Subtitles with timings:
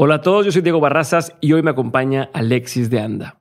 [0.00, 3.40] Hola a todos, yo soy Diego Barrazas y hoy me acompaña Alexis de Anda.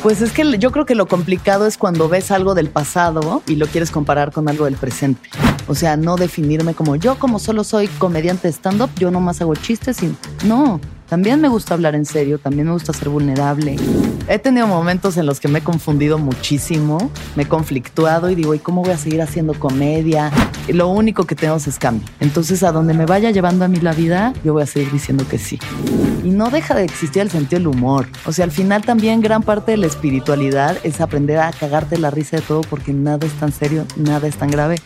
[0.00, 3.56] Pues es que yo creo que lo complicado es cuando ves algo del pasado y
[3.56, 5.28] lo quieres comparar con algo del presente.
[5.68, 10.02] O sea, no definirme como yo, como solo soy comediante stand-up, yo nomás hago chistes
[10.02, 10.14] y
[10.46, 10.80] no.
[11.08, 13.76] También me gusta hablar en serio, también me gusta ser vulnerable.
[14.28, 18.54] He tenido momentos en los que me he confundido muchísimo, me he conflictuado y digo,
[18.54, 20.30] ¿y cómo voy a seguir haciendo comedia?
[20.68, 22.06] Lo único que tenemos es cambio.
[22.20, 25.26] Entonces, a donde me vaya llevando a mí la vida, yo voy a seguir diciendo
[25.26, 25.58] que sí.
[26.24, 28.06] Y no deja de existir el sentido del humor.
[28.26, 32.10] O sea, al final también gran parte de la espiritualidad es aprender a cagarte la
[32.10, 34.76] risa de todo porque nada es tan serio, nada es tan grave.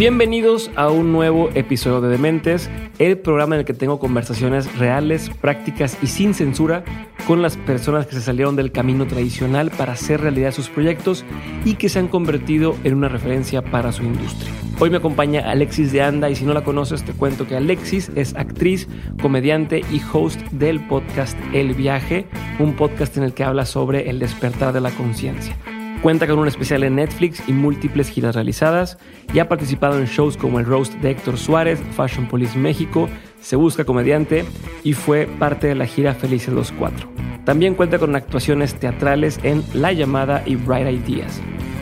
[0.00, 5.28] Bienvenidos a un nuevo episodio de Dementes, el programa en el que tengo conversaciones reales,
[5.28, 6.84] prácticas y sin censura
[7.26, 11.22] con las personas que se salieron del camino tradicional para hacer realidad sus proyectos
[11.66, 14.50] y que se han convertido en una referencia para su industria.
[14.78, 18.10] Hoy me acompaña Alexis de Anda y si no la conoces te cuento que Alexis
[18.14, 18.88] es actriz,
[19.20, 22.26] comediante y host del podcast El Viaje,
[22.58, 25.58] un podcast en el que habla sobre el despertar de la conciencia.
[26.02, 28.96] Cuenta con un especial en Netflix y múltiples giras realizadas
[29.34, 33.06] y ha participado en shows como el Roast de Héctor Suárez, Fashion Police México,
[33.42, 34.46] Se Busca Comediante
[34.82, 37.06] y fue parte de la gira Felices los Cuatro.
[37.44, 41.38] También cuenta con actuaciones teatrales en La Llamada y Bright Ideas.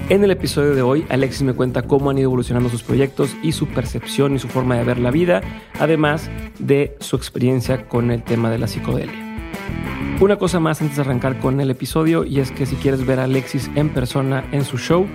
[0.09, 3.53] En el episodio de hoy, Alexis me cuenta cómo han ido evolucionando sus proyectos y
[3.53, 5.43] su percepción y su forma de ver la vida,
[5.79, 9.29] además de su experiencia con el tema de la psicodelia.
[10.21, 13.21] Una cosa más antes de arrancar con el episodio y es que si quieres ver
[13.21, 15.07] a Alexis en persona en su show,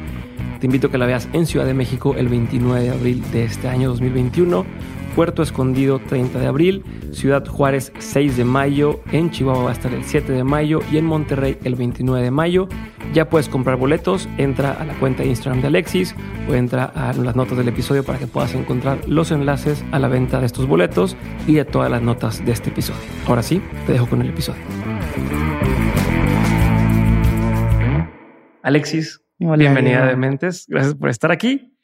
[0.61, 3.43] te invito a que la veas en Ciudad de México el 29 de abril de
[3.43, 4.65] este año 2021,
[5.13, 9.93] Puerto Escondido 30 de abril, Ciudad Juárez 6 de mayo, en Chihuahua va a estar
[9.93, 12.69] el 7 de mayo y en Monterrey el 29 de mayo.
[13.13, 16.15] Ya puedes comprar boletos, entra a la cuenta de Instagram de Alexis
[16.49, 20.07] o entra a las notas del episodio para que puedas encontrar los enlaces a la
[20.07, 23.01] venta de estos boletos y de todas las notas de este episodio.
[23.27, 24.92] Ahora sí, te dejo con el episodio.
[28.61, 30.65] Alexis, bienvenida de Mentes.
[30.67, 31.75] Gracias por estar aquí.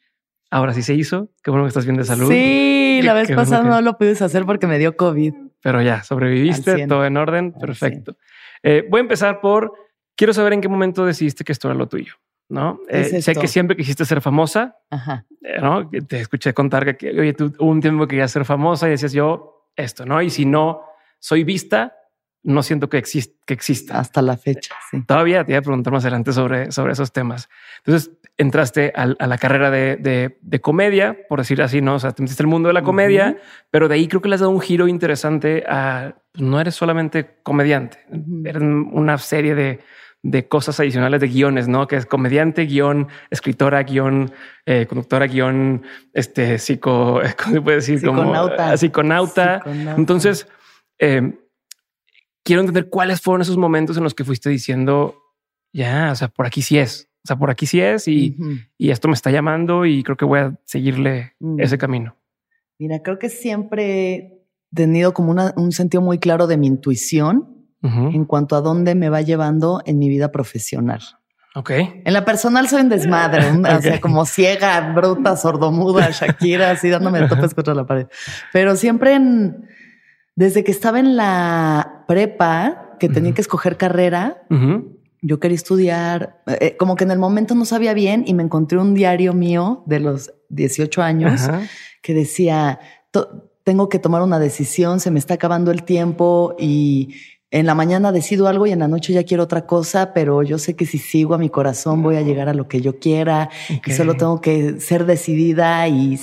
[0.50, 1.30] Ahora sí se hizo.
[1.42, 2.28] Qué bueno que estás bien de salud.
[2.28, 5.34] Sí, la vez pasada no lo pude hacer porque me dio COVID.
[5.62, 7.52] Pero ya, sobreviviste, todo en orden.
[7.52, 8.16] Perfecto.
[8.62, 9.74] Eh, voy a empezar por,
[10.16, 12.14] quiero saber en qué momento decidiste que esto era lo tuyo.
[12.50, 12.80] ¿no?
[12.88, 15.24] Eh, sé que siempre quisiste ser famosa, Ajá.
[15.40, 15.88] Eh, ¿no?
[15.88, 19.70] Te escuché contar que, oye, tú un tiempo que querías ser famosa y decías yo
[19.76, 20.20] esto, ¿no?
[20.20, 20.82] Y si no
[21.20, 21.94] soy vista,
[22.42, 23.98] no siento que, existe, que exista.
[23.98, 25.02] Hasta la fecha, sí.
[25.06, 27.48] Todavía te iba a preguntar más adelante sobre, sobre esos temas.
[27.78, 31.96] Entonces, entraste a, la carrera de, de, comedia, por decir así, ¿no?
[31.96, 33.36] O sea, te metiste el mundo de la comedia,
[33.70, 36.14] pero de ahí creo que le has dado un giro interesante a...
[36.32, 37.98] Pues, no eres solamente comediante,
[38.44, 39.80] eres una serie de,
[40.22, 41.86] de cosas adicionales de guiones, ¿no?
[41.86, 44.32] Que es comediante, guion, escritora, guion,
[44.64, 45.82] eh, conductora, guion,
[46.14, 47.20] este, psico...
[47.42, 47.98] ¿Cómo se puede decir?
[47.98, 48.56] Psiconauta.
[48.56, 49.58] Como, psiconauta.
[49.58, 50.00] psiconauta.
[50.00, 50.48] Entonces...
[50.98, 51.34] Eh,
[52.44, 55.16] quiero entender cuáles fueron esos momentos en los que fuiste diciendo,
[55.72, 58.36] ya, o sea, por aquí sí es, o sea, por aquí sí es y,
[58.78, 62.16] y esto me está llamando y creo que voy a seguirle ese camino.
[62.78, 68.24] Mira, creo que siempre he tenido como un sentido muy claro de mi intuición en
[68.26, 71.00] cuanto a dónde me va llevando en mi vida profesional.
[71.54, 71.70] Ok.
[72.04, 73.44] En la personal soy un desmadre,
[73.76, 78.06] o sea, como ciega, bruta, sordomuda, Shakira, así dándome topes contra la pared.
[78.52, 79.68] Pero siempre en,
[80.40, 84.42] desde que estaba en la prepa, que tenía que escoger carrera,
[85.20, 88.78] yo quería estudiar, eh, como que en el momento no sabía bien y me encontré
[88.78, 91.42] un diario mío de los 18 años
[92.00, 92.80] que decía,
[93.64, 97.16] tengo que tomar una decisión, se me está acabando el tiempo y
[97.52, 100.58] en la mañana decido algo y en la noche ya quiero otra cosa, pero yo
[100.58, 103.50] sé que si sigo a mi corazón voy a llegar a lo que yo quiera
[103.84, 106.18] y solo tengo que ser decidida y...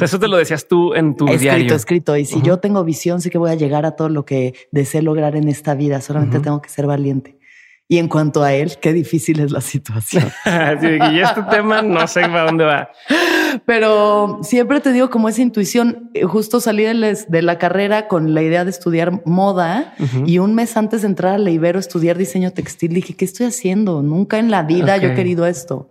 [0.00, 1.74] eso te lo decías tú en tu escrito, diario.
[1.74, 4.54] Escrito, Y si yo tengo visión, sé que voy a llegar a todo lo que
[4.72, 6.00] deseo lograr en esta vida.
[6.00, 7.38] Solamente tengo que ser valiente.
[7.86, 10.30] Y en cuanto a él, qué difícil es la situación.
[10.46, 12.90] y este tema no sé para dónde va.
[13.64, 16.10] Pero siempre he tenido como esa intuición.
[16.14, 19.94] Eh, justo salí de, la carrera con la idea de estudiar moda
[20.26, 23.46] y un mes antes de entrar a la Ibero estudiar diseño textil, dije, ¿qué estoy
[23.46, 24.02] haciendo?
[24.02, 25.90] Nunca en la vida yo he querido esto.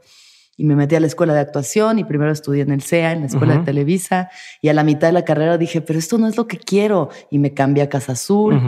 [0.58, 3.22] Y me metí a la escuela de actuación y primero estudié en el CEA, en
[3.22, 4.30] la escuela de Televisa.
[4.62, 7.10] Y a la mitad de la carrera dije, pero esto no es lo que quiero.
[7.32, 8.60] Y me cambié a Casa Azul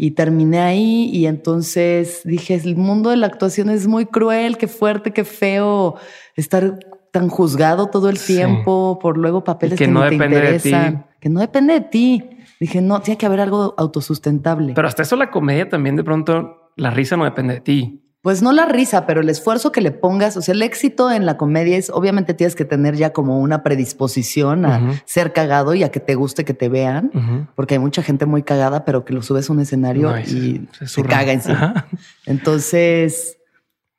[0.00, 4.68] y terminé ahí y entonces dije, el mundo de la actuación es muy cruel, qué
[4.68, 5.96] fuerte, qué feo
[6.36, 6.78] estar
[7.12, 11.74] tan juzgado todo el tiempo por luego papeles que, no te interesan, que no depende
[11.74, 12.30] de ti.
[12.60, 14.74] Dije, no, tiene que haber algo autosustentable.
[14.74, 18.02] Pero hasta eso la comedia también de pronto, la risa no depende de ti.
[18.20, 21.24] Pues no la risa, pero el esfuerzo que le pongas, o sea, el éxito en
[21.24, 25.84] la comedia es, obviamente tienes que tener ya como una predisposición a ser cagado y
[25.84, 29.12] a que te guste que te vean, porque hay mucha gente muy cagada, pero que
[29.12, 31.86] lo subes a un escenario y se, caga encima.
[32.26, 33.38] Entonces,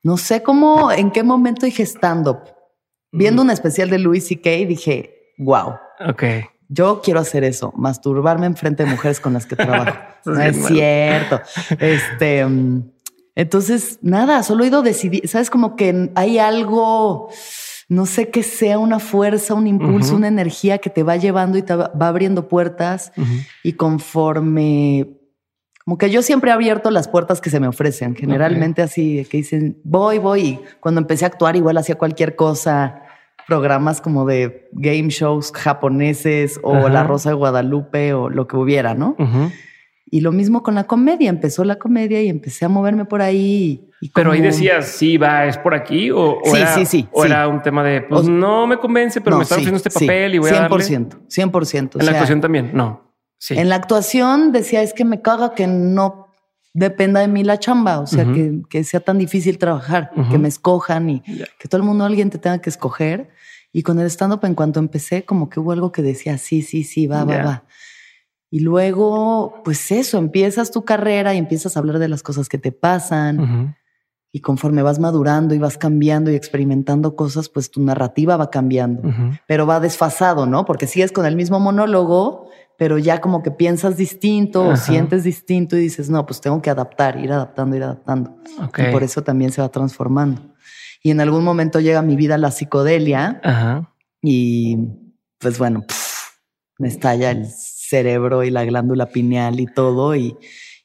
[0.04, 2.40] no sé cómo, en qué momento dije stand-up.
[3.12, 4.50] Viendo un especial de Louis C.K.
[4.68, 5.76] dije, wow.
[6.08, 6.24] Ok.
[6.68, 9.98] Yo quiero hacer eso, masturbarme en frente de mujeres con las que trabajo.
[10.26, 11.42] no es cierto.
[11.80, 12.46] Este...
[12.46, 12.84] Mm,
[13.40, 17.30] entonces, nada, solo he ido decidir, sabes, como que hay algo,
[17.88, 21.62] no sé qué sea, una fuerza, un impulso, una energía que te va llevando y
[21.62, 23.14] te va, abriendo puertas
[23.64, 25.19] y conforme
[25.90, 29.38] como que yo siempre he abierto las puertas que se me ofrecen, generalmente así, que
[29.38, 30.42] dicen, voy, voy.
[30.42, 33.02] Y cuando empecé a actuar, igual hacía cualquier cosa,
[33.48, 38.94] programas como de game shows japoneses o La Rosa de Guadalupe o lo que hubiera,
[38.94, 39.16] ¿no?
[40.06, 43.90] Y lo mismo con la comedia, empezó la comedia y empecé a moverme por ahí.
[44.14, 47.48] Pero ahí decías, sí, va, es por aquí o, sí, era, sí, sí, o era
[47.48, 50.52] un tema de, pues no me convence, pero me están haciendo este papel y voy
[50.52, 50.78] 100%, a darle.
[50.78, 52.00] 100%, 100%.
[52.00, 53.09] En la actuación también, no.
[53.40, 53.58] Sí.
[53.58, 56.28] En la actuación decía, es que me caga que no
[56.74, 60.48] dependa de mí la chamba, o sea, que, que, sea tan difícil trabajar, que me
[60.48, 63.30] escojan y que todo el mundo, alguien te tenga que escoger.
[63.72, 66.84] Y con el stand-up, en cuanto empecé, como que hubo algo que decía, sí, sí,
[66.84, 67.64] sí, va, va, va.
[68.52, 72.58] Y luego, pues eso, empiezas tu carrera y empiezas a hablar de las cosas que
[72.58, 73.76] te pasan.
[74.32, 79.04] Y conforme vas madurando y vas cambiando y experimentando cosas, pues tu narrativa va cambiando,
[79.48, 80.66] pero va desfasado, ¿no?
[80.66, 85.76] Porque sigues con el mismo monólogo, pero ya como que piensas distinto o sientes distinto
[85.76, 88.38] y dices, no, pues tengo que adaptar, ir adaptando, ir adaptando.
[88.78, 90.42] Y por eso también se va transformando.
[91.04, 93.42] Y en algún momento llega a mi vida la psicodelia
[94.22, 94.78] y
[95.40, 95.84] pues bueno,
[96.78, 100.16] me estalla el cerebro y la glándula pineal y todo.
[100.16, 100.38] Y,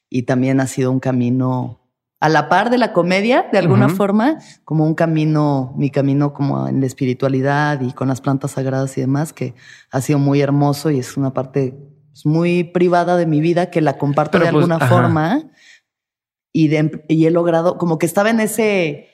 [0.09, 1.79] y también ha sido un camino
[2.19, 6.67] a la par de la comedia, de alguna forma, como un camino, mi camino como
[6.67, 9.53] en la espiritualidad y con las plantas sagradas y demás, que
[9.91, 11.75] ha sido muy hermoso y es una parte
[12.11, 15.51] pues, muy privada de mi vida que la comparto de pues, alguna forma
[16.53, 16.71] y,
[17.09, 19.09] y he logrado, como que estaba en ese,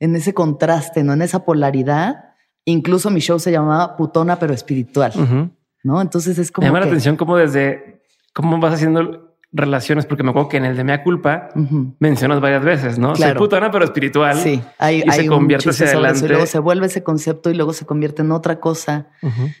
[0.00, 1.12] en ese contraste, ¿no?
[1.12, 2.16] En esa polaridad.
[2.64, 5.12] Incluso mi show se llamaba Putona pero espiritual.
[5.82, 6.00] ¿no?
[6.00, 6.64] Entonces es como.
[6.64, 10.64] Me llama la atención cómo desde cómo vas haciendo relaciones, porque me acuerdo que en
[10.64, 11.48] el de Mea Culpa
[12.00, 13.12] mencionas varias veces, ¿no?
[13.12, 13.38] Claro.
[13.38, 14.36] Soy putana, pero espiritual.
[14.36, 16.24] Sí, hay, y se convierte hacia adelante.
[16.24, 19.06] Y luego se vuelve ese concepto y luego se convierte en otra cosa.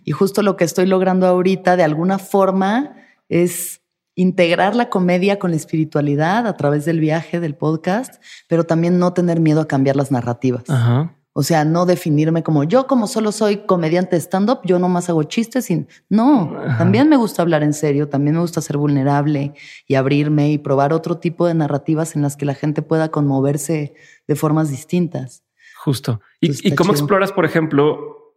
[0.04, 2.96] Y justo lo que estoy logrando ahorita, de alguna forma,
[3.28, 3.82] es
[4.16, 9.12] integrar la comedia con la espiritualidad a través del viaje, del podcast, pero también no
[9.12, 10.68] tener miedo a cambiar las narrativas.
[10.68, 11.14] Ajá.
[11.36, 15.68] O sea, no definirme como yo, como solo soy comediante stand-up, yo nomás hago chistes
[15.68, 19.52] y no, también me gusta hablar en serio, también me gusta ser vulnerable
[19.88, 23.94] y abrirme y probar otro tipo de narrativas en las que la gente pueda conmoverse
[24.28, 25.42] de formas distintas.
[25.76, 26.20] Justo.
[26.40, 28.36] ¿Y, cómo exploras, por ejemplo,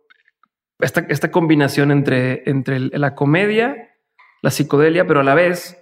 [0.80, 3.76] esta, esta combinación entre, entre la comedia,
[4.42, 5.78] la psicodelia, pero a la vez,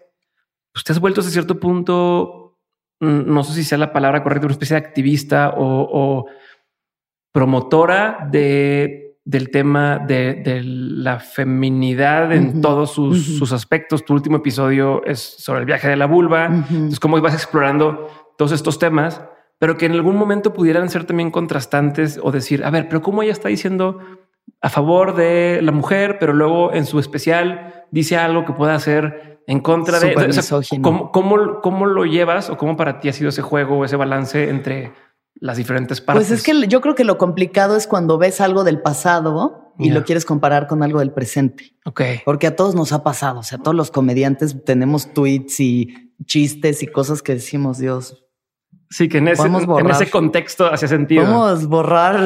[0.74, 2.60] pues te has vuelto hasta cierto punto,
[3.00, 6.26] mm, no sé si sea la palabra correcta, una especie de activista o
[7.36, 14.06] promotora de, del tema de, la feminidad en todos sus, aspectos.
[14.06, 16.46] Tu último episodio es sobre el viaje de la vulva.
[16.46, 19.22] Entonces, cómo vas explorando todos estos temas,
[19.60, 23.22] pero que en algún momento pudieran ser también contrastantes o decir, a ver, pero cómo
[23.22, 24.00] ella está diciendo
[24.62, 29.42] a favor de la mujer, pero luego en su especial dice algo que pueda ser
[29.46, 30.16] en contra de...
[30.82, 34.50] ¿cómo, cómo, cómo lo llevas o cómo para ti ha sido ese juego, ese balance
[34.50, 34.94] entre
[35.36, 36.28] las diferentes partes.
[36.28, 39.90] Pues es que yo creo que lo complicado es cuando ves algo del pasado y
[39.90, 41.76] lo quieres comparar con algo del presente.
[41.86, 42.02] Ok.
[42.24, 43.40] Porque a todos nos ha pasado.
[43.40, 48.22] O sea, todos los comediantes tenemos tweets y chistes y cosas que decimos, Dios.
[48.90, 51.24] Sí, que en ese, en ese contexto hace sentido.
[51.24, 52.18] Vamos borrar.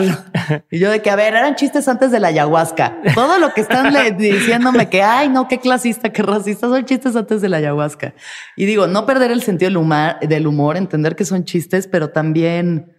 [0.69, 3.01] y yo de que, a ver, eran chistes antes de la ayahuasca.
[3.15, 7.41] Todo lo que están diciéndome que, ay, no, qué clasista, qué racista, son chistes antes
[7.41, 8.13] de la ayahuasca.
[8.55, 12.09] Y digo, no perder el sentido del humor, del humor entender que son chistes, pero
[12.09, 12.93] también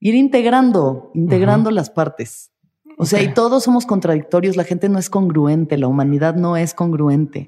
[0.00, 2.50] ir integrando, integrando las partes.
[2.96, 6.74] O sea, y todos somos contradictorios, la gente no es congruente, la humanidad no es
[6.74, 7.46] congruente.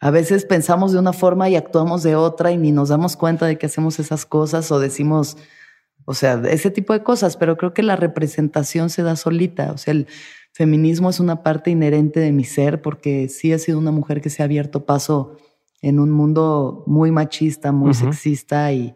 [0.00, 3.46] A veces pensamos de una forma y actuamos de otra y ni nos damos cuenta
[3.46, 5.38] de que hacemos esas cosas o decimos,
[6.04, 9.72] o sea, ese tipo de cosas, pero creo que la representación se da solita.
[9.72, 10.06] O sea, el
[10.52, 14.30] feminismo es una parte inherente de mi ser porque sí he sido una mujer que
[14.30, 15.38] se ha abierto paso
[15.80, 18.94] en un mundo muy machista, muy sexista y,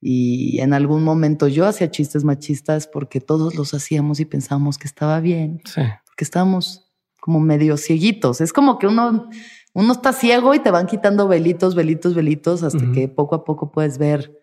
[0.00, 4.86] y en algún momento yo hacía chistes machistas porque todos los hacíamos y pensábamos que
[4.86, 5.60] estaba bien.
[5.64, 5.82] Sí.
[6.16, 6.90] Que estábamos
[7.20, 8.40] como medio cieguitos.
[8.40, 9.28] Es como que uno,
[9.74, 13.70] uno está ciego y te van quitando velitos, velitos, velitos hasta que poco a poco
[13.70, 14.40] puedes ver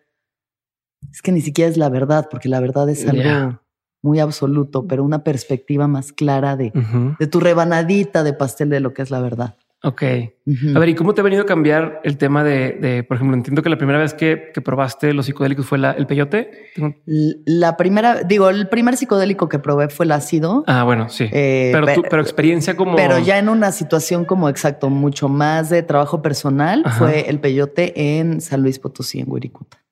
[1.10, 3.60] es que ni siquiera es la verdad, porque la verdad es algo
[4.02, 6.72] muy absoluto, pero una perspectiva más clara de,
[7.18, 9.56] de tu rebanadita de pastel de lo que es la verdad.
[9.84, 10.02] Ok.
[10.02, 13.36] A ver, ¿y cómo te ha venido a cambiar el tema de, de, por ejemplo,
[13.36, 16.50] entiendo que la primera vez que, que probaste los psicodélicos fue la- el peyote?
[17.46, 20.64] La primera, digo, el primer psicodélico que probé fue el ácido.
[20.66, 21.28] Ah, bueno, sí.
[21.30, 22.96] eh, pero, pero experiencia como...
[22.96, 26.98] Pero ya en una situación como exacto, mucho más de trabajo personal, Ajá.
[26.98, 29.84] fue el peyote en San Luis Potosí, en Huiricuta.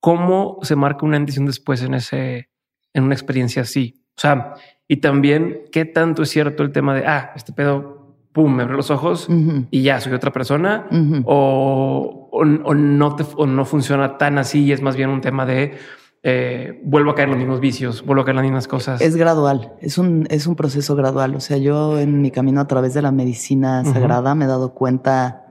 [0.00, 2.50] ¿Cómo se marca una un después en ese,
[2.94, 4.04] en una experiencia así?
[4.16, 4.54] O sea,
[4.86, 7.97] y también qué tanto es cierto el tema de, ah, este pedo,
[8.32, 9.28] pum, me abrió los ojos
[9.70, 10.86] y ya soy otra persona.
[11.24, 15.20] o, o- o no te, o no funciona tan así y es más bien un
[15.20, 15.76] tema de
[16.24, 19.00] eh, vuelvo a caer en los mismos vicios, vuelvo a caer en las mismas cosas.
[19.00, 21.34] Es gradual, es un, es un proceso gradual.
[21.36, 24.74] O sea, yo en mi camino a través de la medicina sagrada me he dado
[24.74, 25.44] cuenta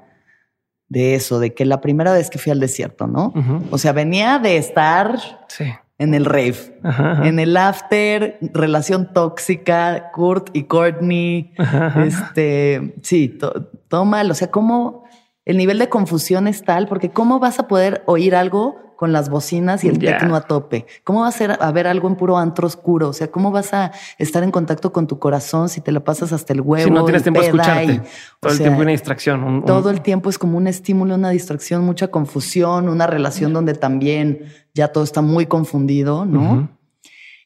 [0.90, 3.34] de eso, de que la primera vez que fui al desierto, ¿no?
[3.72, 5.18] O sea, venía de estar
[5.48, 5.66] Sí.
[6.00, 7.28] En el rave, Ajá, ajá.
[7.28, 12.04] en el after, relación tóxica, Kurt y Courtney, Ajá.
[12.06, 14.30] Este, sí, to- todo mal.
[14.30, 15.06] O sea, cómo
[15.48, 19.30] el nivel de confusión es tal, porque cómo vas a poder oír algo con las
[19.30, 20.18] bocinas y el Ya.
[20.18, 20.88] tecno a tope?
[21.04, 23.10] ¿Cómo vas a, ser- a ver algo en puro antro oscuro?
[23.10, 26.34] O sea, ¿cómo vas a estar en contacto con tu corazón si te la pasas
[26.34, 26.84] hasta el huevo?
[26.86, 27.98] Si no tienes tiempo peda escucharte, y-
[28.40, 29.44] todo el sea, tiempo una distracción.
[29.44, 33.54] un- un- todo el tiempo es como un estímulo, una distracción, mucha confusión, una relación
[33.54, 36.70] donde también ya todo está muy confundido, ¿no?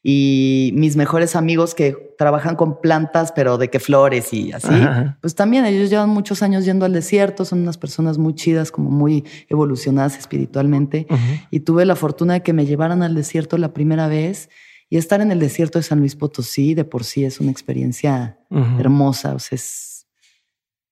[0.03, 5.17] Y mis mejores amigos que trabajan con plantas, pero de que flores y así, Ajá.
[5.22, 8.89] pues también ellos llevan muchos años yendo al desierto, son unas personas muy chidas, como
[8.89, 11.05] muy evolucionadas espiritualmente.
[11.51, 14.50] Y tuve la fortuna de que me llevaran al desierto la primera vez
[14.89, 18.39] y estar en el desierto de San Luis Potosí de por sí es una experiencia
[18.79, 19.36] hermosa.
[19.36, 20.08] O sea, es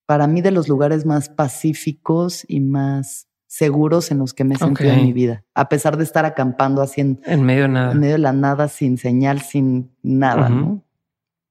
[0.05, 4.57] para mí de los lugares más pacíficos y más seguros en los que me he
[4.59, 7.91] sentido en mi vida, a pesar de estar acampando así en, medio de nada.
[7.93, 10.49] en medio de la nada, sin señal, sin nada.
[10.49, 10.83] ¿no?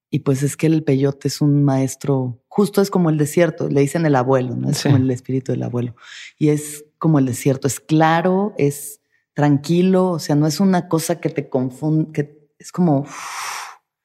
[0.09, 3.81] Y pues es que el peyote es un maestro, justo es como el desierto, le
[3.81, 4.71] dicen el abuelo, ¿no?
[4.71, 4.89] Es Sí.
[4.89, 5.97] como el espíritu del abuelo.
[6.39, 9.01] Y es como el desierto, es claro, es
[9.35, 13.07] tranquilo, o sea, no es una cosa que te confunde, que es como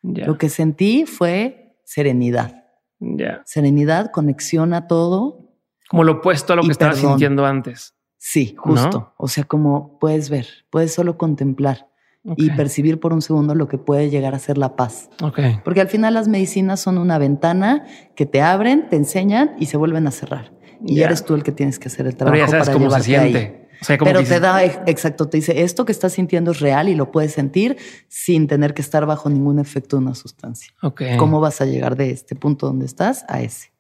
[0.02, 2.66] lo que sentí fue serenidad,
[3.46, 5.43] serenidad, conexión a todo.
[5.94, 7.12] Como lo opuesto a lo Y que estabas perdón.
[7.12, 7.94] sintiendo antes.
[8.18, 8.90] Sí, justo.
[9.00, 9.14] ¿No?
[9.18, 11.88] O sea, como puedes ver, puedes solo contemplar
[12.38, 12.56] y Ok.
[12.58, 15.10] percibir por un segundo lo que puede llegar a ser la paz.
[15.22, 15.40] Ok.
[15.64, 17.86] Porque al final las medicinas son una ventana
[18.16, 20.52] que te abren, te enseñan y se vuelven a cerrar.
[20.86, 22.90] Y eres tú el que tienes que hacer el Pero trabajo ya sabes para cómo
[22.90, 23.04] se ahí.
[23.32, 23.70] siente.
[23.82, 26.60] O sea, como Pero te da, ex- exacto, te dice, esto que estás sintiendo es
[26.62, 30.74] real y lo puedes sentir sin tener que estar bajo ningún efecto de una sustancia.
[30.82, 31.02] Ok.
[31.18, 33.74] ¿Cómo vas a llegar de este punto donde estás a ese?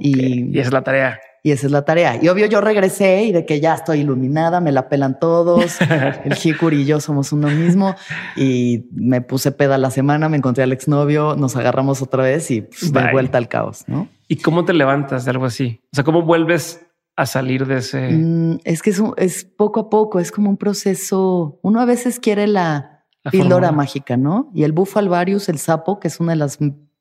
[0.00, 1.20] Y, Y esa es la tarea.
[1.42, 2.18] Y esa es la tarea.
[2.22, 5.78] Y obvio yo regresé y de que ya estoy iluminada, me la pelan todos.
[6.24, 7.94] El Hikuri y yo somos uno mismo
[8.36, 12.62] y me puse peda la semana, me encontré al exnovio, nos agarramos otra vez y
[12.62, 14.08] pues, de vuelta al caos, ¿no?
[14.28, 15.80] ¿Y cómo te levantas de algo así?
[15.92, 18.10] O sea, ¿cómo vuelves a salir de ese...
[18.10, 21.58] Mm, es que es, un- es poco a poco, es como un proceso.
[21.62, 23.72] Uno a veces quiere la, la píldora fórmula?
[23.72, 24.50] mágica, ¿no?
[24.54, 26.58] Y el bufo alvarius, el sapo, que es una de las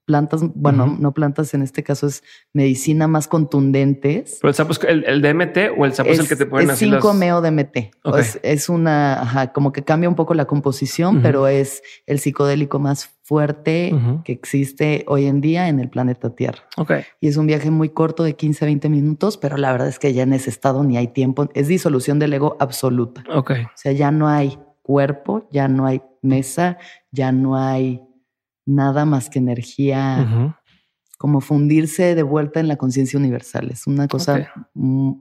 [0.09, 4.39] plantas, bueno, no plantas, en este caso es medicina más contundentes.
[4.41, 6.65] ¿Pero el sapo es el, el DMT o el sapo es, el que te ponen
[6.65, 7.91] es así las- 5-meo DMT.
[8.03, 8.17] O Ok.
[8.17, 12.79] Es, es una, ajá, como que cambia un poco la composición, pero es el psicodélico
[12.79, 13.93] más fuerte
[14.25, 16.63] que existe hoy en día en el planeta Tierra.
[16.77, 16.93] Ok.
[17.21, 19.99] Y es un viaje muy corto de 15 a 20 minutos, pero la verdad es
[19.99, 21.47] que ya en ese estado ni hay tiempo.
[21.53, 23.23] Es disolución del ego absoluta.
[23.51, 26.79] O sea, ya no hay cuerpo, ya no hay mesa,
[27.11, 28.01] ya no hay
[28.69, 30.55] nada más que energía,
[31.17, 33.69] como fundirse de vuelta en la conciencia universal.
[33.71, 34.67] Es una cosa, Ok.
[34.75, 35.11] mm,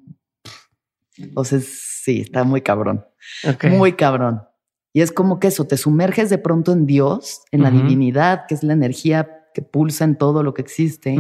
[1.35, 3.05] o sea, sí, está muy cabrón,
[3.71, 4.43] muy cabrón.
[4.93, 8.55] Y es como que eso, te sumerges de pronto en Dios, en la divinidad, que
[8.55, 11.17] es la energía que pulsa en todo lo que existe,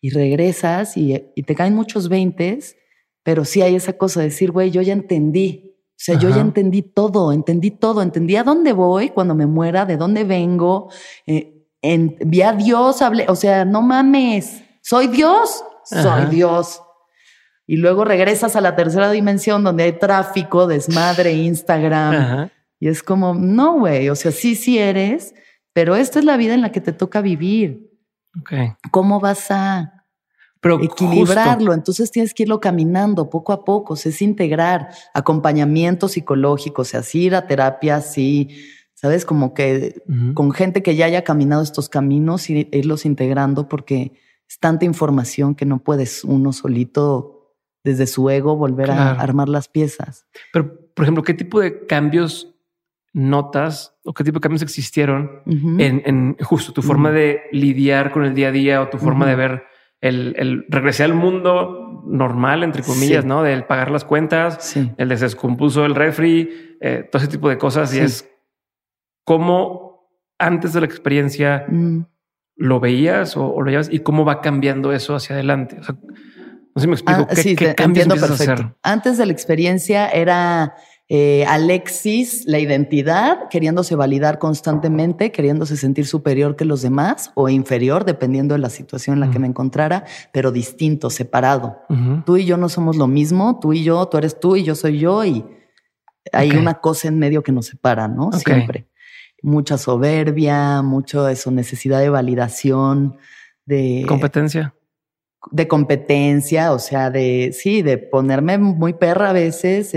[0.00, 2.76] y regresas y, y te caen muchos veintes,
[3.22, 5.71] pero sí hay esa cosa de decir, güey, yo ya entendí.
[6.02, 9.86] O sea, yo ya entendí todo, entendí todo, entendí a dónde voy cuando me muera,
[9.86, 10.90] de dónde vengo.
[11.26, 16.26] eh, en- vi a Dios, hablé, o sea, no mames, soy Dios, soy Ajá.
[16.26, 16.82] Dios.
[17.68, 22.14] Y luego regresas a la tercera dimensión donde hay tráfico, desmadre, Instagram.
[22.14, 22.50] Ajá.
[22.80, 25.34] Y es como, no, güey, o sea, sí, sí eres,
[25.72, 27.90] pero esta es la vida en la que te toca vivir.
[28.40, 28.52] Ok.
[28.90, 30.01] ¿Cómo vas a
[30.62, 31.66] Pero equilibrarlo?
[31.66, 36.82] justo- Entonces tienes que irlo caminando poco a poco, o sea, es integrar acompañamiento psicológico,
[36.82, 38.48] o sea, sí ir a terapia, sí,
[38.94, 40.00] sabes, como que
[40.34, 44.12] con gente que ya haya caminado estos caminos y irlos integrando porque
[44.48, 47.54] es tanta información que no puedes uno solito
[47.84, 49.18] desde su ego volver Claro.
[49.18, 50.26] a armar las piezas.
[50.52, 52.54] Pero por ejemplo, ¿qué tipo de cambios
[53.12, 58.34] notas o qué tipo de cambios existieron en, justo tu forma de lidiar con el
[58.34, 59.62] día a día o tu forma de ver
[60.02, 63.42] el, el, regresar al mundo normal, entre comillas, ¿no?
[63.42, 67.56] Del pagar las cuentas, el de se descompuso el refri, eh, todo ese tipo de
[67.56, 67.94] cosas.
[67.94, 68.28] Y es
[69.24, 72.00] cómo antes de la experiencia mm.
[72.56, 75.78] lo veías o, lo llevas y cómo va cambiando eso hacia adelante.
[75.78, 77.26] O sea, no sé si me explico.
[77.30, 78.52] Ah, ¿Qué, qué cambios perfecto.
[78.52, 78.74] hacer?
[78.82, 80.74] Antes de la experiencia era
[81.14, 88.06] eh, Alexis, la identidad, queriéndose validar constantemente, queriéndose sentir superior que los demás o inferior,
[88.06, 91.76] dependiendo de la situación en la que me encontrara, pero distinto, separado.
[92.24, 94.74] Tú y yo no somos lo mismo, tú y yo, tú eres tú y yo
[94.74, 95.44] soy yo, y
[96.32, 98.32] hay una cosa en medio que nos separa, ¿no?
[98.32, 98.88] Siempre.
[99.42, 103.18] Mucha soberbia, mucho eso, necesidad de validación,
[103.66, 104.72] de competencia
[105.50, 109.92] de competencia, o sea, de sí, de ponerme muy perra a veces,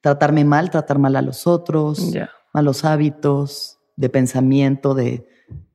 [0.00, 2.12] tratarme mal, tratar mal a los otros,
[2.52, 5.26] malos hábitos, de pensamiento, de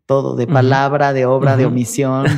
[0.06, 2.26] todo, de palabra, de obra, de omisión.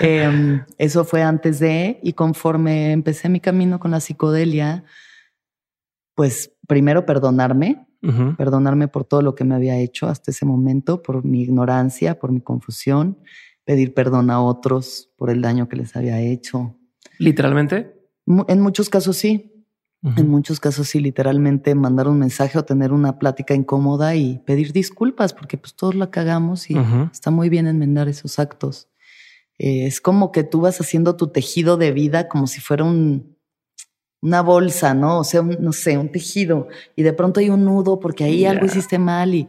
[0.00, 4.84] Em, eso fue antes de, y conforme empecé mi camino con la psicodelia,
[6.14, 7.86] pues primero perdonarme,
[8.36, 12.32] perdonarme por todo lo que me había hecho hasta ese momento, por mi ignorancia, por
[12.32, 13.18] mi confusión,
[13.64, 16.76] pedir perdón a otros por el daño que les había hecho.
[17.18, 17.94] ¿Literalmente?
[18.48, 19.57] En muchos casos sí.
[20.02, 24.72] En muchos casos sí, literalmente mandar un mensaje o tener una plática incómoda y pedir
[24.72, 26.76] disculpas porque pues todos la cagamos y
[27.12, 28.88] está muy bien enmendar esos actos.
[29.58, 33.36] Eh, es como que tú vas haciendo tu tejido de vida como si fuera un,
[34.20, 35.18] una bolsa, ¿no?
[35.18, 36.68] O sea, no sé, un tejido.
[36.94, 39.48] Y de pronto hay un nudo porque ahí algo hiciste mal y,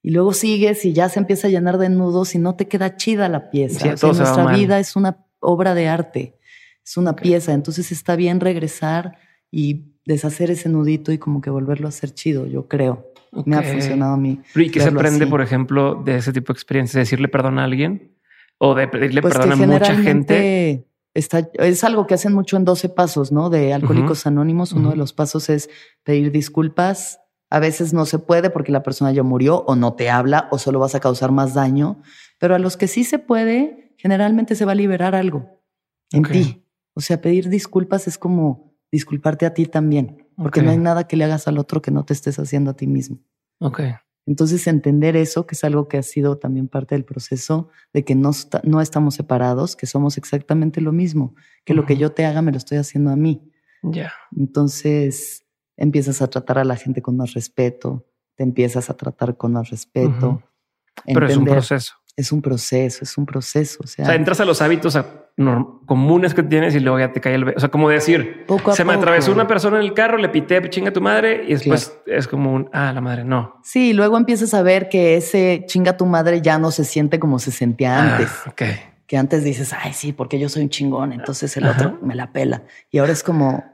[0.00, 2.96] y luego sigues y ya se empieza a llenar de nudos y no te queda
[2.96, 3.96] chida la pieza.
[4.00, 6.38] nuestra vida es una obra de arte,
[6.84, 9.18] es una pieza, entonces está bien regresar
[9.52, 13.12] y deshacer ese nudito y como que volverlo a hacer chido, yo creo.
[13.44, 14.40] Me ha funcionado a mí.
[14.54, 17.02] ¿Y qué se aprende, por ejemplo, de ese tipo de experiencias?
[17.02, 18.18] ¿Decirle perdón a alguien?
[18.58, 20.86] ¿O de pedirle pues perdón a mucha gente?
[21.14, 23.50] Está, es algo que hacen mucho en 12 pasos, ¿no?
[23.50, 24.72] De Alcohólicos Anónimos.
[24.72, 25.70] Uno de los pasos es
[26.02, 27.20] pedir disculpas.
[27.50, 30.58] A veces no se puede porque la persona ya murió o no te habla o
[30.58, 32.02] solo vas a causar más daño.
[32.38, 35.62] Pero a los que sí se puede, generalmente se va a liberar algo
[36.10, 36.66] en ti.
[36.94, 41.16] O sea, pedir disculpas es como disculparte a ti también, porque no hay nada que
[41.16, 43.18] le hagas al otro que no te estés haciendo a ti mismo.
[43.58, 43.80] Ok.
[44.24, 48.14] Entonces, entender eso, que es algo que ha sido también parte del proceso de que
[48.14, 48.30] no,
[48.62, 52.52] no estamos separados, que somos exactamente lo mismo, que lo que yo te haga me
[52.52, 53.50] lo estoy haciendo a mí.
[53.82, 54.12] Ya.
[54.36, 55.44] Entonces,
[55.76, 59.70] empiezas a tratar a la gente con más respeto, te empiezas a tratar con más
[59.70, 60.42] respeto.
[61.04, 61.94] Pero es un proceso.
[62.14, 63.78] Es un proceso, es un proceso.
[63.82, 64.96] O sea, o sea entras a los hábitos
[65.86, 67.48] comunes que tienes y luego ya te cae el...
[67.48, 68.44] O sea, como decir,
[68.74, 71.98] se me atravesó una persona en el carro, le pité, chinga tu madre y después
[72.06, 73.60] es como un, ah, la madre, no.
[73.62, 77.38] Sí, luego empiezas a ver que ese chinga tu madre ya no se siente como
[77.38, 78.30] se sentía ah, antes.
[79.06, 82.32] Que antes dices, ay, sí, porque yo soy un chingón, entonces el otro me la
[82.32, 82.64] pela.
[82.90, 83.64] Y ahora es como,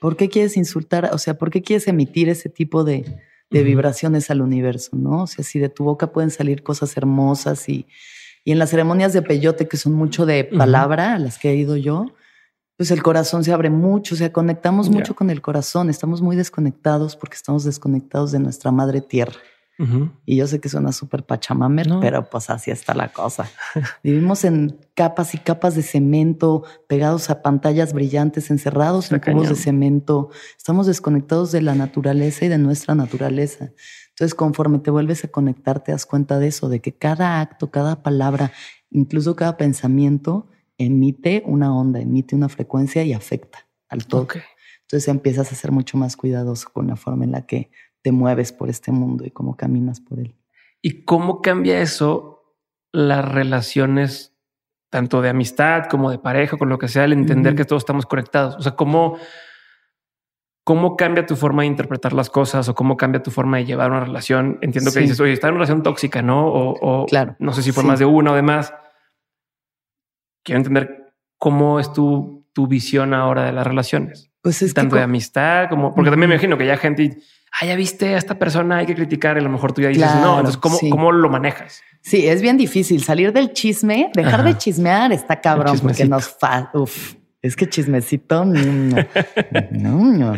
[0.00, 1.10] ¿por qué quieres insultar?
[1.12, 3.04] O sea, ¿por qué quieres emitir ese tipo de,
[3.50, 4.96] de vibraciones al universo?
[4.96, 5.22] ¿No?
[5.22, 7.86] O sea, si de tu boca pueden salir cosas hermosas y
[8.48, 11.54] y en las ceremonias de peyote, que son mucho de palabra, a las que he
[11.54, 12.06] ido yo,
[12.78, 16.34] pues el corazón se abre mucho, o sea, conectamos mucho con el corazón, estamos muy
[16.34, 19.38] desconectados porque estamos desconectados de nuestra madre tierra.
[20.26, 23.48] Y yo sé que suena súper pachamamer, pero pues así está la cosa.
[24.02, 29.54] Vivimos en capas y capas de cemento, pegados a pantallas brillantes, encerrados en cubos de
[29.54, 30.30] cemento.
[30.56, 33.72] Estamos desconectados de la naturaleza y de nuestra naturaleza.
[34.10, 37.70] Entonces, conforme te vuelves a conectar, te das cuenta de eso, de que cada acto,
[37.70, 38.50] cada palabra,
[38.90, 44.26] incluso cada pensamiento, emite una onda, emite una frecuencia y afecta al todo.
[44.82, 47.70] Entonces empiezas a ser mucho más cuidadoso con la forma en la que
[48.02, 50.36] te mueves por este mundo y cómo caminas por él.
[50.80, 52.56] ¿Y cómo cambia eso
[52.92, 54.34] las relaciones,
[54.90, 58.06] tanto de amistad como de pareja, con lo que sea, el entender que todos estamos
[58.06, 58.56] conectados?
[58.56, 59.18] O sea, ¿cómo,
[60.68, 63.90] ¿Cómo cambia tu forma de interpretar las cosas o cómo cambia tu forma de llevar
[63.90, 64.58] una relación?
[64.60, 66.46] Entiendo que dices, oye, está en una relación tóxica, ¿no?
[66.46, 67.36] O, claro.
[67.38, 68.74] no sé si fue más de una o de más.
[70.44, 74.30] Quiero entender cómo es tu, tu visión ahora de las relaciones.
[74.42, 77.16] Pues es tanto de amistad como porque también me imagino que ya gente,
[77.60, 79.88] ah, ya viste a esta persona, hay que criticar y a lo mejor tú ya
[79.88, 80.38] dices no.
[80.38, 81.82] Entonces, ¿cómo, ¿cómo lo manejas?
[82.00, 86.70] Sí, es bien difícil salir del chisme, dejar de chismear está cabrón porque nos fa
[87.40, 88.44] Es que chismecito.
[88.44, 88.96] No,
[89.70, 90.34] no,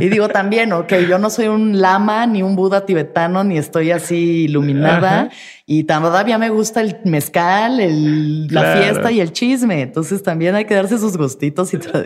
[0.00, 3.90] Y digo también, ok, yo no soy un lama ni un Buda tibetano, ni estoy
[3.90, 5.30] así iluminada.
[5.66, 9.82] Y todavía me gusta el mezcal, el, la fiesta y el chisme.
[9.82, 12.04] Entonces también hay que darse sus gustitos y todo.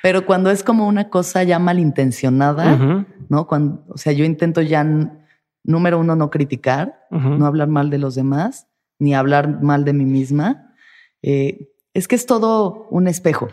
[0.00, 3.48] Pero cuando es como una cosa ya malintencionada, ¿no?
[3.48, 4.86] Cuando, o sea, yo intento ya,
[5.64, 8.68] número uno, no criticar, no hablar mal de los demás,
[9.00, 10.72] ni hablar mal de mí misma.
[11.22, 13.48] Eh, es que es todo un espejo.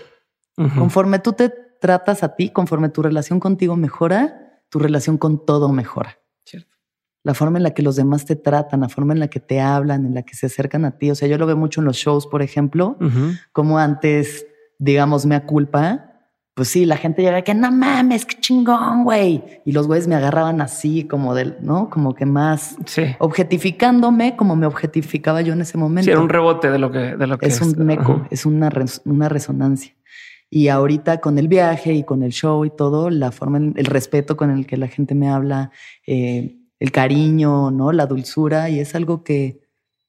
[0.77, 5.69] Conforme tú te tratas a ti, conforme tu relación contigo mejora, tu relación con todo
[5.69, 6.19] mejora.
[6.43, 6.75] Cierto.
[7.23, 9.59] La forma en la que los demás te tratan, la forma en la que te
[9.59, 11.11] hablan, en la que se acercan a ti.
[11.11, 12.97] O sea, yo lo veo mucho en los shows, por ejemplo,
[13.51, 14.45] como antes,
[14.77, 16.05] digamos, me culpa.
[16.53, 19.61] Pues sí, la gente llega que no mames, qué chingón, güey.
[19.63, 21.89] Y los güeyes me agarraban así, como del, ¿no?
[21.89, 22.75] Como que más
[23.19, 26.03] objetificándome como me objetificaba yo en ese momento.
[26.03, 27.61] Sí, era un rebote de lo que, de lo que es.
[27.61, 28.69] un eco, es una,
[29.05, 29.93] una resonancia.
[30.49, 34.35] Y ahorita con el viaje y con el show y todo, la forma, el respeto
[34.35, 35.71] con el que la gente me habla,
[36.07, 37.91] eh, el cariño, ¿no?
[37.91, 39.61] La dulzura, y es algo que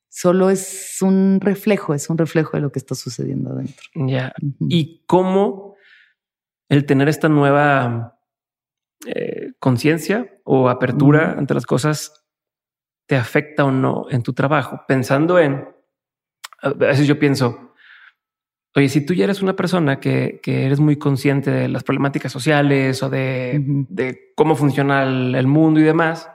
[0.09, 3.85] solo es un reflejo, es un reflejo de lo que está sucediendo adentro.
[3.95, 4.33] Ya.
[4.69, 5.77] ¿Y cómo
[6.69, 8.19] el tener esta nueva
[9.07, 12.27] eh, conciencia o apertura ante las cosas
[13.07, 14.83] te afecta o no en tu trabajo?
[14.87, 15.69] Pensando en,
[16.63, 17.70] a veces yo pienso,
[18.77, 23.03] Oye, si tú ya eres una persona que, eres muy consciente de las problemáticas sociales
[23.03, 26.31] o de, cómo funciona el, mundo y demás,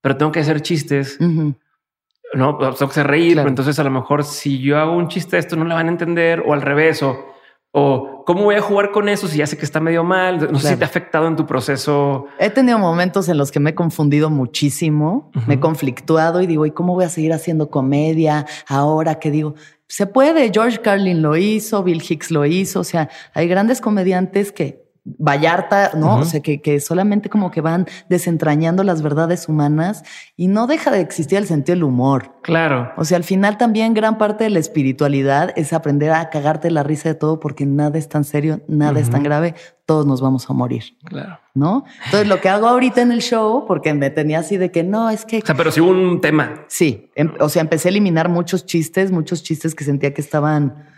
[0.00, 3.36] pero tengo que hacer chistes, no tengo que hacer reír.
[3.36, 5.92] Pero entonces, a lo mejor, si yo hago un chiste, esto no le van a
[5.92, 7.36] entender, o al revés, o,
[7.70, 10.50] o cómo voy a jugar con eso si ya sé que está medio mal.
[10.50, 12.26] No sé si te ha afectado en tu proceso.
[12.38, 16.66] He tenido momentos en los que me he confundido muchísimo, me he conflictuado y digo,
[16.66, 19.54] ¿y cómo voy a seguir haciendo comedia ahora que digo?
[19.88, 20.50] Se puede.
[20.52, 22.80] George Carlin lo hizo, Bill Hicks lo hizo.
[22.80, 24.85] O sea, hay grandes comediantes que
[25.18, 26.16] Vallarta, ¿no?
[26.16, 30.02] O sea, que, que, solamente como que van desentrañando las verdades humanas
[30.36, 32.32] y no deja de existir el sentido del humor.
[32.42, 32.92] Claro.
[32.96, 36.82] O sea, al final también gran parte de la espiritualidad es aprender a cagarte la
[36.82, 40.50] risa de todo porque nada es tan serio, nada es tan grave, todos nos vamos
[40.50, 40.96] a morir.
[41.04, 41.38] Claro.
[41.54, 41.84] ¿No?
[42.06, 45.08] Entonces, lo que hago ahorita en el show, porque me tenía así de que no,
[45.08, 45.38] es que...
[45.38, 46.64] O sea, pero sí hubo un tema.
[46.66, 50.95] Sí, em, o sea, empecé a eliminar muchos chistes, muchos chistes que sentía que estaban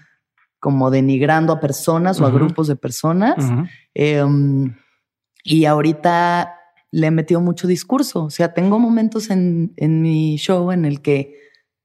[0.60, 3.36] como denigrando a personas o a grupos de personas.
[3.94, 4.74] Em,
[5.44, 6.54] y ahorita
[6.90, 8.24] le he metido mucho discurso.
[8.24, 11.36] O sea, tengo momentos en, en mi show en el que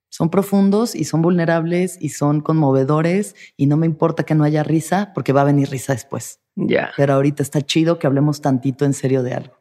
[0.09, 4.63] son profundos y son vulnerables y son conmovedores y no me importa que no haya
[4.63, 6.39] risa porque va a venir risa después.
[6.55, 6.91] Ya.
[6.95, 9.57] Pero ahorita está chido que hablemos tantito en serio de algo.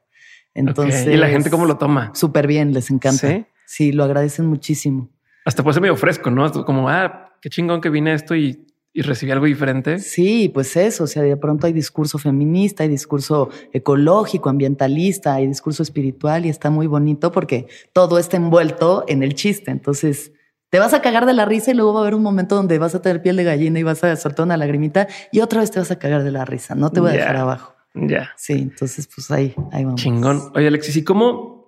[0.55, 1.07] Entonces.
[1.07, 2.11] ¿Y la gente cómo lo toma?
[2.15, 3.29] Súper bien, les encanta.
[3.29, 3.47] ¿Sí?
[3.67, 5.09] sí, lo agradecen muchísimo.
[5.47, 6.51] Hasta puede ser medio fresco, ¿no?
[6.65, 9.99] Como, ah, qué chingón que vine esto y y recibí algo diferente.
[9.99, 15.47] Sí, pues eso, o sea, de pronto hay discurso feminista, hay discurso ecológico, ambientalista, hay
[15.47, 19.71] discurso espiritual y está muy bonito porque todo está envuelto en el chiste.
[19.71, 20.33] Entonces,
[20.69, 22.79] te vas a cagar de la risa y luego va a haber un momento donde
[22.79, 25.71] vas a tener piel de gallina y vas a soltar una lagrimita y otra vez
[25.71, 26.75] te vas a cagar de la risa.
[26.75, 27.75] No te voy a dejar abajo.
[27.95, 28.31] Ya.
[28.37, 30.01] Sí, entonces pues ahí, ahí vamos.
[30.01, 30.51] Chingón.
[30.55, 31.62] Oye, Alexis, ¿y cómo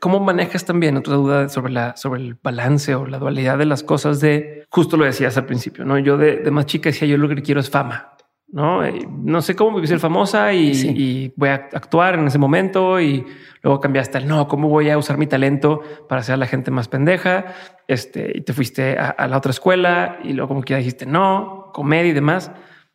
[0.00, 3.82] ¿Cómo manejas también otra duda sobre la sobre el balance o la dualidad de las
[3.82, 4.20] cosas?
[4.20, 5.98] De justo lo decías al principio, no?
[5.98, 8.14] Yo de, más chica decía yo lo que quiero es fama,
[8.48, 8.80] no?
[8.90, 13.26] no sé cómo voy a ser famosa y, voy a actuar en ese momento y
[13.62, 14.48] luego cambiaste el no.
[14.48, 17.44] ¿Cómo voy a usar mi talento para hacer a la gente más pendeja?
[17.86, 21.70] Este y te fuiste a, la otra escuela y luego como que ya dijiste no,
[21.74, 22.50] comedia y demás.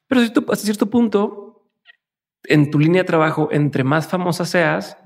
[0.08, 1.51] Pero si tú, hasta cierto punto
[2.44, 4.98] en tu línea de trabajo, entre más famosa seas,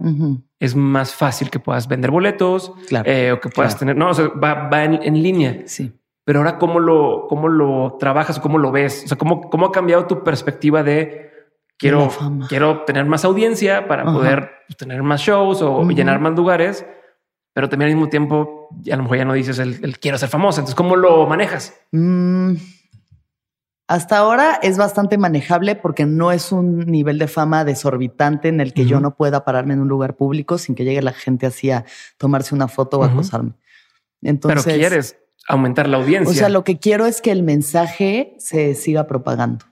[0.59, 3.95] es más fácil que puedas vender boletos eh, o que puedas tener.
[3.95, 5.63] No, o sea, va, en, línea.
[5.65, 5.91] Sí.
[6.23, 9.03] Pero ahora, ¿cómo lo, cómo lo trabajas o cómo lo ves?
[9.05, 11.31] O sea, ¿cómo, cómo ha cambiado tu perspectiva de
[11.77, 12.09] quiero,
[12.49, 16.85] quiero tener más audiencia para poder pues, tener más shows o llenar más lugares?
[17.53, 20.59] Pero también al mismo tiempo, a lo mejor ya no dices el, quiero ser famosa.
[20.59, 21.73] Entonces, ¿cómo lo manejas?
[21.91, 22.55] Mm,
[23.87, 28.73] hasta ahora es bastante manejable porque no es un nivel de fama desorbitante en el
[28.73, 31.69] que yo no pueda pararme en un lugar público sin que llegue la gente así
[31.69, 31.85] a
[32.17, 33.53] tomarse una foto o acosarme.
[34.23, 35.17] Entonces, Pero quieres
[35.47, 36.31] aumentar la audiencia.
[36.31, 39.65] O sea, lo que quiero es que el mensaje se siga propagando.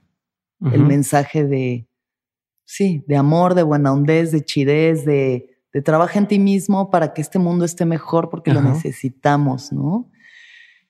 [0.72, 1.90] El mensaje de,
[2.64, 7.14] sí, de amor, de buena hondez, de chidez, de, de trabaja en ti mismo para
[7.14, 10.10] que este mundo esté mejor porque lo necesitamos, ¿no?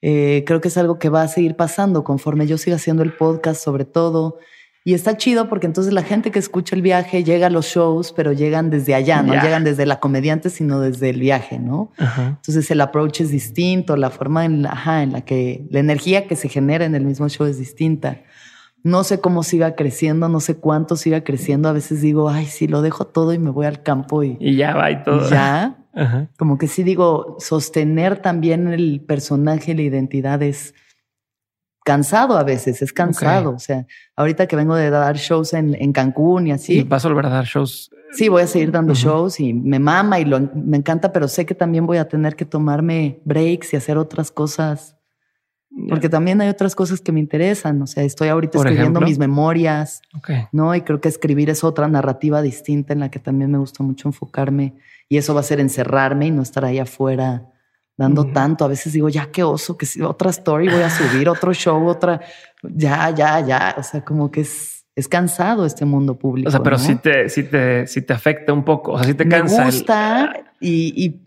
[0.05, 3.13] Eh, creo que es algo que va a seguir pasando conforme yo siga haciendo el
[3.13, 4.37] podcast sobre todo.
[4.83, 8.11] Y está chido porque entonces la gente que escucha el viaje llega a los shows,
[8.11, 11.93] pero llegan desde allá, no llegan desde la comediante, sino desde el viaje, ¿no?
[11.97, 16.35] Entonces el approach es distinto, la forma en la, en la que la energía que
[16.35, 18.23] se genera en el mismo show es distinta.
[18.83, 21.69] No sé cómo siga creciendo, no sé cuánto siga creciendo.
[21.69, 24.57] A veces digo, ay, sí, lo dejo todo y me voy al campo y, y
[24.57, 25.29] ya va y todo.
[25.29, 25.77] ya.
[26.37, 30.73] Como que sí digo, sostener también el personaje, la identidad es
[31.83, 33.51] cansado a veces, es cansado.
[33.51, 36.79] O sea, ahorita que vengo de dar shows en, en Cancún y así.
[36.79, 37.91] ¿Y vas a volver a dar shows?
[38.13, 41.45] Sí, voy a seguir dando shows y me mama y lo, me encanta, pero sé
[41.45, 44.95] que también voy a tener que tomarme breaks y hacer otras cosas.
[45.89, 47.81] Porque también hay otras cosas que me interesan.
[47.81, 50.03] O sea, estoy ahorita escribiendo mis memorias,
[50.51, 50.75] ¿no?
[50.75, 54.07] Y creo que escribir es otra narrativa distinta en la que también me gusta mucho
[54.07, 54.75] enfocarme.
[55.13, 57.45] Y eso va a ser encerrarme y no estar ahí afuera
[57.95, 58.65] dando tanto.
[58.65, 61.85] A veces digo, ya qué oso, que si otra story voy a subir, otro show,
[61.85, 62.19] otra,
[62.63, 63.75] ya, ya, ya.
[63.77, 66.47] O sea, como que es, es cansado este mundo público.
[66.47, 68.93] O sea, pero sí te, sí te, sí te afecta un poco.
[68.93, 69.59] O sea, sí te cansa.
[69.59, 71.21] Me gusta y,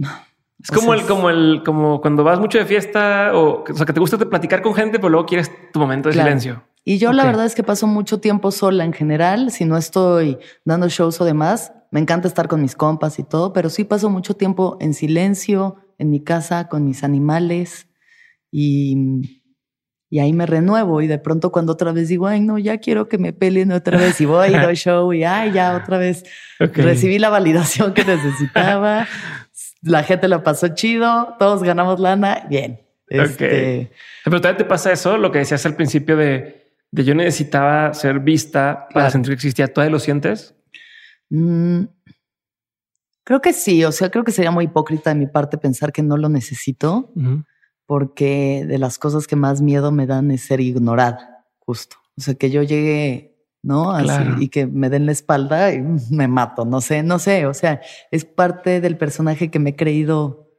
[0.61, 3.93] es como el, como el, como cuando vas mucho de fiesta o, o sea, que
[3.93, 6.61] te gusta platicar con gente, pero luego quieres tu momento de silencio.
[6.85, 9.53] Y yo la verdad es que paso mucho tiempo sola en general.
[9.53, 13.55] Si no estoy dando shows o demás, me encanta estar con mis compas y todo,
[13.55, 17.89] pero sí paso mucho tiempo en silencio, en mi casa con mis animales
[18.51, 18.99] y,
[20.11, 23.09] y ahí me renuevo y de pronto cuando otra vez digo, ay no, ya quiero
[23.09, 26.25] que me peleen otra vez y voy y doy show y ay, ya otra vez
[26.59, 29.09] recibí la validación que necesitaba,
[29.81, 32.83] la gente lo pasó chido, todos ganamos lana, bien.
[33.09, 33.91] Este,
[34.23, 38.21] Pero todavía te pasa eso, lo que decías al principio de, de yo necesitaba ser
[38.21, 40.53] vista para sentir que existía, ¿todavía lo sientes?
[41.31, 41.85] Mm,
[43.27, 46.05] Creo que sí, o sea, creo que sería muy hipócrita de mi parte pensar que
[46.05, 47.13] no lo necesito,
[47.85, 51.97] porque de las cosas que más miedo me dan es ser ignorada, justo.
[52.17, 53.91] O sea, que yo llegue, ¿no?
[53.91, 57.55] Así, y que me den la espalda y me mato, no sé, no sé, o
[57.55, 57.81] sea,
[58.13, 60.53] es parte del personaje que me he creído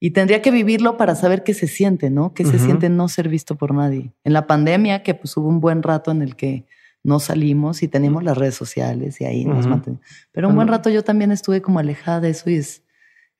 [0.00, 2.34] y tendría que vivirlo para saber qué se siente, ¿no?
[2.34, 4.12] Qué se siente no ser visto por nadie.
[4.24, 6.66] En la pandemia, que pues hubo un buen rato en el que
[7.04, 10.04] no salimos y tenemos las redes sociales y ahí nos mantenemos.
[10.30, 12.82] Pero un buen rato yo también estuve como alejada de eso y es,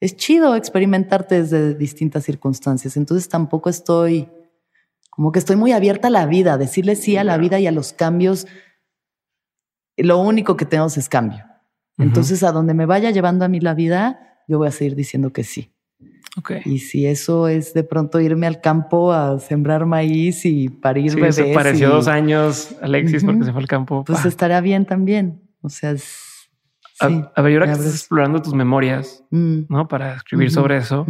[0.01, 2.97] es chido experimentarte desde distintas circunstancias.
[2.97, 4.29] Entonces tampoco estoy,
[5.11, 7.73] como que estoy muy abierta a la vida, decirle sí a la vida y a
[7.73, 8.49] los cambios.
[9.97, 11.45] Lo único que tenemos es cambio.
[11.99, 15.33] Entonces a donde me vaya llevando a mí la vida, yo voy a seguir diciendo
[15.33, 15.72] que sí.
[16.65, 21.17] Y si eso es de pronto irme al campo a sembrar maíz y parir sí,
[21.17, 21.37] bebés.
[21.37, 24.05] Se pareció dos años Alexis porque se fue al campo.
[24.05, 25.43] Pues estará bien también.
[25.61, 25.95] O sea,
[27.01, 29.63] a, ver, ahora que estás explorando tus memorias, mm.
[29.69, 29.89] ¿no?
[29.89, 31.07] Para escribir sobre eso,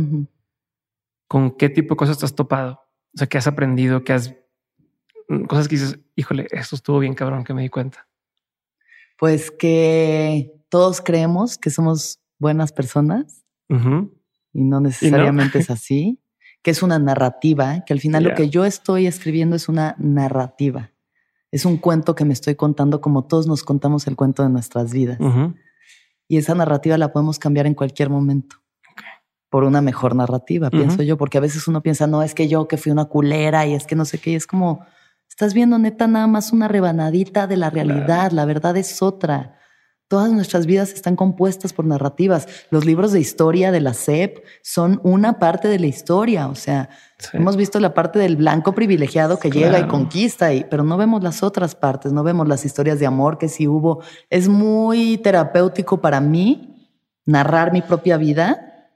[1.28, 2.80] ¿con qué tipo de cosas te has topado?
[3.14, 4.02] O sea, ¿qué has aprendido?
[4.04, 4.35] ¿Qué has...
[5.28, 8.08] Mm, cosas que dices, híjole, esto estuvo bien cabrón que me di cuenta.
[9.18, 13.44] Pues que todos creemos que somos buenas personas
[14.52, 16.20] y no necesariamente es así,
[16.62, 20.92] que es una narrativa, que al final lo que yo estoy escribiendo es una narrativa.
[21.50, 24.92] Es un cuento que me estoy contando como todos nos contamos el cuento de nuestras
[24.92, 25.18] vidas.
[26.28, 28.56] Y esa narrativa la podemos cambiar en cualquier momento.
[29.50, 32.68] Por una mejor narrativa, pienso yo, porque a veces uno piensa, no, es que yo
[32.68, 34.86] que fui una culera y es que no sé qué, y es como,
[35.28, 39.58] estás viendo neta nada más una rebanadita de la realidad, la verdad es otra.
[40.12, 42.46] Todas nuestras vidas están compuestas por narrativas.
[42.68, 46.48] Los libros de historia de la SEP son una parte de la historia.
[46.48, 46.90] O sea,
[47.33, 51.22] hemos visto la parte del blanco privilegiado que llega y conquista, y, pero no vemos
[51.22, 54.03] las otras partes, no vemos las historias de amor que sí hubo.
[54.29, 56.92] Es muy terapéutico para mí
[57.25, 58.90] narrar mi propia vida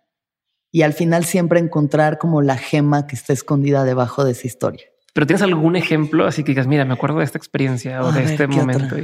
[0.70, 4.84] y al final siempre encontrar como la gema que está escondida debajo de esa historia.
[5.14, 8.22] Pero tienes algún ejemplo así que digas, mira, me acuerdo de esta experiencia o de
[8.22, 8.96] este momento.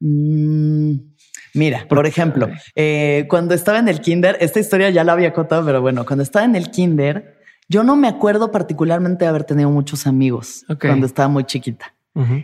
[0.00, 5.64] Mira, por ejemplo, eh, cuando estaba en el kinder, esta historia ya la había contado,
[5.64, 9.70] pero bueno, cuando estaba en el kinder, yo no me acuerdo particularmente de haber tenido
[9.70, 11.94] muchos amigos cuando estaba muy chiquita.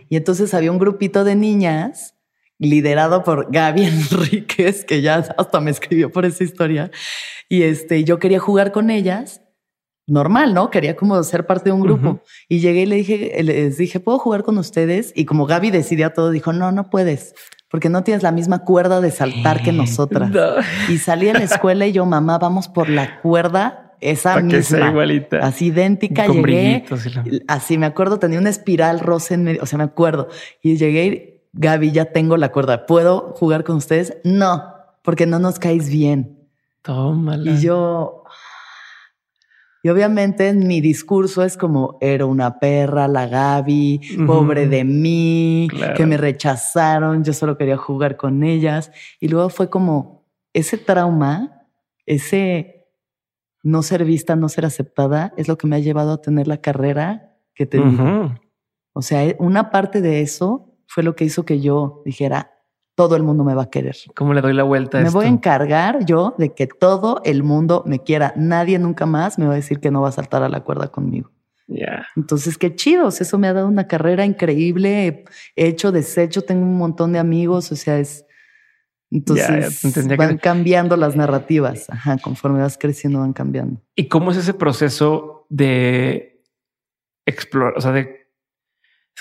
[0.09, 2.15] Y entonces había un grupito de niñas
[2.59, 6.91] liderado por Gaby Enríquez, que ya hasta me escribió por esa historia.
[7.49, 9.43] Y este, yo quería jugar con ellas
[10.07, 10.71] normal, ¿no?
[10.71, 12.21] Quería como ser parte de un grupo.
[12.49, 15.13] Y llegué y le dije, les dije, ¿puedo jugar con ustedes?
[15.15, 17.35] Y como Gaby decidía todo, dijo, no, no puedes,
[17.71, 20.31] porque no tienes la misma cuerda de saltar que nosotras.
[20.89, 24.91] Y salí a la escuela y yo, mamá, vamos por la cuerda esa misma.
[24.91, 25.39] igualita.
[25.39, 26.27] Así idéntica.
[26.27, 26.85] llegué.
[27.49, 29.63] Así me acuerdo, tenía una espiral rosa en medio.
[29.63, 30.29] O sea, me acuerdo.
[30.63, 32.87] Y llegué, y, Gaby, ya tengo la cuerda.
[32.87, 34.19] ¿Puedo jugar con ustedes?
[34.25, 34.63] No,
[35.03, 36.39] porque no nos caes bien.
[36.83, 37.51] Tómala.
[37.51, 38.25] Y yo,
[39.87, 46.07] y obviamente mi discurso es como, era una perra, la Gaby, pobre de mí, que
[46.07, 48.91] me rechazaron, yo solo quería jugar con ellas.
[49.21, 51.69] Y luego fue como ese trauma,
[52.05, 52.89] ese
[53.63, 56.61] no ser vista, no ser aceptada, es lo que me ha llevado a tener la
[56.61, 58.35] carrera que tengo.
[58.93, 62.56] O sea, eh, una parte de eso fue lo que hizo que yo dijera,
[62.97, 63.95] todo el mundo me va a querer.
[64.17, 65.19] ¿Cómo le doy la vuelta a Me esto?
[65.19, 68.33] voy a encargar yo de que todo el mundo me quiera.
[68.37, 70.89] Nadie nunca más me va a decir que no va a saltar a la cuerda
[70.89, 71.31] conmigo.
[71.69, 72.07] Ya.
[72.17, 73.21] Entonces, qué chidos.
[73.21, 75.25] Eso me ha dado una carrera increíble.
[75.57, 77.71] He hecho, deshecho, tengo un montón de amigos.
[77.71, 78.25] O sea, es.
[79.11, 79.49] Entonces
[80.17, 81.89] van que- cambiando las narrativas.
[81.91, 83.81] Ajá, conforme vas creciendo, van cambiando.
[83.95, 86.43] ¿Y cómo es ese proceso de
[87.27, 87.75] explorar?
[87.77, 88.16] O sea, de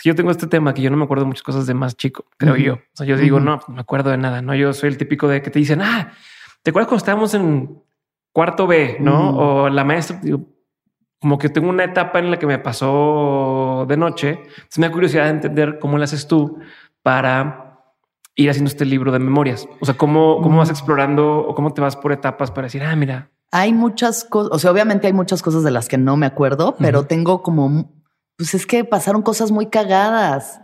[0.06, 2.26] yo tengo este tema que yo no me acuerdo de muchas cosas de más chico,
[2.38, 2.74] creo yo.
[2.76, 4.42] O sea, yo digo, no, no me acuerdo de nada.
[4.42, 6.12] No, yo soy el típico de que te dicen, ah,
[6.64, 7.82] ¿te acuerdas cuando estábamos en
[8.32, 8.98] cuarto B?
[9.00, 10.42] No, o la maestra, digo,
[11.20, 14.30] como que tengo una etapa en la que me pasó de noche.
[14.30, 16.60] Entonces me da curiosidad de entender cómo lo haces tú
[17.02, 17.66] para
[18.36, 19.68] ir haciendo este libro de memorias.
[19.80, 22.96] O sea, cómo, cómo vas explorando o cómo te vas por etapas para decir, ah,
[22.96, 26.26] mira, Hay muchas cosas, o sea, obviamente hay muchas cosas de las que no me
[26.26, 27.95] acuerdo, pero tengo como,
[28.38, 30.62] pues es que pasaron cosas muy cagadas.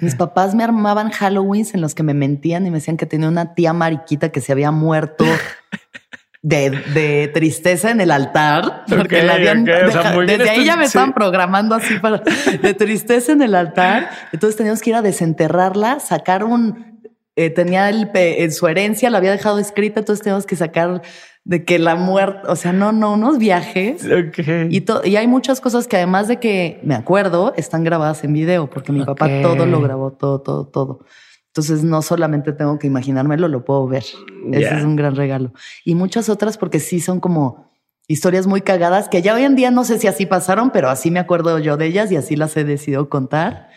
[0.00, 3.28] Mis papás me armaban Halloweens en los que me mentían y me decían que tenía
[3.28, 5.24] una tía mariquita que se había muerto
[6.42, 8.84] de, de tristeza en el altar.
[8.88, 10.88] Porque la habían ok, o sea, deja- muy bien desde ahí ya me sí.
[10.88, 12.18] estaban programando así para
[12.62, 14.10] de tristeza en el altar.
[14.32, 16.94] Entonces teníamos que ir a desenterrarla, sacar un
[17.36, 21.02] eh, tenía el, en su herencia, la había dejado escrita, entonces teníamos que sacar
[21.44, 24.04] de que la muerte, o sea, no, no, unos viajes.
[24.04, 24.38] Ok.
[24.70, 28.68] Y, y hay muchas cosas que además de que me acuerdo, están grabadas en video,
[28.70, 31.04] porque mi papá todo lo grabó, todo, todo, todo.
[31.48, 34.04] Entonces no solamente tengo que imaginármelo, lo puedo ver.
[34.52, 35.52] Ese es un gran regalo.
[35.84, 37.70] Y muchas otras porque sí son como
[38.08, 41.10] historias muy cagadas que ya hoy en día no sé si así pasaron, pero así
[41.10, 43.68] me acuerdo yo de ellas y así las he decidido contar.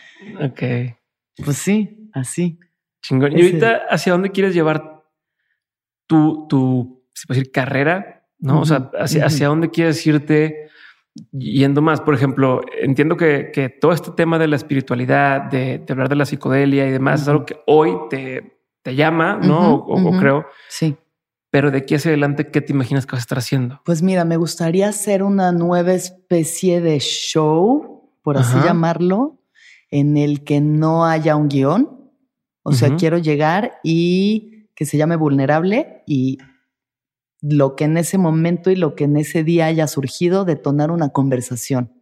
[0.42, 0.96] Ok.
[1.44, 2.58] Pues sí, así.
[3.02, 3.38] Chingón.
[3.38, 5.04] ¿Y ahorita hacia dónde quieres llevar
[6.08, 8.24] tu, tu se puede decir, carrera?
[8.38, 8.60] ¿No?
[8.60, 10.68] O sea, hacia, hacia dónde quieres irte
[11.32, 12.00] yendo más.
[12.00, 16.14] Por ejemplo, entiendo que, que todo este tema de la espiritualidad, de, de hablar de
[16.16, 19.74] la psicodelia y demás, es algo que hoy te, te llama, ¿no?
[19.74, 20.46] O, o- creo.
[20.68, 20.96] Sí.
[21.50, 23.80] Pero de aquí hacia adelante, ¿qué te imaginas que vas a estar haciendo?
[23.84, 29.38] Pues mira, me gustaría hacer una nueva especie de show, por así llamarlo,
[29.90, 32.10] en el que no haya un guion.
[32.62, 36.36] O sea, quiero llegar y que se llame vulnerable y
[37.40, 41.10] lo que en ese momento y lo que en ese día haya surgido, detonar una
[41.10, 41.92] conversación.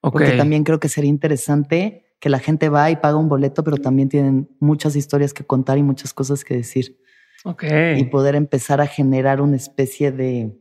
[0.00, 3.76] Porque también creo que sería interesante que la gente va y paga un boleto, pero
[3.76, 6.98] también tienen muchas historias que contar y muchas cosas que decir.
[7.44, 7.64] Ok.
[7.96, 10.56] Y poder empezar a generar una especie de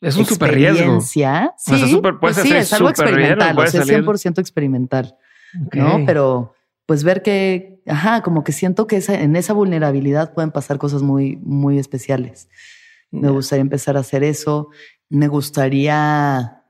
[0.00, 0.78] Es un super riesgo.
[0.78, 1.52] experiencia.
[1.56, 5.16] O sea, Sí, pues sí, es algo experimental, o sea, es salir- 100% experimental,
[5.66, 5.74] Ok.
[5.76, 6.02] ¿no?
[6.04, 6.54] Pero
[6.86, 11.02] pues ver que, ajá, como que siento que esa- en esa vulnerabilidad pueden pasar cosas
[11.02, 12.48] muy, muy especiales.
[13.12, 14.68] Me gustaría empezar a hacer eso.
[15.08, 16.64] Me gustaría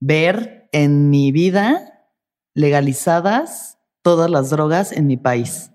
[0.00, 2.08] ver en mi vida
[2.54, 5.73] legalizadas todas las drogas en mi país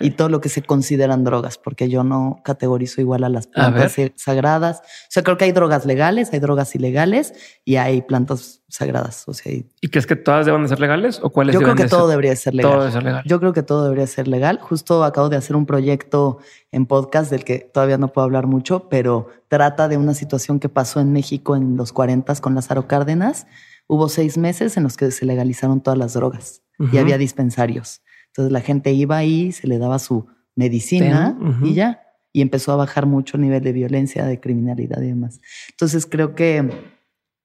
[0.00, 3.96] Y todo lo que se consideran drogas, porque yo no categorizo igual a las plantas
[4.16, 4.78] sagradas.
[4.80, 7.32] O sea, creo que hay drogas legales, hay drogas ilegales
[7.64, 9.24] y hay plantas sagradas.
[9.28, 11.74] O sea, y- ¿Y crees que todas deben de ser legales o cuáles yo creo
[11.74, 12.10] que de todo ser?
[12.10, 12.70] debería ser legal.
[12.72, 13.22] Todo debe ser legal.
[13.26, 14.58] Yo creo que todo debería ser legal.
[14.62, 16.38] Justo acabo de hacer un proyecto
[16.72, 20.68] en podcast del que todavía no puedo hablar mucho, pero trata de una situación que
[20.68, 23.46] pasó en México en los 40 con Lázaro Cárdenas.
[23.88, 26.98] Hubo seis meses en los que se legalizaron todas las drogas y Ujú.
[26.98, 28.02] había dispensarios.
[28.30, 32.02] Entonces la gente iba ahí, se le daba su medicina y ya.
[32.32, 35.40] Y empezó a bajar mucho el nivel de violencia, de criminalidad y demás.
[35.70, 36.70] Entonces creo que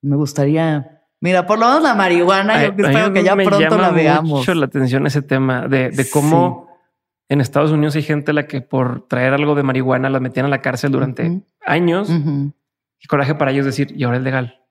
[0.01, 3.63] me gustaría, mira, por lo menos la marihuana, Ay, yo espero que ya me pronto
[3.67, 4.29] llama la veamos.
[4.39, 6.67] mucho la atención ese tema de, de cómo
[7.29, 10.45] en Estados Unidos hay gente a la que por traer algo de marihuana la metían
[10.45, 12.09] a la cárcel durante años.
[12.99, 14.61] Y coraje para ellos decir, y ahora es legal.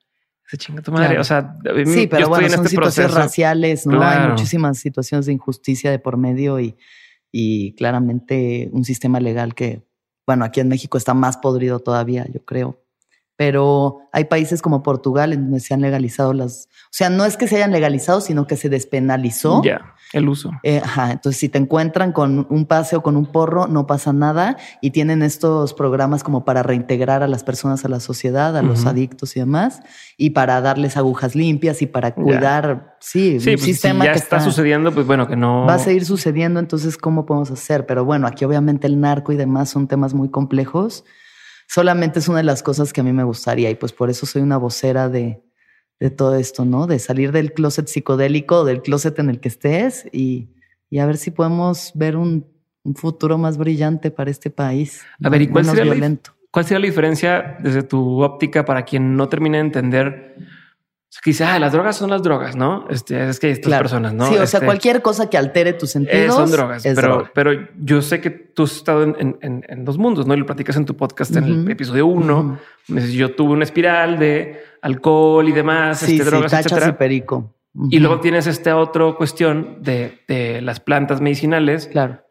[0.54, 1.06] Se chinga tu madre.
[1.08, 1.20] Claro.
[1.22, 3.18] O sea, mí- Sí, yo pero estoy bueno, en son este situaciones proceso.
[3.18, 4.00] raciales, ¿no?
[4.02, 6.76] Hay muchísimas situaciones de injusticia de por medio y,
[7.32, 9.82] y claramente un sistema legal que,
[10.26, 12.83] bueno, aquí en México está más podrido todavía, yo creo.
[13.36, 16.68] Pero hay países como Portugal en donde se han legalizado las...
[16.84, 19.62] O sea, no es que se hayan legalizado, sino que se despenalizó.
[19.64, 20.52] Ya, el uso.
[20.62, 24.12] Eh, ajá, entonces si te encuentran con un pase o con un porro, no pasa
[24.12, 28.62] nada y tienen estos programas como para reintegrar a las personas a la sociedad, a
[28.62, 29.82] los adictos y demás,
[30.16, 34.12] y para darles agujas limpias y para cuidar, sí, Sí, un pues si sistema ya
[34.12, 35.66] que está, sucediendo, pues bueno, que no.
[35.66, 37.84] va a seguir sucediendo, entonces ¿cómo podemos hacer?
[37.86, 41.04] Pero bueno, aquí obviamente el narco y demás son temas muy complejos.
[41.66, 44.26] Solamente es una de las cosas que a mí me gustaría y pues por eso
[44.26, 45.42] soy una vocera de,
[46.00, 46.86] de todo esto, ¿no?
[46.86, 50.50] De salir del closet psicodélico, del closet en el que estés y,
[50.90, 52.46] y a ver si podemos ver un,
[52.84, 55.02] un futuro más brillante para este país.
[55.22, 56.16] A ver, ¿y cuál sería la.
[56.50, 60.36] ¿Cuál sería la diferencia desde tu óptica para quien no termine de entender?
[61.24, 62.86] Dice, ah, las drogas son las drogas, ¿no?
[62.90, 64.26] Este, es que hay estas personas, ¿no?
[64.26, 66.34] Sí, o sea, Este, cualquier cosa que altere tus eh, sentidos.
[66.34, 67.30] son drogas, es pero, droga.
[67.34, 70.34] pero yo sé que tú has estado en, en- en- en dos mundos, ¿no?
[70.34, 72.58] Y lo platicas en tu podcast en el episodio uno.
[72.88, 76.86] Yo tuve una espiral de alcohol y demás, Sí, este, sí, drogas, y etcétera.
[77.90, 81.86] Y luego tienes esta otra cuestión de, de las plantas medicinales.
[81.88, 82.23] Claro.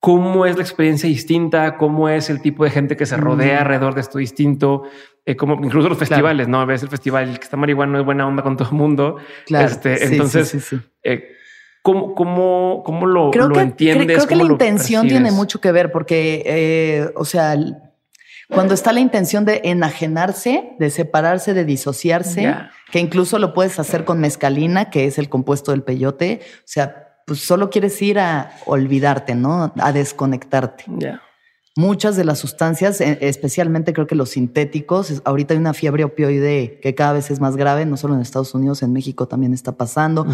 [0.00, 1.76] ¿Cómo es la experiencia distinta?
[1.76, 3.60] ¿Cómo es el tipo de gente que se rodea Mm.
[3.60, 4.84] alrededor de esto distinto?
[5.26, 6.64] Eh, como incluso los festivales, ¿no?
[6.64, 9.16] Ves el festival, que está marihuana es buena onda con todo el mundo.
[9.46, 9.66] Claro.
[9.68, 10.80] Este, Sí, entonces, sí, sí.
[11.02, 11.24] Eh,
[11.82, 14.06] ¿cómo, cómo, cómo lo, creo lo que, entiendes?
[14.06, 15.22] cre- creo que ¿Cómo la intención percibes?
[15.22, 17.54] tiene mucho que ver porque, eh, o sea,
[18.48, 22.52] cuando está la intención de enajenarse, de separarse, de disociarse,
[22.90, 27.09] que incluso lo puedes hacer con mezcalina, que es el compuesto del peyote, o sea,
[27.26, 29.72] pues solo quieres ir a olvidarte, ¿no?
[29.78, 30.84] A desconectarte.
[30.98, 31.22] Ya.
[31.76, 36.80] Muchas de las sustancias, eh, especialmente creo que los sintéticos, ahorita hay una fiebre opioide
[36.82, 39.72] que cada vez es más grave, no solo en Estados Unidos, en México también está
[39.72, 40.26] pasando,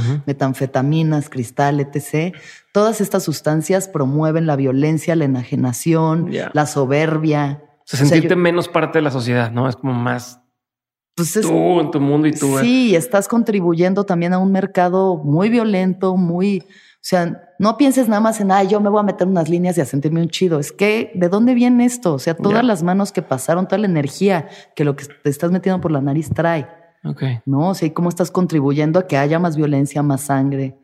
[0.47, 2.35] metanfetaminas, cristal, etc.
[2.73, 7.63] Todas estas sustancias promueven la violencia, la enajenación, la soberbia.
[7.63, 9.69] O sea, O sea, sentirte yo- menos parte de la sociedad, ¿no?
[9.69, 10.41] Es como más
[11.17, 12.59] Pues es- tú en tu mundo y tú.
[12.61, 18.21] Sí, estás contribuyendo también a un mercado muy violento, muy, o sea, no pienses nada
[18.21, 20.59] más en, ay, yo me voy a meter unas líneas y a sentirme un chido.
[20.61, 22.13] Es que, ¿de dónde viene esto?
[22.15, 25.51] O sea, todas las manos que pasaron, toda la energía que lo que te estás
[25.51, 26.69] metiendo por la nariz trae,
[27.03, 27.23] Ok.
[27.47, 27.71] ¿no?
[27.71, 30.77] O sea, ¿y cómo estás contribuyendo a que haya más violencia, más sangre?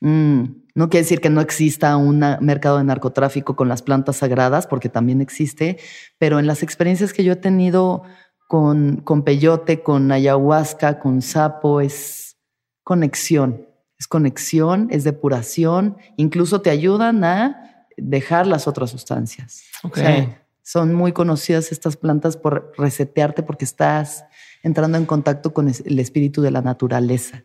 [0.00, 0.44] Mm,
[0.76, 4.88] no quiere decir que no exista un mercado de narcotráfico con las plantas sagradas, porque
[4.88, 5.76] también existe,
[6.18, 8.02] pero en las experiencias que yo he tenido
[8.48, 12.38] con, con peyote, con ayahuasca, con sapo, es
[12.82, 13.68] conexión.
[13.98, 19.64] Es conexión, es depuración, incluso te ayudan a dejar las otras sustancias.
[19.82, 19.98] Ok.
[19.98, 24.24] O sea, son muy conocidas estas plantas por resetearte porque estás
[24.62, 27.44] entrando en contacto con el espíritu de la naturaleza.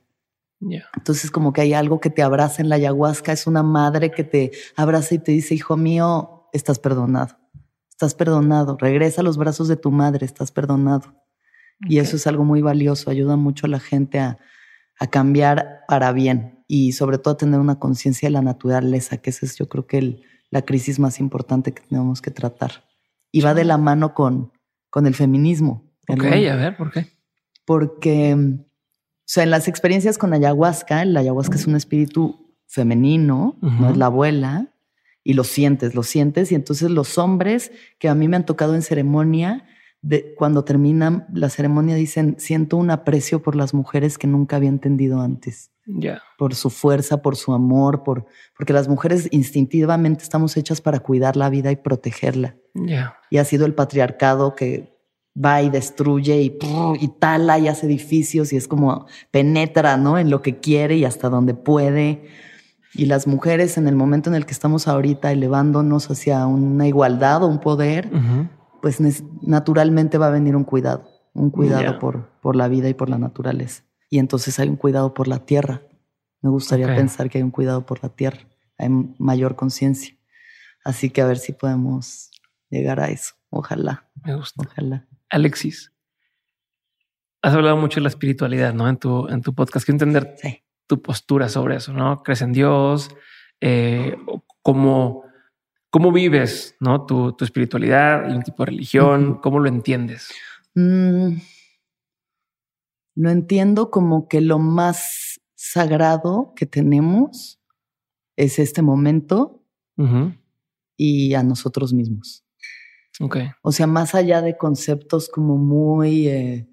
[0.60, 0.86] Ya.
[0.96, 4.24] Entonces como que hay algo que te abraza en la ayahuasca, es una madre que
[4.24, 7.38] te abraza y te dice, hijo mío, estás perdonado,
[7.94, 11.16] estás perdonado, regresa a los brazos de tu madre, estás perdonado.
[11.82, 12.04] Y Ok.
[12.06, 14.38] eso es algo muy valioso, ayuda mucho a la gente a,
[15.00, 19.30] a cambiar para bien y sobre todo a tener una conciencia de la naturaleza, que
[19.30, 22.84] esa es yo creo que el- la crisis más importante que tenemos que tratar.
[23.32, 24.52] Y va de la mano con,
[24.92, 25.92] con el feminismo.
[26.08, 27.08] Ok, El- a ver, ¿por qué?
[27.66, 28.66] porque, o
[29.26, 33.86] sea, en las experiencias con ayahuasca, el ayahuasca es un espíritu femenino, no Ujú.
[33.92, 34.73] es la abuela,
[35.24, 38.76] y lo sientes, lo sientes, y entonces los hombres que a mí me han tocado
[38.76, 39.66] en ceremonia,
[40.02, 44.68] de, cuando terminan la ceremonia dicen, siento un aprecio por las mujeres que nunca había
[44.70, 46.22] entendido antes, Ya.
[46.38, 48.26] por su fuerza, por su amor, por,
[48.58, 53.16] porque las mujeres instintivamente estamos hechas para cuidar la vida y protegerla Ya.
[53.30, 54.92] y ha sido el patriarcado que
[55.42, 56.58] va y destruye y,
[57.00, 60.18] y tala y hace edificios y es como penetra ¿no?
[60.20, 62.24] en lo que quiere y hasta donde puede.
[62.96, 67.44] Y las mujeres en el momento en el que estamos ahorita elevándonos hacia una igualdad
[67.44, 68.12] o un poder,
[68.82, 69.00] pues
[69.42, 73.18] naturalmente va a venir un cuidado, un cuidado por, por la vida y por la
[73.18, 73.84] naturaleza.
[74.10, 75.82] Y entonces hay un cuidado por la tierra.
[76.42, 78.42] Me gustaría pensar que hay un cuidado por la tierra,
[78.78, 80.16] hay mayor conciencia.
[80.86, 82.30] Así que a ver si podemos
[82.70, 83.34] llegar a eso.
[83.50, 84.64] Ojalá, Me gusta.
[84.68, 85.08] ojalá.
[85.30, 85.92] Alexis,
[87.42, 88.88] has hablado mucho de la espiritualidad, ¿no?
[88.90, 89.86] En tu, en tu podcast.
[89.86, 90.63] Quiero entender Sí.
[90.94, 92.22] Tu postura sobre eso, ¿no?
[92.22, 93.10] ¿Crees en Dios?
[93.60, 94.16] Eh,
[94.62, 95.24] ¿cómo,
[95.90, 97.08] ¿Cómo vives, ¿no?
[97.08, 99.40] Tu, tu espiritualidad y un tipo de religión.
[99.42, 100.30] ¿Cómo lo entiendes?
[100.76, 101.38] Mm,
[103.16, 107.60] lo entiendo como que lo más sagrado que tenemos
[108.36, 109.64] es este momento
[110.96, 112.46] y a nosotros mismos.
[113.20, 113.38] Ok.
[113.64, 116.28] O sea, más allá de conceptos como muy...
[116.28, 116.70] eh,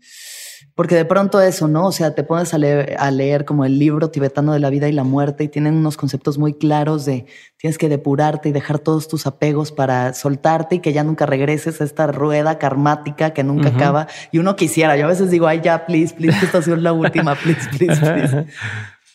[0.80, 1.88] porque de pronto eso, ¿no?
[1.88, 4.88] O sea, te pones a leer, a leer como el libro tibetano de la vida
[4.88, 7.26] y la muerte y tienen unos conceptos muy claros de
[7.58, 11.82] tienes que depurarte y dejar todos tus apegos para soltarte y que ya nunca regreses
[11.82, 14.06] a esta rueda karmática que nunca acaba.
[14.32, 16.94] Y uno quisiera, yo a veces digo, ay, ya, please, please, que esta sea la
[16.94, 18.46] última, please, please, please.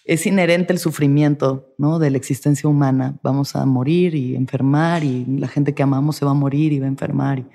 [0.05, 1.97] Es inherente el sufrimiento, ¿no?
[1.97, 3.16] De la existencia humana.
[3.24, 6.80] Vamos a morir y enfermar y la gente que amamos se va a morir y
[6.80, 7.39] va a enfermar.
[7.39, 7.47] y-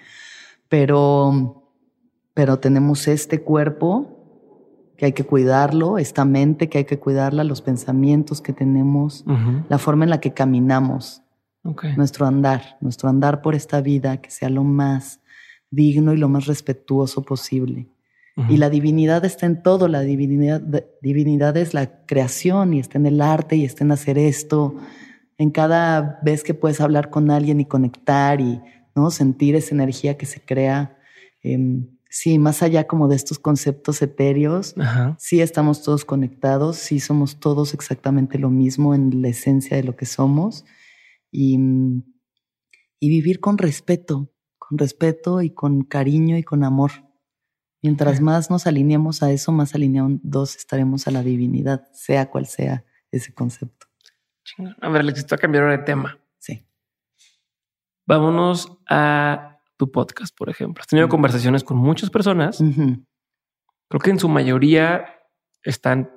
[0.68, 1.59] Pero,
[2.34, 4.20] pero tenemos este cuerpo
[4.96, 9.24] que hay que cuidarlo, esta mente que hay que cuidarla, los pensamientos que tenemos,
[9.68, 11.22] la forma en la que caminamos,
[11.96, 15.20] nuestro andar, nuestro andar por esta vida que sea lo más
[15.70, 17.88] digno y lo más respetuoso posible.
[18.36, 18.52] Ujú.
[18.52, 20.60] Y la divinidad está en todo, la divinidad,
[21.00, 24.76] divinidad es la creación y está en el arte y está en hacer esto,
[25.38, 28.60] en cada vez que puedes hablar con alguien y conectar y
[28.94, 29.10] ¿no?
[29.10, 30.98] sentir esa energía que se crea.
[31.42, 34.74] em, sí, más allá como de estos conceptos etéreos,
[35.16, 39.96] sí estamos todos conectados, sí somos todos exactamente lo mismo en la esencia de lo
[39.96, 40.66] que somos
[41.30, 41.56] y,
[42.98, 46.90] y vivir con respeto, con respeto y con cariño y con amor.
[47.80, 52.84] Mientras más nos alineemos a eso, más alineados estaremos a la divinidad, sea cual sea
[53.10, 53.86] ese concepto.
[54.80, 56.18] A ver, necesito cambiar de tema.
[56.38, 56.66] Sí.
[58.04, 60.82] Vámonos a tu podcast, por ejemplo.
[60.82, 62.58] Has tenido conversaciones con muchas personas.
[62.58, 65.06] Creo que en su mayoría
[65.62, 66.10] están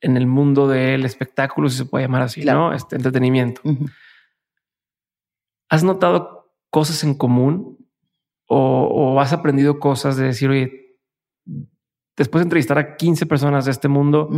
[0.00, 2.72] en el mundo del espectáculo, si se puede llamar así, ¿no?
[2.72, 3.60] Este entretenimiento.
[5.70, 7.78] ¿Has notado cosas en común
[8.48, 10.98] o, o, has aprendido cosas de decir, oye,
[12.16, 14.28] después de entrevistar a 15 personas de este mundo,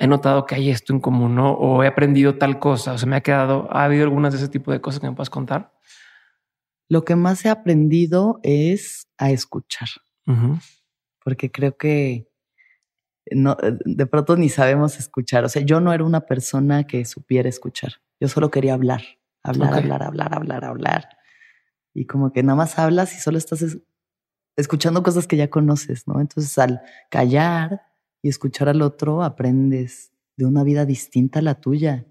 [0.00, 1.52] he notado que hay esto en común, ¿no?
[1.52, 4.48] O he aprendido tal cosa, o se me ha quedado, ¿ha habido algunas de ese
[4.48, 5.72] tipo de cosas que me puedas contar?
[6.90, 9.88] Lo que más he aprendido es a escuchar,
[11.24, 12.28] porque creo que
[13.30, 15.44] no, de pronto ni sabemos escuchar.
[15.44, 17.92] O sea, yo no era una persona que supiera escuchar.
[18.18, 19.02] Yo solo quería hablar,
[19.44, 21.08] hablar, hablar, hablar, hablar, hablar.
[21.94, 23.78] Y como que nada más hablas y solo estás
[24.56, 26.20] escuchando cosas que ya conoces, ¿no?
[26.20, 27.82] Entonces al callar
[28.20, 32.04] y escuchar al otro, aprendes de una vida distinta a la tuya,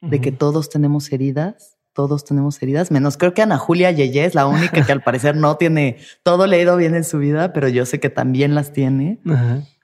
[0.00, 4.34] de que todos tenemos heridas, todos tenemos heridas, menos creo que Ana Julia Yeye es
[4.34, 7.86] la única que al parecer no tiene todo leído bien en su vida, pero yo
[7.86, 9.20] sé que también las tiene,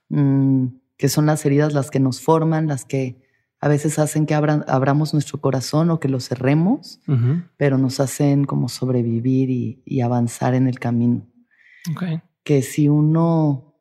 [0.09, 3.23] mm, que son las heridas las que nos forman, las que
[3.61, 7.01] a veces hacen que abramos nuestro corazón o que lo cerremos,
[7.57, 9.51] pero nos hacen como sobrevivir
[9.85, 11.27] y avanzar en el camino.
[12.45, 13.75] Que si uno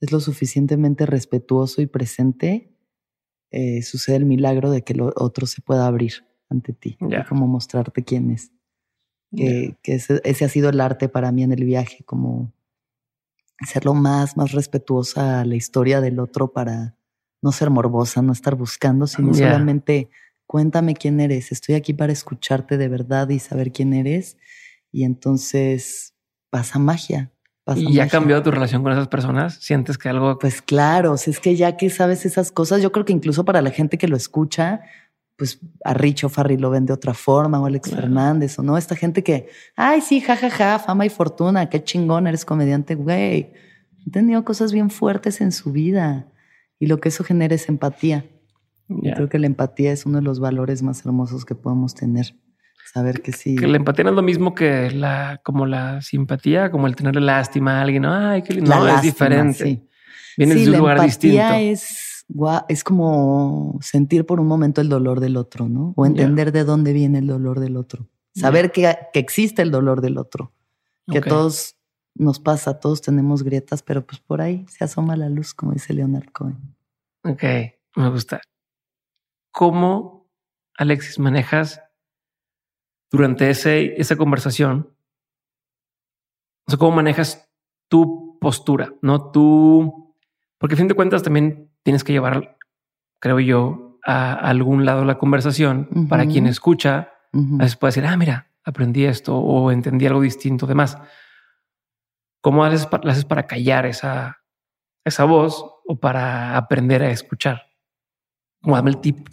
[0.00, 2.76] es lo suficientemente respetuoso y presente,
[3.50, 8.04] eh, sucede el milagro de que lo otro se pueda abrir ante ti, como mostrarte
[8.04, 8.50] quién es.
[9.34, 12.52] Que, ese, ha sido el arte para mí en el viaje, como
[13.82, 16.96] lo más, más respetuosa a la historia del otro para
[17.42, 20.08] no ser morbosa, no estar buscando, sino solamente
[20.46, 24.38] cuéntame quién eres, estoy aquí para escucharte de verdad y saber quién eres.
[24.90, 26.14] Y entonces
[26.50, 27.30] pasa magia.
[27.76, 29.56] ¿Y ya ha cambiado tu relación con esas personas?
[29.56, 30.38] ¿Sientes que algo...?
[30.38, 33.70] Pues claro, es que ya que sabes esas cosas, yo creo que incluso para la
[33.70, 34.80] gente que lo escucha,
[35.38, 38.96] pues a Richo Farri lo ven de otra forma, o Alex Fernández, o no, esta
[38.96, 43.52] gente que, ay, sí, jajaja, fama y fortuna, qué chingón, eres comediante, güey.
[44.04, 46.26] Han tenido cosas bien fuertes en su vida
[46.80, 48.24] y lo que eso genera es empatía.
[48.88, 52.34] Creo que la empatía es uno de los valores más hermosos que podemos tener.
[52.92, 53.54] Saber que sí.
[53.54, 57.14] Que la empatía no es lo mismo que la, como la simpatía, como el tener
[57.20, 58.06] lástima a alguien.
[58.06, 58.74] Ay, qué lindo.
[58.74, 59.62] No, es diferente.
[59.62, 59.88] Sí.
[60.38, 61.52] Vienes de un lugar distinto.
[61.54, 62.07] Es,
[62.68, 65.94] es como sentir por un momento el dolor del otro, ¿no?
[65.96, 68.08] O entender de dónde viene el dolor del otro.
[68.34, 70.52] Saber que, que, existe el dolor del otro.
[71.10, 71.76] Que todos
[72.14, 75.94] nos pasa, todos tenemos grietas, pero pues por ahí se asoma la luz, como dice
[75.94, 76.76] Leonard Cohen.
[77.24, 77.42] Ok,
[77.96, 78.40] me gusta.
[79.50, 80.28] ¿Cómo,
[80.76, 81.82] Alexis, manejas
[83.10, 84.94] durante ese, esa conversación,
[86.66, 87.48] o sea, cómo manejas
[87.88, 89.30] tu postura, ¿no?
[89.30, 90.14] Tú,
[90.58, 92.58] porque a fin de cuentas también tienes que llevar,
[93.18, 98.14] creo yo, a, algún lado la conversación para quien escucha, a veces puede decir, ah,
[98.14, 100.98] mira, aprendí esto o entendí algo distinto, demás.
[102.42, 104.36] ¿Cómo haces, haces para callar esa,
[105.02, 107.62] esa voz o para aprender a escuchar?
[108.60, 109.26] Como dame el tip.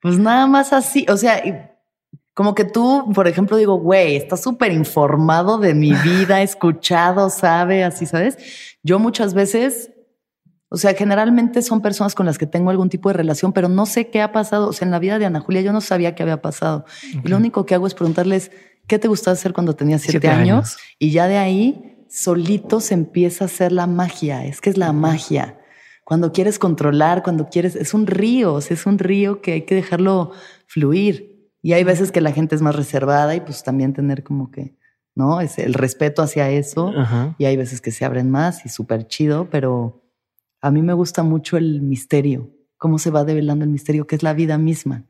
[0.00, 1.42] Pues nada más así, o sea,
[2.32, 7.82] como que tú, por ejemplo, digo, güey, estás súper informado de mi vida, escuchado, sabe,
[7.82, 8.78] así, ¿sabes?
[8.84, 9.90] Yo muchas veces,
[10.70, 13.86] o sea, generalmente son personas con las que tengo algún tipo de relación, pero no
[13.86, 14.68] sé qué ha pasado.
[14.68, 16.84] O sea, en la vida de Ana Julia yo no sabía qué había pasado.
[17.24, 18.50] Y lo único que hago es preguntarles,
[18.86, 20.76] ¿qué te gustaba hacer cuando tenías siete, años?
[20.98, 24.44] Y ya de ahí, solito se empieza a hacer la magia.
[24.44, 25.58] Es que es la magia.
[26.04, 30.32] Cuando quieres controlar, cuando quieres, es un río, es un río que hay que dejarlo
[30.66, 31.50] fluir.
[31.62, 34.76] Y hay veces que la gente es más reservada y pues también tener como que,
[35.14, 35.40] ¿no?
[35.40, 36.92] Es el respeto hacia eso.
[37.38, 40.02] Y hay veces que se abren más y súper chido, pero
[40.60, 44.22] a mí me gusta mucho el misterio, cómo se va develando el misterio, que es
[44.22, 45.04] la vida misma.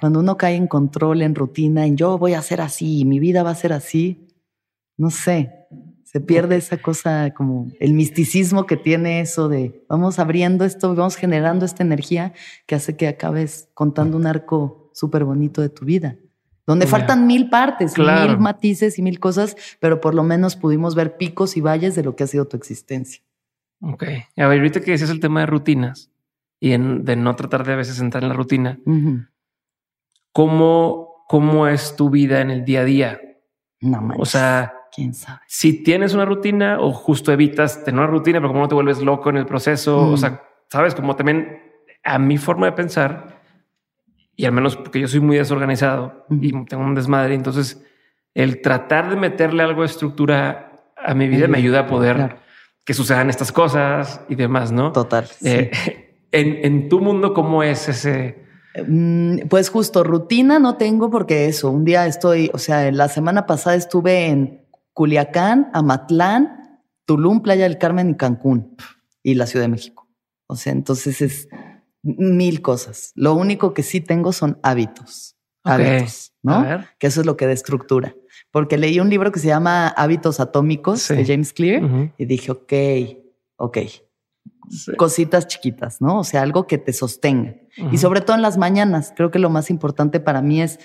[0.00, 3.42] Cuando uno cae en control, en rutina, en yo voy a ser así, mi vida
[3.42, 4.28] va a ser así,
[4.96, 5.66] no sé,
[6.04, 11.16] se pierde esa cosa como el misticismo que tiene eso de vamos abriendo esto, vamos
[11.16, 12.32] generando esta energía
[12.66, 16.16] que hace que acabes contando un arco súper bonito de tu vida,
[16.66, 21.16] donde faltan mil partes, mil matices y mil cosas, pero por lo menos pudimos ver
[21.16, 23.22] picos y valles de lo que ha sido tu existencia.
[23.80, 24.04] Ok.
[24.36, 26.10] A ver, ahorita que decías el tema de rutinas
[26.60, 28.78] y de no tratar de a veces entrar en la rutina,
[30.32, 33.20] ¿cómo, ¿cómo es tu vida en el día a día?
[33.80, 35.40] No O sea, quién sabe.
[35.46, 39.00] Si tienes una rutina o justo evitas tener una rutina, pero como no te vuelves
[39.00, 41.62] loco en el proceso, o sea, sabes, como también
[42.02, 43.40] a mi forma de pensar,
[44.34, 47.84] y al menos porque yo soy muy desorganizado y tengo un desmadre, entonces
[48.34, 52.47] el tratar de meterle algo de estructura a mi vida me ayuda a poder Claro.
[52.88, 54.92] Que sucedan estas cosas y demás, ¿no?
[54.92, 55.26] Total.
[55.26, 55.46] sí.
[55.46, 55.70] Eh,
[56.32, 58.46] en, en tu mundo, ¿cómo es ese?
[58.86, 63.44] Mm, Pues justo rutina no tengo porque eso, un día estoy, o sea, la semana
[63.44, 64.64] pasada estuve en
[64.94, 68.74] Culiacán, Amatlán, Tulum, Playa del Carmen y Cancún
[69.22, 70.08] y la Ciudad de México.
[70.46, 71.46] O sea, entonces es
[72.02, 73.12] mil cosas.
[73.16, 75.36] Lo único que sí tengo son hábitos.
[75.74, 76.62] Hábitos, ¿no?
[76.62, 76.86] ver.
[76.98, 78.14] Que eso es lo que da estructura.
[78.50, 81.14] Porque leí un libro que se llama Hábitos Atómicos Sí.
[81.16, 82.10] de James Clear Ujú.
[82.16, 82.72] y dije, ok,
[83.56, 83.78] ok,
[84.70, 84.92] Sí.
[84.96, 86.18] cositas chiquitas, ¿no?
[86.20, 87.54] O sea, algo que te sostenga.
[87.92, 90.78] Y sobre todo en las mañanas, creo que lo más importante para mí es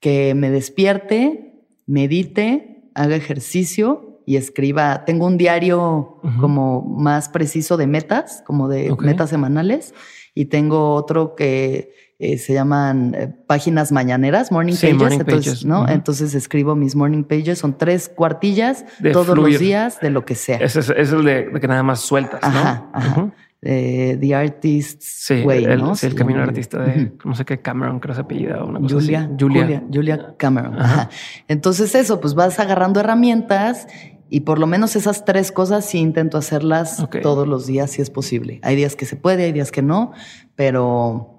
[0.00, 1.54] que me despierte,
[1.86, 5.04] medite, haga ejercicio y escriba.
[5.04, 9.94] Tengo un diario como más preciso de metas, como de metas semanales,
[10.34, 14.98] y tengo otro que eh, se llaman eh, páginas mañaneras, morning Sí, pages.
[15.00, 15.64] morning entonces, pages.
[15.64, 15.88] ¿no?
[15.88, 19.52] Entonces escribo mis morning pages, son tres cuartillas De todos fluir.
[19.52, 20.56] los días de lo que sea.
[20.58, 22.48] Ese es, es el de, de que nada más sueltas, ¿no?
[22.48, 23.20] Ajá, ajá.
[23.20, 23.32] Ujú.
[23.60, 25.94] Eh, The Artist's Sí, Way, el, ¿no?
[25.96, 28.78] sí, el camino artista de no sé qué Cameron, creo que se apellida o una
[28.78, 29.34] cosa Julia, así.
[29.40, 30.74] Julia, Julia, Cameron.
[30.80, 30.94] Ajá.
[30.94, 31.10] Ajá.
[31.48, 33.88] Entonces eso, pues vas agarrando herramientas
[34.30, 38.10] y por lo menos esas tres cosas sí intento hacerlas todos los días si es
[38.10, 38.60] posible.
[38.62, 40.12] Hay días que se puede, hay días que no,
[40.54, 41.37] pero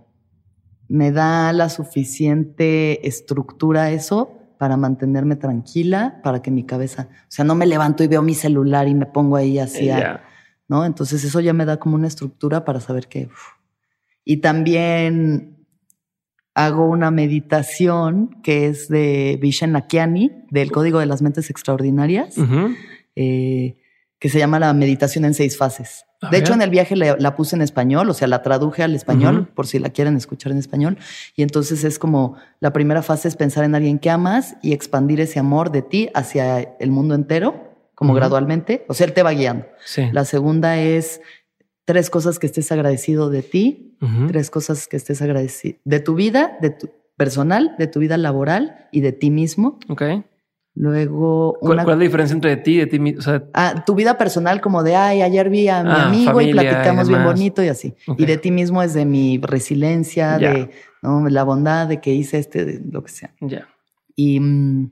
[0.90, 7.46] me da la suficiente estructura eso para mantenerme tranquila, para que mi cabeza, o sea,
[7.46, 10.22] no me levanto y veo mi celular y me pongo ahí así, a-.
[10.68, 10.84] ¿no?
[10.84, 13.28] Entonces eso ya me da como una estructura para saber que...
[13.28, 13.54] uf.
[14.26, 15.66] Y también
[16.54, 22.36] hago una meditación que es de Vishen Lakiani, del Código de las Mentes Extraordinarias,
[23.16, 23.78] eh,
[24.20, 26.06] que se llama la meditación en seis fases.
[26.32, 28.94] De hecho, en el viaje la, la puse en español, o sea, la traduje al
[28.94, 30.98] español, por si la quieren escuchar en español.
[31.36, 35.22] Y entonces es como, la primera fase es pensar en alguien que amas y expandir
[35.22, 38.86] ese amor de ti hacia el mundo entero, como gradualmente.
[38.90, 39.66] O sea, él te va guiando.
[39.86, 40.10] Sí.
[40.12, 41.22] La segunda es
[41.86, 43.98] tres cosas que estés agradecido de ti,
[44.28, 48.88] tres cosas que estés agradecido de tu vida, de tu personal, de tu vida laboral
[48.92, 49.80] y de ti mismo.
[49.90, 50.04] Ok.
[50.82, 53.22] Luego, ¿Cuál, una, cuál es la diferencia entre ti y de ti mismo?
[53.22, 56.48] Sea, ah, tu vida personal como de, ay, ayer vi a mi Ah, amigo familia
[56.48, 57.96] y y platicamos bien bonito y así.
[58.18, 60.70] Y de ti mismo es de mi resiliencia, de
[61.02, 61.28] ¿no?
[61.28, 63.34] la bondad, de que hice este, de lo que sea.
[63.42, 63.68] ya.
[64.16, 64.92] Y mm,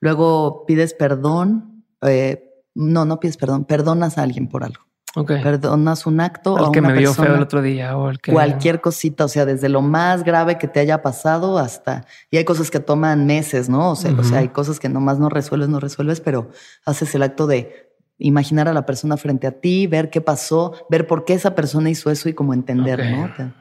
[0.00, 1.84] luego pides perdón.
[2.02, 4.82] eh, no, no pides perdón, perdonas a alguien por algo.
[5.16, 5.32] Ok.
[5.42, 7.26] Perdonas un acto o el a que una me vio persona.
[7.28, 8.32] feo el otro día o el que.
[8.32, 12.06] Cualquier cosita, o sea, desde lo más grave que te haya pasado hasta.
[12.30, 13.92] Y hay cosas que toman meses, ¿no?
[13.92, 16.50] O sea, o sea hay cosas que nomás no resuelves, no resuelves, pero
[16.84, 21.06] haces el acto de imaginar a la persona frente a ti, ver qué pasó, ver
[21.06, 23.04] por qué esa persona hizo eso y como entender.
[23.04, 23.54] ¿no?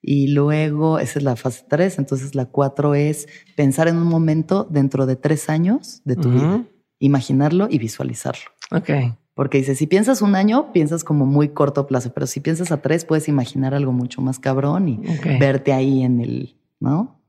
[0.00, 3.26] Y luego, esa es la fase 3, entonces la 4 es
[3.56, 6.64] pensar en un momento dentro de tres años de tu vida,
[6.98, 8.44] imaginarlo y visualizarlo.
[8.70, 8.90] Ok.
[9.34, 12.80] Porque dice, si piensas un año, piensas como muy corto plazo, pero si piensas a
[12.80, 15.00] tres, puedes imaginar algo mucho más cabrón y
[15.40, 17.20] verte ahí en el, ¿no?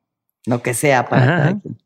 [0.45, 1.77] Lo que sea para cada quien.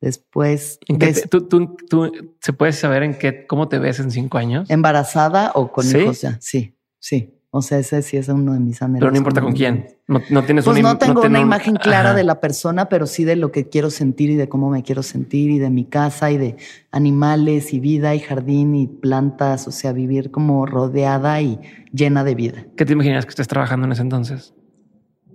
[0.00, 3.78] Después, ¿En qué ves te- tú, tú, tú- se puede saber en qué, cómo te
[3.78, 5.98] ves en cinco años, embarazada o con ¿Sí?
[5.98, 6.36] hijos ya.
[6.40, 7.35] Sí, sí.
[7.56, 9.00] O sea, ese sí es uno de mis anhelos.
[9.00, 9.86] pero no importa con quién.
[10.08, 12.16] No, no tienes Pues una no tengo una un- imagen clara Ajá.
[12.18, 15.02] de la persona, pero sí de lo que quiero sentir y de cómo me quiero
[15.02, 16.56] sentir y de mi casa y de
[16.92, 21.58] animales y vida y jardín y plantas, o sea, vivir como rodeada y
[21.92, 22.64] llena de vida.
[22.76, 24.54] ¿Qué te imaginas que estés trabajando en ese entonces?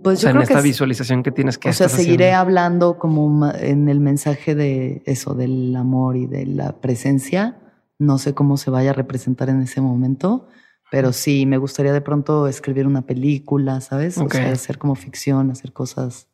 [0.04, 1.88] Pues o sea, yo en creo que esta es- visualización que tienes que o sea,
[1.90, 2.40] seguiré haciendo.
[2.42, 7.58] hablando como en el mensaje de eso, del amor y de la presencia.
[8.00, 10.48] No sé cómo se vaya a representar en ese momento,
[10.92, 14.18] pero sí me gustaría de pronto escribir una película, ¿sabes?
[14.18, 14.26] Ok.
[14.28, 16.28] O sea, hacer como ficción, hacer cosas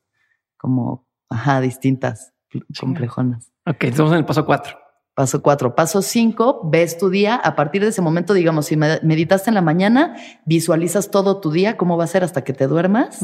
[0.58, 2.34] como, ajá, distintas,
[2.80, 3.52] complejonas.
[3.68, 4.76] Ok, estamos en el paso cuatro.
[5.14, 5.76] Paso cuatro.
[5.76, 7.36] Paso cinco, ves tu día.
[7.36, 11.52] A partir de ese momento, digamos, si me- meditaste en la mañana, visualizas todo tu
[11.52, 13.22] día, cómo va a ser hasta que te duermas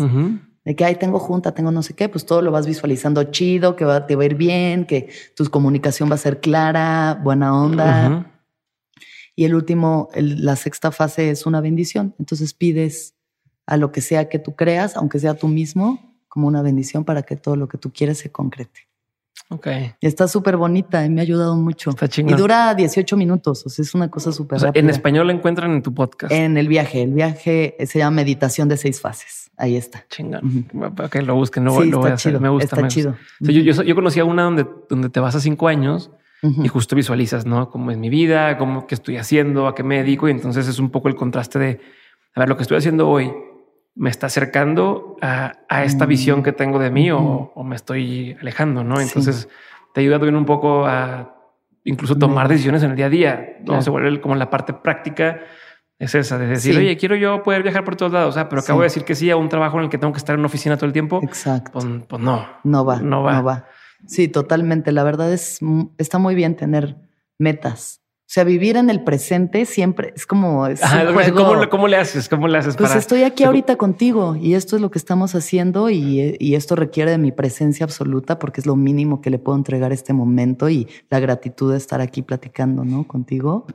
[0.66, 3.76] de que, ay, tengo junta, tengo no sé qué, pues todo lo vas visualizando chido,
[3.76, 7.56] que va, te va a ir bien, que tu comunicación va a ser clara, buena
[7.60, 8.33] onda.
[9.36, 12.16] Y el último, el- la sexta fase es una bendición.
[12.20, 13.16] Entonces pides
[13.66, 17.24] a lo que sea que tú creas, aunque sea tú mismo, como una bendición para
[17.24, 18.82] que todo lo que tú quieres se concrete.
[19.50, 19.68] Ok.
[20.00, 21.92] Y está súper bonita y me ha ayudado mucho.
[21.92, 22.38] Está Y chingón.
[22.38, 24.84] dura 18 minutos, o sea, es una cosa súper O sea, rápida.
[24.84, 26.32] en español la encuentran en tu podcast.
[26.32, 29.52] En el viaje, el viaje se llama meditación de seis fases.
[29.58, 30.06] Ahí está.
[30.10, 30.68] Chingón.
[31.04, 32.32] Ok, lo busquen, sí, lo voy a hacer.
[32.32, 32.40] chido.
[32.42, 32.64] Me gusta.
[32.66, 32.94] Está me gusta.
[32.96, 33.12] chido.
[33.12, 36.10] O sea, yo, yo, yo conocía una donde, donde te vas a cinco años
[36.44, 37.70] y justo visualizas, ¿no?
[37.70, 40.28] Cómo es mi vida, cómo qué estoy haciendo, a qué me dedico.
[40.28, 41.80] Y entonces es un poco el contraste de,
[42.36, 43.32] a ver, lo que estoy haciendo hoy
[43.96, 49.00] me está acercando a, esta visión que tengo de mí o, me estoy alejando, ¿no?
[49.00, 49.48] Entonces
[49.94, 51.38] te ayuda también un poco a
[51.86, 53.82] incluso tomar decisiones en el día a día, ¿no?
[53.82, 55.42] Se vuelve como la parte práctica
[56.00, 58.86] es esa, de decir, oye, quiero yo poder viajar por todos lados, pero acabo de
[58.86, 60.76] decir que sí a un trabajo en el que tengo que estar en una oficina
[60.76, 61.22] todo el tiempo.
[61.24, 61.72] Exacto.
[61.72, 62.46] Pues, pues, no.
[62.64, 63.00] No va.
[63.00, 63.34] No va.
[63.34, 63.66] No va.
[64.08, 64.92] Sí, totalmente.
[64.92, 65.60] La verdad es,
[65.98, 66.98] está muy bien tener
[67.38, 68.02] metas.
[68.24, 70.66] O sea, vivir en el presente siempre es como...
[70.66, 70.82] Es
[71.70, 72.28] ¿cómo, le haces?
[72.28, 72.76] ¿Cómo le haces?
[72.76, 76.76] Pues estoy aquí ahorita contigo y esto es lo que estamos haciendo y, y, esto
[76.76, 80.68] requiere de mi presencia absoluta porque es lo mínimo que le puedo entregar este momento
[80.68, 83.04] y la gratitud de estar aquí platicando, ¿no?
[83.04, 83.68] Contigo.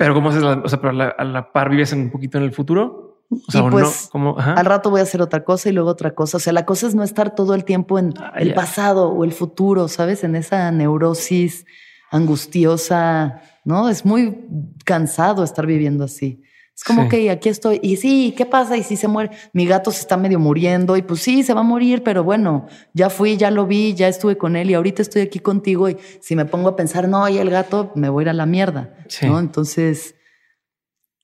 [0.00, 0.42] Pero ¿cómo haces?
[0.42, 3.09] La, o sea, pero a la, par vives un poquito en el futuro.
[3.30, 6.38] O sea, pues, no, al rato voy a hacer otra cosa y luego otra cosa.
[6.38, 9.22] O sea, la cosa es no estar todo el tiempo en ah, el pasado o
[9.24, 10.24] el futuro, ¿sabes?
[10.24, 11.64] En esa neurosis
[12.10, 13.88] angustiosa, ¿no?
[13.88, 14.44] Es muy
[14.84, 16.42] cansado estar viviendo así.
[16.74, 17.78] Es como que aquí estoy.
[17.82, 18.76] Y sí, ¿qué pasa?
[18.76, 21.60] Y si se muere, mi gato se está medio muriendo y pues sí, se va
[21.60, 25.02] a morir, pero bueno, ya fui, ya lo vi, ya estuve con él y ahorita
[25.02, 28.22] estoy aquí contigo y si me pongo a pensar, no, y el gato, me voy
[28.22, 28.94] a ir a la mierda.
[29.22, 29.38] ¿no?
[29.38, 30.14] Entonces,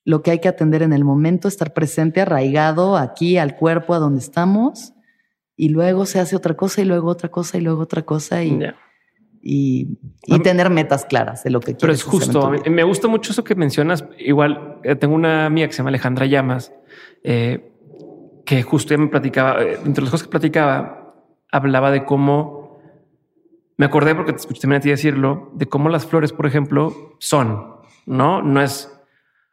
[0.06, 3.98] lo que hay que atender en el momento, estar presente, arraigado aquí al cuerpo, a
[3.98, 4.94] donde estamos,
[5.56, 8.58] y luego se hace otra cosa y luego otra cosa y luego otra cosa y
[9.48, 9.98] y,
[10.42, 11.80] tener metas claras de lo que quieres.
[11.80, 12.52] Pero es justo.
[12.68, 14.04] Me gusta mucho eso que mencionas.
[14.18, 16.72] Igual eh, tengo una amiga que se llama Alejandra Llamas,
[17.22, 17.72] eh,
[18.44, 21.14] que justo me platicaba, eh, entre las cosas que platicaba,
[21.52, 22.80] hablaba de cómo
[23.76, 27.14] me acordé porque te escuché también a ti decirlo, de cómo las flores, por ejemplo,
[27.18, 28.95] son, no, no es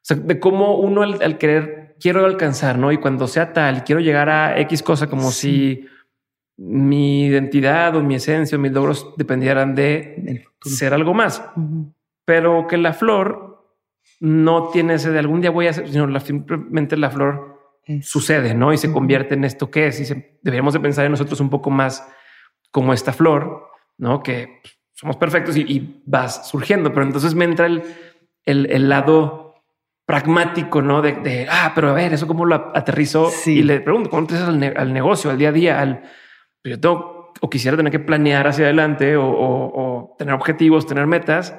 [0.10, 2.92] de cómo uno al, querer quiero alcanzar, no?
[2.92, 5.86] Y cuando sea tal, quiero llegar a X cosa como si
[6.58, 11.44] mi identidad o mi esencia o mis logros dependieran de ser algo más.
[12.26, 13.54] Pero que la flor
[14.20, 17.54] no tiene ese de algún día voy a hacer, sino simplemente la flor
[18.02, 18.72] sucede, ¿no?
[18.72, 20.00] Y se convierte en esto que es.
[20.00, 22.08] Y deberíamos de pensar en nosotros un poco más
[22.72, 24.24] como esta flor, ¿no?
[24.24, 24.62] Que
[24.94, 26.94] somos perfectos y, vas surgiendo.
[26.94, 27.84] Pero entonces me entra el,
[28.46, 29.43] el, lado
[30.06, 31.02] pragmático, ¿no?
[31.02, 34.74] De, ah, pero a ver, eso cómo lo aterrizo y le pregunto, ¿cómo aterrizas al,
[34.76, 36.04] al negocio, al día a día, al
[36.64, 41.54] yo tengo o quisiera tener que planear hacia adelante o, tener objetivos, tener metas,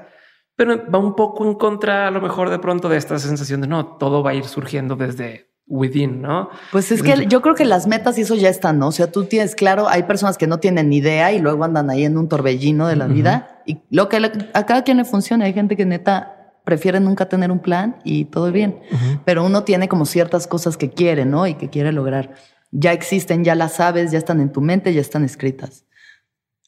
[0.57, 3.67] pero va un poco en contra a lo mejor de pronto de esta sensación de
[3.67, 6.51] no, todo va a ir surgiendo desde within, ¿no?
[6.73, 8.89] Pues es que yo creo que las metas y eso ya están, ¿no?
[8.89, 11.91] O sea, tú tienes claro, hay personas que no tienen ni idea y luego andan
[11.91, 14.17] ahí en un torbellino de la vida y lo que
[14.53, 18.25] a cada quien le funciona, hay gente que neta prefiere nunca tener un plan y
[18.25, 18.81] todo bien,
[19.25, 21.47] pero uno tiene como ciertas cosas que quiere, ¿no?
[21.47, 22.35] Y que quiere lograr
[22.77, 25.87] ya existen, ya las sabes, ya están en tu mente, ya están escritas.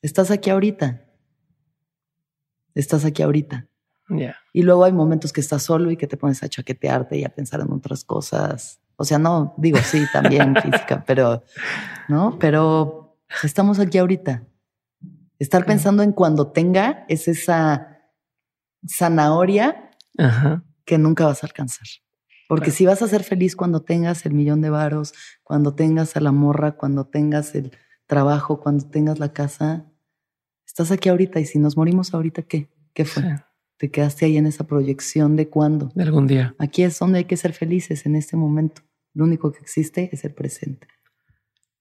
[0.02, 1.04] Estás aquí ahorita.
[2.74, 3.66] Estás aquí ahorita.
[4.52, 7.34] Y luego hay momentos que estás solo y que te pones a chaquetearte y a
[7.34, 8.80] pensar en otras cosas.
[8.94, 11.42] O sea, no, digo, sí, también física, pero,
[12.08, 12.38] ¿no?
[12.38, 14.44] Pero estamos aquí ahorita.
[15.40, 17.98] Estar pensando en cuando tenga es esa
[18.88, 19.85] zanahoria
[20.84, 21.86] que nunca vas a alcanzar.
[22.48, 26.20] Porque si vas a ser feliz cuando tengas el millón de varos, cuando tengas a
[26.20, 27.72] la morra, cuando tengas el
[28.06, 29.86] trabajo, cuando tengas la casa,
[30.64, 32.68] estás aquí ahorita y si nos morimos ahorita, ¿qué?
[32.94, 33.24] ¿Qué fue?
[33.78, 35.90] Te quedaste ahí en esa proyección de cuándo.
[35.94, 36.54] De algún día.
[36.58, 38.82] Aquí es donde hay que ser felices en este momento.
[39.12, 40.86] Lo único que existe es el presente.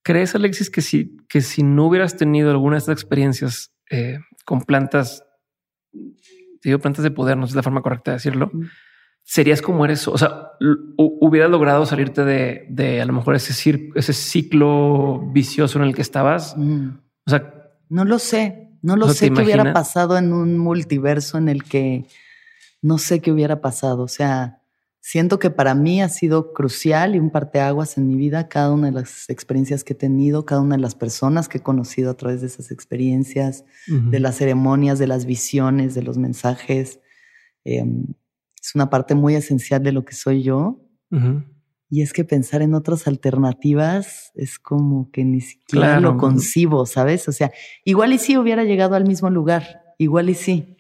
[0.04, 4.62] ¿Crees, Alexis, que si, que si no hubieras tenido alguna de estas experiencias eh, con
[4.62, 5.24] plantas,
[6.70, 8.52] digo plantas de poder, no es la forma correcta de decirlo,
[9.24, 10.08] serías como eres.
[10.08, 10.52] O sea,
[10.98, 16.02] hubieras logrado salirte de, de a lo mejor ese, ese ciclo vicioso en el que
[16.02, 16.56] estabas.
[16.58, 16.90] Mm.
[17.26, 18.62] O sea, no lo sé.
[18.82, 22.06] No lo sé qué hubiera pasado en un multiverso en el que
[22.84, 24.04] no sé qué hubiera pasado.
[24.04, 24.62] O sea,
[25.08, 28.88] siento que para mí ha sido crucial y un parteaguas en mi vida cada una
[28.88, 32.16] de las experiencias que he tenido, cada una de las personas que he conocido a
[32.16, 37.02] través de esas experiencias, de las ceremonias, de las visiones, de los mensajes.
[37.66, 38.16] Em,
[38.60, 40.82] es una parte muy esencial de lo que soy yo.
[41.88, 47.28] Y es que pensar en otras alternativas es como que ni siquiera lo concibo, ¿sabes?
[47.28, 47.52] O sea,
[47.84, 50.78] igual y sí hubiera llegado al mismo lugar, igual y sí,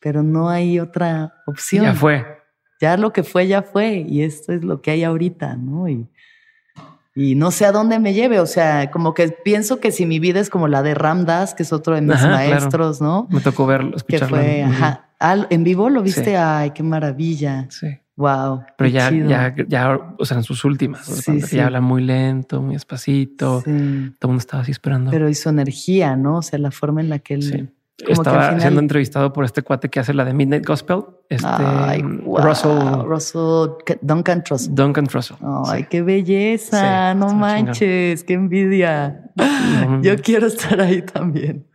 [0.00, 1.84] pero no hay otra opción.
[1.84, 2.43] Ya fue.
[2.84, 4.04] Ya lo que fue, ya fue.
[4.06, 5.88] Y esto es lo que hay ahorita, ¿no?
[5.88, 6.06] Y,
[7.14, 8.40] y no sé a dónde me lleve.
[8.40, 11.62] O sea, como que pienso que si mi vida es como la de Ramdas, que
[11.62, 13.26] es otro de mis maestros, ¿no?
[13.30, 14.36] Me tocó verlo, escucharlo.
[14.36, 15.06] Que fue, ajá,
[15.48, 16.36] ¿En vivo lo viste?
[16.36, 17.66] Ay, qué maravilla.
[17.70, 17.86] Sí.
[18.16, 18.62] Wow.
[18.76, 22.74] Pero ya, ya, ya, o sea, en sus últimas, sí, ya habla muy lento, muy
[22.74, 23.62] despacito.
[23.62, 25.10] Todo el mundo estaba así esperando.
[25.10, 26.36] Pero y su energía, ¿no?
[26.36, 30.00] O sea, la forma en la que él estaba siendo entrevistado por este cuate que
[30.00, 31.04] hace la de Midnight Gospel.
[31.28, 31.46] Este
[32.24, 34.74] Russell, Russell Duncan Trussell.
[34.74, 35.36] Duncan Trussell.
[35.66, 37.14] Ay, qué belleza.
[37.14, 39.30] no manches, qué envidia.
[40.02, 41.66] Yo quiero estar ahí también.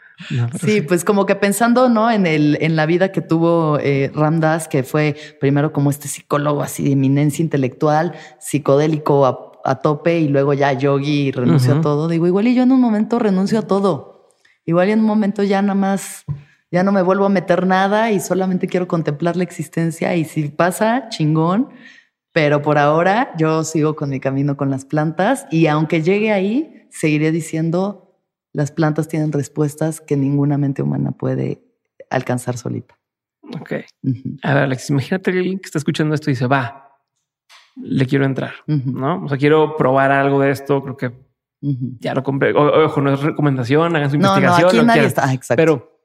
[0.60, 2.12] sí, pues como que pensando, ¿no?
[2.12, 6.62] En el, en la vida que tuvo eh, Ramdas, que fue primero como este psicólogo
[6.62, 12.08] así de eminencia intelectual, psicodélico a, tope, y luego ya yogi renunció a todo.
[12.08, 14.09] Digo, igual y yo en un momento renuncio a todo.
[14.70, 16.26] Igual en un momento ya nada más,
[16.70, 20.50] ya no me vuelvo a meter nada y solamente quiero contemplar la existencia y si
[20.50, 21.70] pasa, chingón.
[22.34, 26.86] Pero por ahora yo sigo con mi camino con las plantas y aunque llegue ahí,
[26.92, 28.22] seguiré diciendo,
[28.54, 31.64] las plantas tienen respuestas que ninguna mente humana puede
[32.12, 33.00] alcanzar solita.
[33.60, 33.74] Ok.
[34.44, 36.96] A ver, Alex, imagínate que alguien que está escuchando esto y dice, va,
[37.76, 39.24] le quiero entrar, ¿no?
[39.24, 41.29] O sea, quiero probar algo de esto, creo que
[41.62, 42.54] ya lo compré.
[42.54, 44.62] ojo, no es recomendación, hagan su investigación.
[44.62, 45.34] No, aquí nadie está.
[45.34, 45.62] Exacto.
[45.62, 46.00] Pero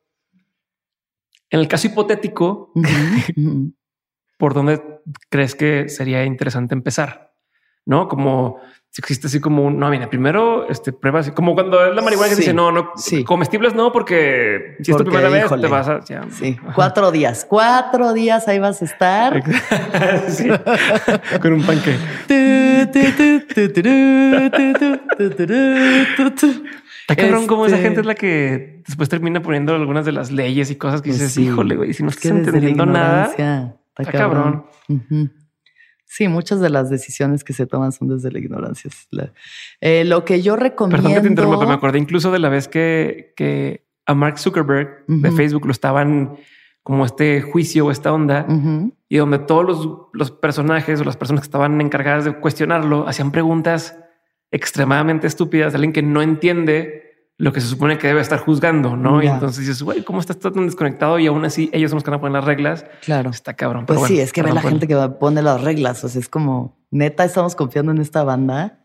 [1.50, 2.72] en el caso hipotético,
[4.38, 5.00] ¿por dónde
[5.30, 7.32] crees que sería interesante empezar?
[7.86, 8.08] ¿No?
[8.08, 8.60] Como
[8.94, 12.00] si existe así como un, no, mira, primero este prueba así como cuando es la
[12.00, 13.24] marihuana que dice no, no, sí.
[13.24, 16.00] comestibles no, porque si es tu primera vez te vas a.
[16.30, 19.42] sí, cuatro días, cuatro días ahí vas a estar
[21.42, 21.96] con un panque.
[27.00, 30.70] Está cabrón como esa gente es la que después termina poniendo algunas de las leyes
[30.70, 33.74] y cosas que pues dices, híjole, güey, si no estás entendiendo nada.
[33.98, 34.66] Está, cabrón.
[36.14, 38.88] Sí, muchas de las decisiones que se toman son desde la ignorancia.
[39.80, 41.02] Eh, lo que yo recomiendo.
[41.02, 45.04] Perdón que te interrumpa, me acordé incluso de la vez que, que a Mark Zuckerberg
[45.08, 46.36] de Facebook lo estaban
[46.84, 48.46] como este juicio o esta onda
[49.08, 53.32] y donde todos los, los, personajes o las personas que estaban encargadas de cuestionarlo hacían
[53.32, 53.98] preguntas
[54.52, 57.03] extremadamente estúpidas de alguien que no entiende
[57.36, 59.22] lo que se supone que debe estar juzgando, ¿no?
[59.22, 61.18] Y entonces dices, güey, ¿cómo estás tan desconectado?
[61.18, 62.86] Y aún así ellos son los que van a poner las reglas.
[63.02, 63.30] Claro.
[63.30, 63.86] Está cabrón.
[63.86, 66.04] Pues sí, es que ve la gente que pone las reglas.
[66.04, 68.78] O sea, es como, neta, estamos confiando en esta banda.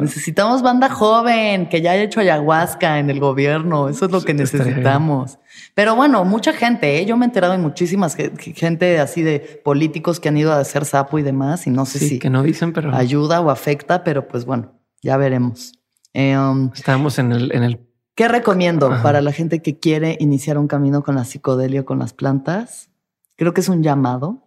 [0.00, 3.88] Necesitamos banda joven que ya haya hecho ayahuasca en el gobierno.
[3.88, 5.38] Eso es lo que necesitamos.
[5.74, 7.06] Pero bueno, mucha gente, ¿eh?
[7.06, 10.84] yo me he enterado de muchísimas gente así de políticos que han ido a hacer
[10.84, 11.66] sapo y demás.
[11.66, 15.16] Y no sé si que no dicen, pero ayuda o afecta, pero pues bueno, ya
[15.16, 15.72] veremos.
[16.14, 17.86] Eh, um, Estábamos en el, en el
[18.16, 22.14] ¿Qué recomiendo para la gente que quiere iniciar un camino con la psicodelia, con las
[22.14, 22.90] plantas?
[23.36, 24.42] Creo que es un llamado.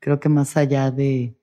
[0.00, 1.38] Creo que más allá de,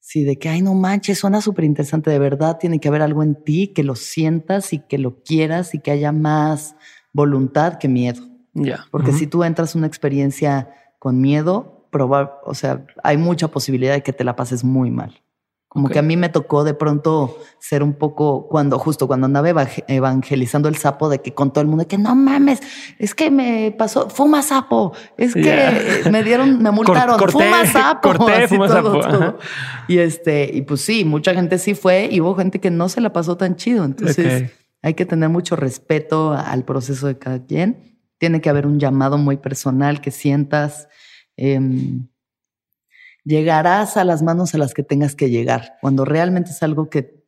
[0.00, 2.10] sí, de que, ay, no manches, suena súper interesante.
[2.10, 5.74] De verdad, tiene que haber algo en ti que lo sientas y que lo quieras
[5.74, 6.74] y que haya más
[7.12, 8.22] voluntad que miedo.
[8.52, 8.84] Ya.
[8.90, 14.02] Porque si tú entras una experiencia con miedo, probar, o sea, hay mucha posibilidad de
[14.02, 15.20] que te la pases muy mal.
[15.74, 19.66] Como que a mí me tocó de pronto ser un poco, cuando justo cuando andaba
[19.88, 22.60] evangelizando el sapo, de que con todo el mundo, que no mames,
[23.00, 28.16] es que me pasó, fuma sapo, es que me dieron, me multaron, fuma sapo.
[28.16, 29.00] Corté, fuma sapo.
[29.88, 33.00] Y este, y pues sí, mucha gente sí fue y hubo gente que no se
[33.00, 33.84] la pasó tan chido.
[33.84, 37.98] Entonces hay que tener mucho respeto al proceso de cada quien.
[38.18, 40.86] Tiene que haber un llamado muy personal que sientas.
[41.36, 42.06] Em,
[43.24, 45.76] llegarás a las manos a las que tengas que llegar.
[45.80, 47.24] Cuando realmente es algo que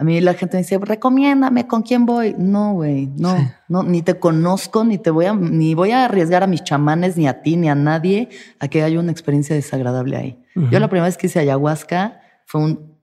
[0.00, 2.34] a mí la gente me dice, recomiéndame con quién voy.
[2.38, 3.36] No, güey, no,
[3.68, 7.18] no, ni te conozco, ni te voy a, ni voy a arriesgar a mis chamanes,
[7.18, 8.30] ni a ti, ni a nadie
[8.60, 10.42] a que haya una experiencia desagradable ahí.
[10.70, 12.98] Yo la primera vez que hice ayahuasca fue un,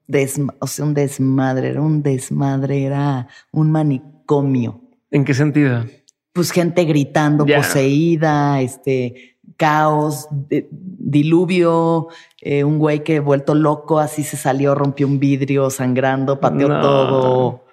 [0.60, 4.82] o sea, un desmadre, era un desmadre, era un manicomio.
[5.12, 5.86] ¿En qué sentido?
[6.34, 10.30] Pues gente gritando, poseída, este, caos,
[10.72, 12.08] diluvio,
[12.42, 17.64] eh, un güey que vuelto loco, así se salió, rompió un vidrio sangrando, pateó todo.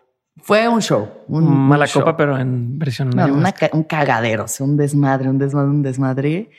[0.43, 1.09] Fue un show.
[1.29, 3.11] Un, Mala copa, pero en versión.
[3.11, 3.27] No,
[3.73, 6.51] un cagadero, o sea, un desmadre, un desmadre, un desmadre.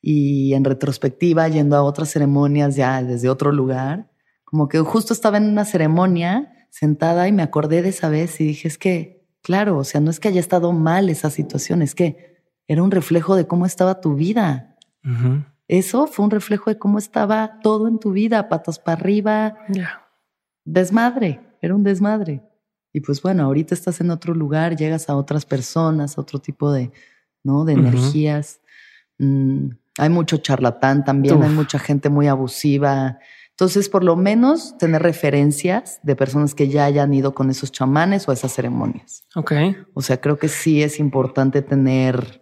[0.00, 4.10] Y en retrospectiva, yendo a otras ceremonias ya desde otro lugar,
[4.44, 8.44] como que justo estaba en una ceremonia sentada y me acordé de esa vez y
[8.44, 11.94] dije, es que, claro, o sea, no es que haya estado mal esa situación, es
[11.94, 12.32] que
[12.66, 14.71] era un reflejo de cómo estaba tu vida.
[15.68, 19.56] Eso fue un reflejo de cómo estaba todo en tu vida, patas para arriba.
[20.64, 22.42] Desmadre, era un desmadre.
[22.92, 26.70] Y pues bueno, ahorita estás en otro lugar, llegas a otras personas, a otro tipo
[26.72, 26.92] de,
[27.42, 27.64] ¿no?
[27.64, 28.60] de energías.
[29.18, 33.18] Mm, hay mucho charlatán también, hay mucha gente muy abusiva.
[33.50, 38.28] Entonces, por lo menos tener referencias de personas que ya hayan ido con esos chamanes
[38.28, 39.24] o esas ceremonias.
[39.34, 39.52] Ok.
[39.94, 42.41] O sea, creo que sí es importante tener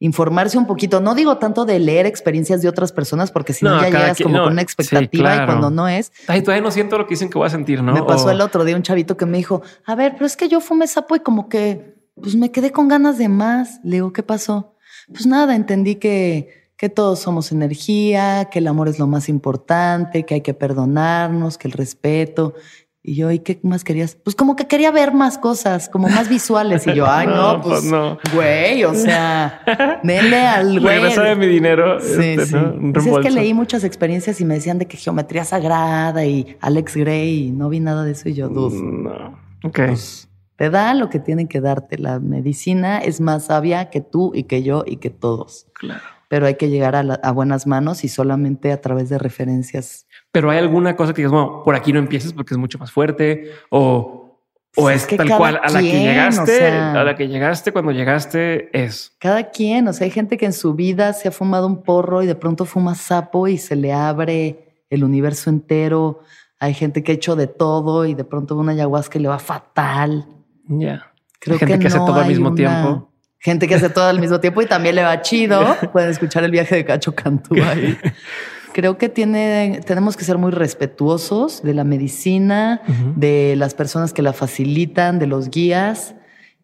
[0.00, 1.00] informarse un poquito.
[1.00, 4.42] No digo tanto de leer experiencias de otras personas, porque si no, ya llegas como
[4.42, 6.10] con una expectativa y cuando no es.
[6.26, 7.92] Ay, todavía no siento lo que dicen que voy a sentir, ¿no?
[7.92, 10.48] Me pasó el otro día un chavito que me dijo, a ver, pero es que
[10.48, 13.80] yo fumé sapo y como que pues me quedé con ganas de más.
[13.84, 14.74] Le digo, ¿qué pasó?
[15.08, 20.24] Pues nada, entendí que, que todos somos energía, que el amor es lo más importante,
[20.24, 22.54] que hay que perdonarnos, que el respeto.
[23.02, 24.14] Y yo, ¿y qué más querías?
[24.14, 26.86] Pues como que quería ver más cosas, como más visuales.
[26.86, 28.18] Y yo, ay, no, pues, no.
[28.34, 29.62] güey, o sea,
[30.02, 30.96] denle al güey.
[30.96, 31.98] Regresa de mi dinero.
[32.00, 32.56] Sí, este, sí.
[32.92, 36.96] Pues es que leí muchas experiencias y me decían de que geometría sagrada y Alex
[36.96, 38.28] Gray y no vi nada de eso.
[38.28, 38.70] Y yo, dudo.
[38.70, 39.38] No.
[39.64, 39.80] Ok.
[39.86, 41.96] Pues, te da lo que tienen que darte.
[41.96, 45.68] La medicina es más sabia que tú y que yo y que todos.
[45.72, 46.02] Claro.
[46.28, 50.50] Pero hay que llegar a, a buenas manos y solamente a través de referencias pero
[50.50, 53.52] hay alguna cosa que digas, bueno, por aquí no empieces porque es mucho más fuerte
[53.68, 54.38] o,
[54.76, 58.70] o pues es, tal cual a la que llegaste, a la que llegaste cuando llegaste
[58.72, 59.16] es.
[59.18, 62.22] Cada quien, o sea, hay gente que en su vida se ha fumado un porro
[62.22, 66.20] y de pronto fuma sapo y se le abre el universo entero.
[66.60, 69.38] Hay gente que ha hecho de todo y de pronto una ayahuasca y le va
[69.38, 70.26] fatal.
[70.68, 71.10] Ya.
[71.40, 73.10] Creo gente que, hace todo al mismo tiempo.
[73.38, 75.76] Gente que hace todo al mismo tiempo y también le va chido.
[75.92, 77.98] Pueden escuchar el viaje de Cacho Cantú ahí.
[78.72, 82.82] Creo que tiene, tenemos que ser muy respetuosos de la medicina,
[83.16, 86.14] de las personas que la facilitan, de los guías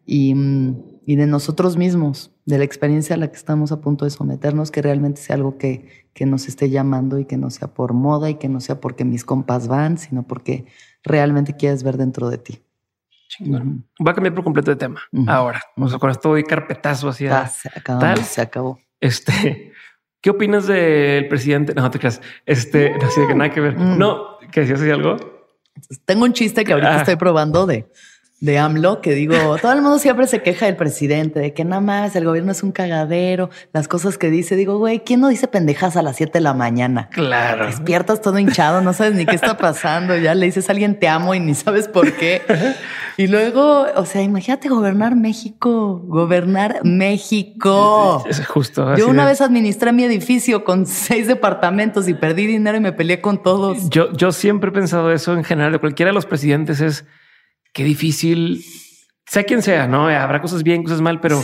[0.05, 0.33] y,
[1.05, 4.71] y, de nosotros mismos, de la experiencia a la que estamos a punto de someternos,
[4.71, 8.29] que realmente sea algo que, que nos esté llamando y que no sea por moda
[8.29, 10.65] y que no sea porque mis compas van, sino porque
[11.03, 12.61] realmente quieres ver dentro de ti.
[13.27, 13.85] Chingón.
[13.99, 15.61] Voy a cambiar por completo de tema ahora.
[15.75, 18.79] O sea, con esto doy carpetazo hacia ah, se acabó, Se acabó.
[18.99, 19.73] Este,
[20.21, 21.73] ¿Qué opinas del presidente?
[21.73, 22.21] No, te creas.
[22.45, 23.77] Este, así de que nada que ver.
[23.77, 23.97] Mm.
[23.97, 25.17] No, que decías algo.
[26.05, 26.99] Tengo un chiste que ahorita ah.
[26.99, 27.91] estoy probando de
[28.39, 31.81] de AMLO que digo, todo el mundo siempre se queja del presidente, de que nada
[31.81, 35.47] más el gobierno es un cagadero, las cosas que dice, digo, güey, ¿quién no dice
[35.47, 37.09] pendejas a las 7 de la mañana?
[37.09, 37.65] Claro.
[37.65, 41.07] Despiertas todo hinchado, no sabes ni qué está pasando, ya le dices a alguien te
[41.07, 42.43] amo y ni sabes por qué.
[43.17, 48.23] Y luego, o sea, imagínate gobernar México, gobernar México.
[48.29, 48.95] Es justo.
[48.95, 53.19] Yo una vez administré mi edificio con seis departamentos y perdí dinero y me peleé
[53.19, 53.89] con todos.
[53.89, 57.05] Yo, yo siempre he pensado eso en general de cualquiera de los presidentes es
[57.77, 58.65] qué difícil,
[59.27, 60.07] sea quien sea, ¿no?
[60.07, 61.39] Habrá cosas bien, cosas mal, pero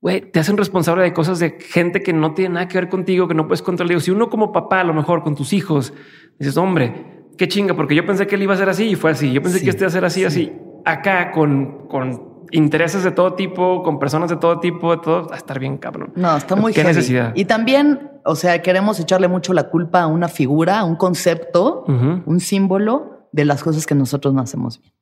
[0.00, 3.28] güey, te hacen responsable de cosas de gente que no tiene nada que ver contigo,
[3.28, 4.00] que no puedes controlar.
[4.00, 5.94] Si uno como papá, a lo mejor con tus hijos,
[6.40, 9.12] dices, hombre, qué chinga, porque yo pensé que él iba a ser así y fue
[9.12, 9.32] así.
[9.32, 10.52] Yo pensé que este iba a ser así, así.
[10.84, 15.36] Acá con, con intereses de todo tipo, con personas de todo tipo, de todo, a
[15.36, 16.12] estar bien cabrón.
[16.16, 17.32] No, está muy ¿Qué necesidad?
[17.36, 21.84] Y también, o sea, queremos echarle mucho la culpa a una figura, a un concepto,
[21.86, 24.95] un símbolo de las cosas que nosotros no hacemos bien.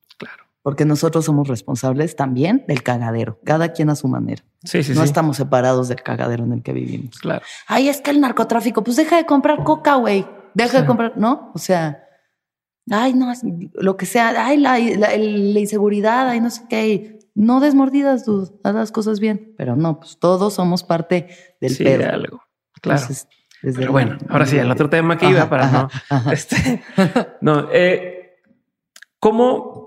[0.65, 4.43] Porque nosotros somos responsables también del cagadero, cada quien a su manera.
[4.65, 7.19] Sí, sí, no estamos separados del cagadero en el que vivimos.
[7.19, 7.45] Claro.
[7.67, 10.27] Ay, es que el narcotráfico, pues deja de comprar coca, güey.
[10.55, 11.53] Deja de comprar, ¿no?
[11.55, 12.03] O sea,
[12.91, 13.31] ay, no,
[13.75, 17.19] lo que sea, ay, la, inseguridad, ay, no sé qué.
[17.35, 19.53] No desmordidas, tú, haz las cosas bien.
[19.59, 21.29] Pero no, pues todos somos parte
[21.61, 22.41] del de algo.
[22.81, 23.03] Claro.
[23.61, 25.89] Pero bueno, ahora sí, el otro tema que iba para no.
[26.33, 26.83] Este,
[27.43, 28.39] no, eh,
[29.21, 29.84] ¿cómo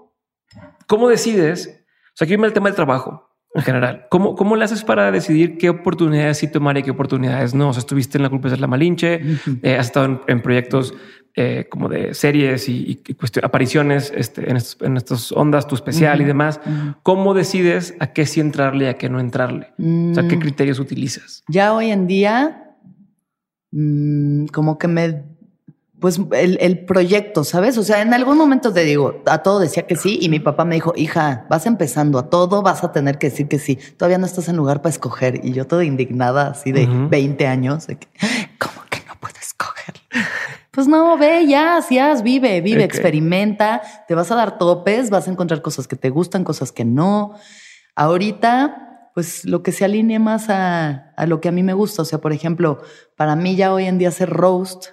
[0.87, 1.85] ¿Cómo decides?
[2.07, 4.05] O sea, aquí viene el tema del trabajo en general.
[4.09, 7.69] ¿Cómo, cómo le haces para decidir qué oportunidades sí tomar y qué oportunidades no?
[7.69, 9.21] O sea, estuviste en la culpa de la Malinche,
[9.63, 10.93] eh, has estado en, proyectos
[11.35, 13.03] eh, como de series y,
[13.41, 14.57] apariciones este, en,
[14.97, 16.59] estas ondas, tu especial y demás.
[17.03, 19.73] ¿Cómo decides a qué sí entrarle y a qué no entrarle?
[19.79, 20.39] O sea, ¿qué mm.
[20.39, 21.43] criterios utilizas?
[21.47, 22.75] Ya hoy en día,
[23.71, 25.26] mm, como que me
[25.99, 27.77] pues el, el, proyecto, ¿sabes?
[27.77, 30.63] O sea, en algún momento te digo, a todo decía que sí y mi papá
[30.63, 34.19] me dijo, hija, vas empezando, a todo vas a tener que decir que sí, todavía
[34.19, 35.43] no estás en lugar para escoger.
[35.43, 38.07] Y yo toda indignada, así de 20 años, de que,
[38.59, 39.95] ¿cómo que no puedo escoger?
[40.71, 45.31] pues no, ve, ya, ya, vive, vive, experimenta, te vas a dar topes, vas a
[45.31, 47.33] encontrar cosas que te gustan, cosas que no.
[47.95, 52.03] Ahorita, pues lo que se alinee más a, a lo que a mí me gusta.
[52.03, 52.83] O sea, por ejemplo,
[53.15, 54.89] para mí ya hoy en día hacer roast,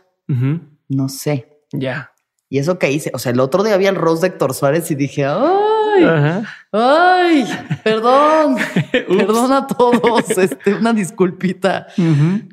[0.89, 1.49] no sé.
[1.73, 2.13] Ya.
[2.49, 4.91] Y eso que hice, o sea, el otro día había el roast de Héctor Suárez
[4.91, 7.47] y dije, ay, ay,
[7.83, 8.57] perdón,
[8.93, 11.89] perdón a todos, este, una disculpita,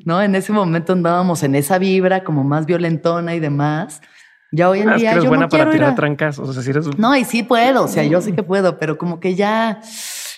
[0.04, 0.20] ¿no?
[0.22, 4.00] En ese momento andábamos en esa vibra como más violentona y demás.
[4.50, 6.98] Ya hoy en ah, día yo buena no para tirar trancas, o sea, si eres
[6.98, 9.80] No, y sí puedo, o sea, yo sí que puedo, pero como que ya,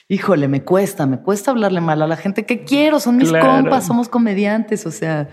[0.08, 3.86] híjole, me cuesta, me cuesta hablarle mal a la gente que quiero, son mis compas,
[3.86, 5.28] somos comediantes, o sea,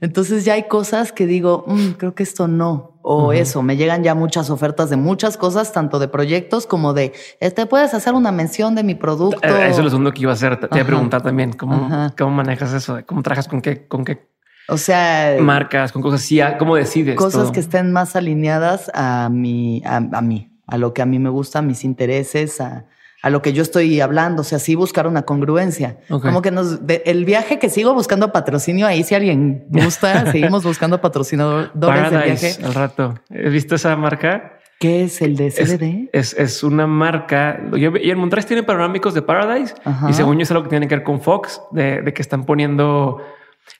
[0.00, 2.96] entonces ya hay cosas que digo, mm, creo que esto no.
[3.08, 7.12] O eso, me llegan ya muchas ofertas de muchas cosas, tanto de proyectos como de,
[7.38, 9.38] este, puedes hacer una mención de mi producto.
[9.46, 10.58] Eh, eso es lo segundo que iba a hacer.
[10.58, 11.88] Te, voy a preguntar también, ¿cómo,
[12.18, 12.98] ¿cómo manejas eso?
[13.06, 14.26] ¿Cómo trabajas con qué, con qué
[14.68, 17.16] o sea, marcas, con cosas así, ¿cómo decides?
[17.16, 21.30] Cosas que estén más alineadas a mi, a, mí, a lo que a mí me
[21.30, 22.86] gusta, a mis intereses, a,
[23.22, 25.98] a lo que yo estoy hablando, o sea, sí buscar una congruencia.
[26.08, 31.00] Como que nos, el viaje que sigo buscando patrocinio ahí, si alguien gusta, seguimos buscando
[31.00, 32.56] patrocinadores del viaje.
[32.64, 33.14] Al rato.
[33.30, 34.52] ¿Has visto esa marca?
[34.78, 36.10] ¿Qué es el de CBD?
[36.12, 37.60] Es, es, una marca.
[37.74, 39.74] y el Montres tiene panorámicos de Paradise
[40.08, 42.44] y según yo es algo que tiene que ver con Fox, de, de que están
[42.44, 43.22] poniendo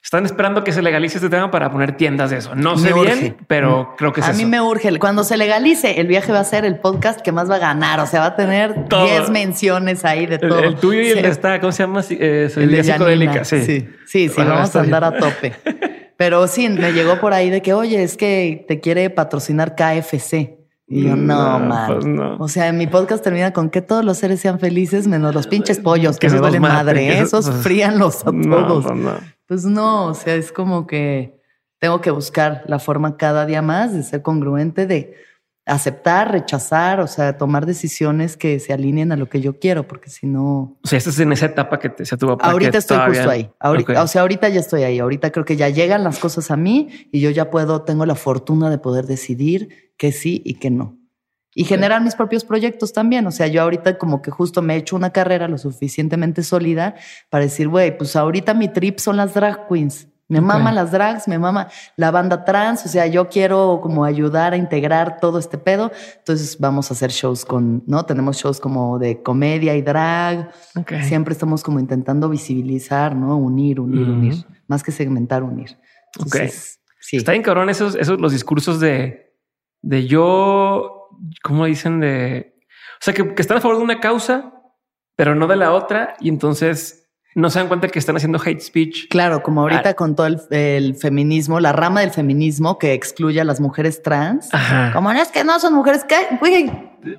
[0.03, 2.55] están esperando que se legalice este tema para poner tiendas de eso.
[2.55, 4.99] No sé bien, pero creo que es A mí me urge.
[4.99, 8.01] Cuando se legalice, el viaje va a ser el podcast que más va a ganar.
[8.01, 10.61] O sea, va a tener 10 menciones ahí de todo.
[10.61, 12.03] El, tuyo y el de esta, ¿cómo se llama?
[12.09, 13.45] Eh, el de psicodélica.
[13.45, 15.55] Sí, sí, sí, sí vamos a andar a tope.
[16.17, 20.57] Pero sí, me llegó por ahí de que, oye, es que te quiere patrocinar KFC.
[20.89, 22.05] Y yo, no, no pues
[22.39, 25.81] O sea, mi podcast termina con que todos los seres sean felices, menos los pinches
[25.81, 27.19] pollos, que, se valen madre.
[27.19, 28.87] Esos fríanlos a todos.
[29.47, 31.41] Pues no, o sea, es como que
[31.79, 35.15] tengo que buscar la forma cada día más de ser congruente, de
[35.67, 40.11] aceptar, rechazar, o sea, tomar decisiones que se alineen a lo que yo quiero, porque
[40.11, 40.79] si no...
[40.83, 43.51] O sea, estás en esa etapa que te se tuvo Ahorita estoy justo ahí.
[43.59, 45.01] Ahorita, O sea, ahorita ya estoy ahí.
[45.01, 48.15] Ahorita creo que ya llegan las cosas a mí y yo ya puedo, tengo la
[48.15, 50.97] fortuna de poder decidir que sí y que no.
[51.59, 53.27] Y generar mis propios proyectos también.
[53.27, 56.97] O sea, yo ahorita como que justo me he hecho una carrera lo suficientemente sólida
[57.31, 60.07] para decir, güey, pues ahorita mi trip son las drag queens.
[60.29, 64.53] Me mama las drags, me mama la banda trans, o sea, yo quiero como ayudar
[64.53, 65.93] a integrar todo este pedo.
[66.19, 68.05] Entonces vamos a hacer shows con, ¿no?
[68.05, 70.51] Tenemos shows como de comedia y drag.
[71.05, 73.39] Siempre estamos como intentando visibilizar, ¿no?
[73.39, 74.35] Unir, unir, unir.
[74.67, 75.79] Más que segmentar, unir.
[76.19, 77.17] Entonces, sí.
[77.17, 79.33] Está bien cabrón esos, esos los discursos de,
[79.81, 80.96] de yo,
[81.43, 82.01] ¿cómo dicen?
[82.01, 82.57] De,
[83.01, 84.53] o sea, que, que están a favor de una causa,
[85.17, 86.15] pero no de la otra.
[86.21, 89.09] Y entonces no se dan cuenta que están haciendo hate speech.
[89.11, 89.95] Claro, como ahorita ah.
[89.95, 94.49] con todo el, feminismo, la rama del feminismo que excluye a las mujeres trans.
[94.95, 96.73] Como no es que no son mujeres que, güey,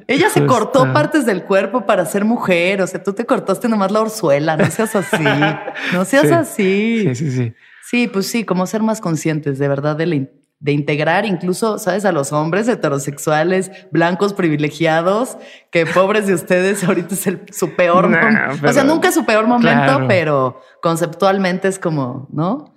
[0.08, 2.82] ella se cortó partes del cuerpo para ser mujer.
[2.82, 4.58] O sea, tú te cortaste nomás la orzuela.
[4.58, 5.24] No seas así.
[5.94, 7.14] no seas así.
[7.14, 7.54] Sí, sí, sí.
[7.84, 10.28] Sí, pues sí, como ser más conscientes de verdad de la,
[10.60, 12.04] de integrar incluso, ¿sabes?
[12.06, 15.38] A los hombres heterosexuales, blancos, privilegiados,
[15.72, 18.68] que pobres de ustedes, ahorita es el, su peor momento.
[18.68, 22.74] O sea, nunca es su peor momento, pero conceptualmente es como, ¿no?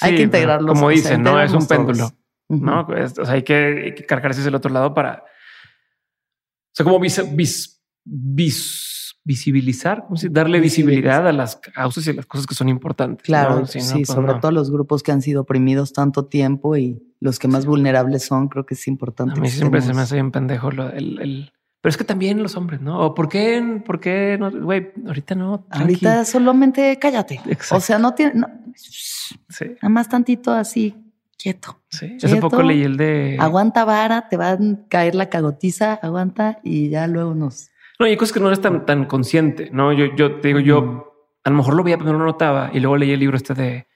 [0.00, 0.74] hay que integrarlos.
[0.74, 1.40] Como dicen, ¿no?
[1.40, 2.10] Es un péndulo,
[2.48, 2.86] ¿no?
[2.86, 5.22] Pues, o sea, hay que, cargarse del otro lado para...
[5.22, 8.93] O sea, como vis, vis, vis
[9.24, 13.24] visibilizar, darle visibilidad a las causas y a las cosas que son importantes.
[13.24, 17.38] Claro, sí, pues sobre todo los grupos que han sido oprimidos tanto tiempo y los
[17.38, 19.38] que más vulnerables son, creo que es importante.
[19.38, 21.50] A mí siempre se me hace bien pendejo el,
[21.80, 23.00] Pero es que también los hombres, ¿no?
[23.00, 23.82] ¿O por qué?
[23.84, 24.50] ¿Por qué no?
[24.50, 25.64] Güey, ahorita no.
[25.70, 27.40] Ahorita solamente cállate.
[27.70, 28.44] O sea, no tiene...
[28.74, 29.66] Sí.
[29.80, 30.94] Nada más tantito así,
[31.38, 31.80] quieto.
[31.88, 32.18] Sí.
[32.22, 33.38] Hace poco leí el de...
[33.40, 34.58] Aguanta vara, te va a
[34.88, 38.86] caer la cagotiza, aguanta y ya luego nos no, hay cosas que no eres tan,
[38.86, 39.92] tan consciente, ¿no?
[39.92, 42.70] Yo, yo te digo, yo a lo mejor lo veía, pero no lo notaba.
[42.72, 43.86] Y luego leí el libro este de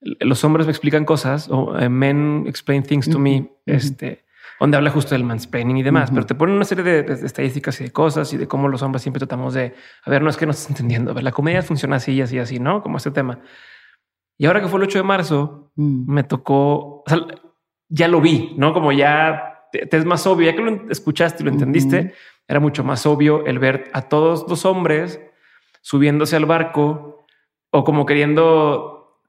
[0.00, 4.24] los hombres me explican cosas o eh, men explain things to me, este,
[4.58, 7.84] donde habla justo del mansplaining y demás, pero te ponen una serie de, estadísticas y
[7.84, 9.74] de cosas y de cómo los hombres siempre tratamos de,
[10.04, 12.22] a ver, no es que no estés entendiendo, a ver, la comedia funciona así y
[12.22, 12.82] así, así, ¿no?
[12.82, 13.40] Como este tema.
[14.38, 16.12] Y ahora que fue el 8 de marzo, mm.
[16.12, 17.18] me tocó, o sea,
[17.88, 18.72] ya lo vi, ¿no?
[18.72, 22.14] Como ya te, es más obvio, ya que lo escuchaste y lo entendiste,
[22.48, 25.20] era mucho más obvio el ver a todos los hombres
[25.82, 27.26] subiéndose al barco
[27.70, 29.20] o como queriendo,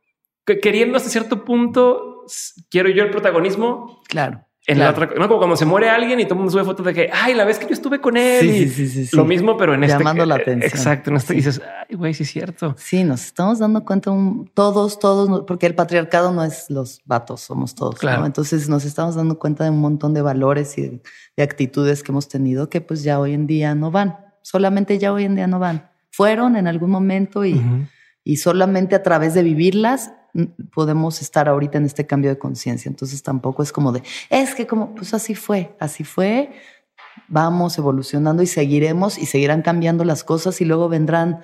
[0.45, 2.25] queriendo hasta cierto punto,
[2.69, 4.01] quiero yo el protagonismo.
[4.07, 4.45] Claro.
[4.67, 6.85] En la otra, no como cuando se muere alguien y todo el mundo sube fotos
[6.85, 8.41] de que, ay, la vez que yo estuve con él.
[8.41, 10.61] Sí, sí, sí, sí, Lo mismo, pero en este Llamando la atención.
[10.61, 11.09] Exacto.
[11.09, 11.59] En este dices,
[11.89, 12.75] ay, güey, sí es cierto.
[12.77, 14.11] Sí, nos estamos dando cuenta
[14.53, 17.95] todos, todos, porque el patriarcado no es los vatos, somos todos.
[17.95, 18.23] Claro.
[18.23, 21.01] Entonces nos estamos dando cuenta de un montón de valores y
[21.35, 24.19] de, actitudes que hemos tenido que pues ya hoy en día no van.
[24.43, 25.89] Solamente ya hoy en día no van.
[26.11, 27.59] Fueron en algún momento y,
[28.23, 30.11] y solamente a través de vivirlas
[30.73, 32.89] podemos estar ahorita en este cambio de conciencia.
[32.89, 36.51] Entonces tampoco es como de, es que como, pues así fue, así fue,
[37.27, 41.41] vamos evolucionando y seguiremos y seguirán cambiando las cosas y luego vendrán,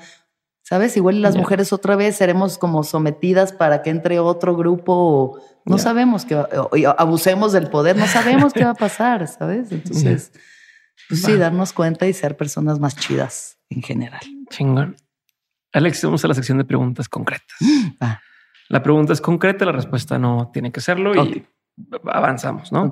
[0.62, 0.98] ¿sabes?
[0.98, 5.78] Igual las mujeres otra vez seremos como sometidas para que entre otro grupo o no
[5.78, 6.42] sabemos que
[6.98, 9.72] abusemos del poder, no sabemos qué va a pasar, ¿sabes?
[9.72, 10.32] Entonces,
[11.10, 14.22] pues sí, darnos cuenta y ser personas más chidas en general.
[14.50, 14.96] Chingón.
[15.74, 17.58] Alex, vamos a la sección de preguntas concretas.
[18.00, 18.22] Ah.
[18.70, 21.46] La pregunta es concreta, la respuesta no tiene que serlo y
[22.06, 22.92] avanzamos, ¿no?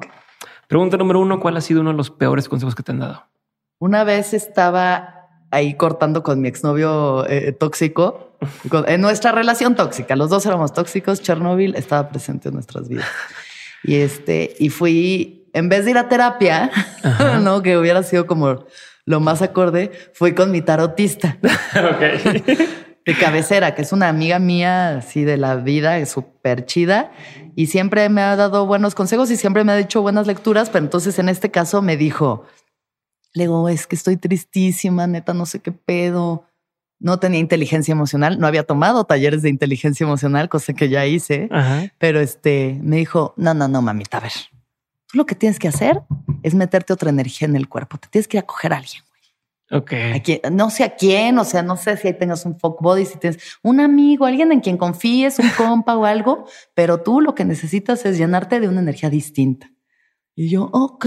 [0.68, 3.26] Pregunta número uno, ¿cuál ha sido uno de los peores consejos que te han dado?
[3.80, 8.38] Una vez estaba ahí cortando con mi exnovio eh, tóxico,
[8.88, 13.08] en nuestra relación tóxica, los dos éramos tóxicos, Chernobyl estaba presente en nuestras vidas.
[13.84, 16.72] Y este, y fui, en vez de ir a terapia,
[17.42, 17.62] ¿no?
[17.62, 18.66] Que hubiera sido como
[19.06, 21.38] lo más acorde fue con mi tarotista.
[23.06, 27.12] de cabecera, que es una amiga mía así de la vida, es súper chida
[27.56, 30.84] y siempre me ha dado buenos consejos y siempre me ha dicho buenas lecturas, pero
[30.84, 32.46] entonces en este caso me dijo,
[33.34, 36.46] le digo, es que estoy tristísima, neta, no sé qué pedo.
[36.98, 41.50] No tenía inteligencia emocional, no había tomado talleres de inteligencia emocional, cosa que ya hice,
[42.00, 44.32] pero este me dijo, no, no, no, mamita, a ver,
[45.06, 46.02] tú lo que tienes que hacer
[46.42, 49.04] es meterte otra energía en el cuerpo, te tienes que ir a coger a alguien.
[49.72, 49.94] Ok.
[50.52, 53.18] no sé a quién, o sea, no sé si ahí tengas un fuck body, si
[53.18, 57.46] tienes un amigo, alguien en quien confíes, un compa o algo, pero tú lo que
[57.46, 59.72] necesitas es llenarte de una energía distinta.
[60.36, 61.06] Y yo, ok.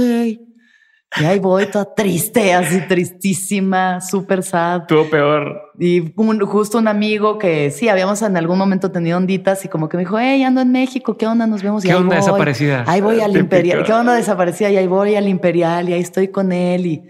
[1.20, 4.82] Y ahí voy toda triste, así tristísima, súper sad.
[4.86, 5.72] Tuvo peor.
[5.78, 6.12] Y
[6.47, 10.02] justo un amigo que sí, habíamos en algún momento tenido onditas y como que me
[10.02, 11.47] dijo, hey, ando en México, ¿qué onda?
[11.47, 11.82] Nos vemos.
[11.82, 12.85] ¿Qué onda desaparecida?
[12.86, 13.85] Ahí voy al Imperial.
[13.85, 14.70] ¿Qué onda desaparecida?
[14.70, 17.02] Y ahí voy al Imperial y ahí estoy con él y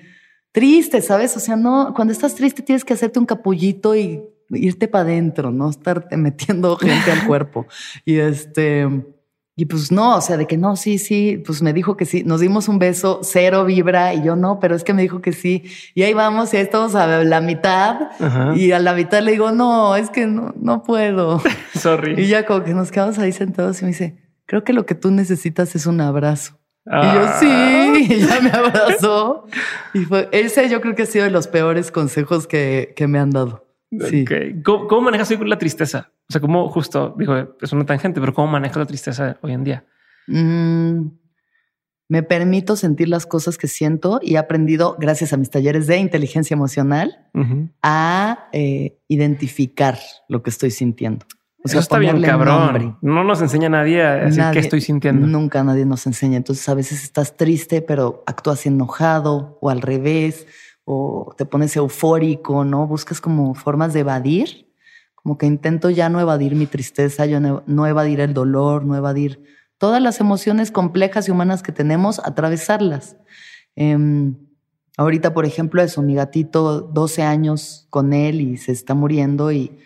[0.53, 1.37] triste, ¿sabes?
[1.37, 5.51] O sea, no, cuando estás triste tienes que hacerte un capullito y irte para adentro,
[5.51, 7.66] no estarte metiendo gente al cuerpo.
[8.05, 8.87] Y este,
[9.57, 12.23] y pues no, o sea, de que no, sí, sí, pues me dijo que sí,
[12.23, 15.33] nos dimos un beso, cero vibra, y yo no, pero es que me dijo que
[15.33, 15.65] sí.
[15.97, 18.11] Y ahí vamos, y ahí estamos a la mitad,
[18.55, 21.43] y a la mitad le digo, no, es que no, no puedo.
[21.75, 22.15] Sorry.
[22.23, 24.16] Y ya como que nos quedamos ahí sentados y me dice,
[24.47, 26.57] creo que lo que tú necesitas es un abrazo.
[26.90, 27.94] Y yo sí, ah.
[27.98, 29.47] y ya me abrazó.
[29.94, 33.19] Y fue, ese yo creo que ha sido de los peores consejos que, que me
[33.19, 33.66] han dado.
[33.90, 34.24] Sí.
[34.65, 36.10] ¿Cómo, manejas hoy la tristeza?
[36.28, 39.65] O sea, ¿cómo justo, digo, es una tangente, pero ¿cómo manejas la tristeza hoy en
[39.65, 39.86] día?
[40.27, 41.09] Mm,
[42.09, 45.98] me permito sentir las cosas que siento y he aprendido, gracias a mis talleres de
[45.98, 47.28] inteligencia emocional,
[47.82, 49.98] a eh, identificar
[50.28, 51.27] lo que estoy sintiendo.
[51.64, 52.98] Eso está bien, cabrón.
[53.02, 55.26] No nos enseña nadie a decir qué estoy sintiendo.
[55.26, 56.36] Nunca nadie nos enseña.
[56.36, 60.47] Entonces a veces estás triste, pero actúas enojado o al revés,
[60.85, 62.86] o te pones eufórico, ¿no?
[62.86, 64.68] Buscas como formas de evadir.
[65.14, 69.43] Como que intento ya no evadir mi tristeza, yo no, evadir el dolor, no evadir
[69.76, 73.16] todas las emociones complejas y humanas que tenemos, atravesarlas.
[73.74, 74.36] Em,
[74.97, 79.76] ahorita, por ejemplo, eso, mi gatito, 12 años con él y se está muriendo y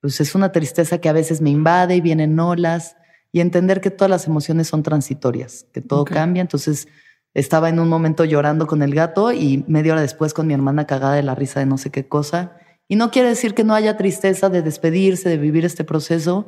[0.00, 2.96] pues es una tristeza que a veces me invade y vienen olas
[3.32, 6.40] y entender que todas las emociones son transitorias, que todo cambia.
[6.40, 6.88] Entonces
[7.34, 10.86] estaba en un momento llorando con el gato y media hora después con mi hermana
[10.86, 12.56] cagada de la risa de no sé qué cosa.
[12.88, 16.46] Y no quiere decir que no haya tristeza de despedirse, de vivir este proceso,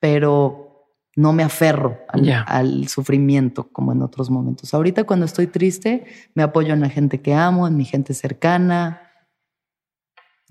[0.00, 4.72] pero no me aferro al, al, sufrimiento como en otros momentos.
[4.72, 9.11] Ahorita cuando estoy triste, me apoyo en la gente que amo, en mi gente cercana,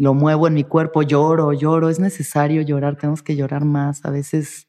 [0.01, 4.09] lo muevo en mi cuerpo, lloro, lloro, es necesario llorar, tenemos que llorar más, a
[4.09, 4.67] veces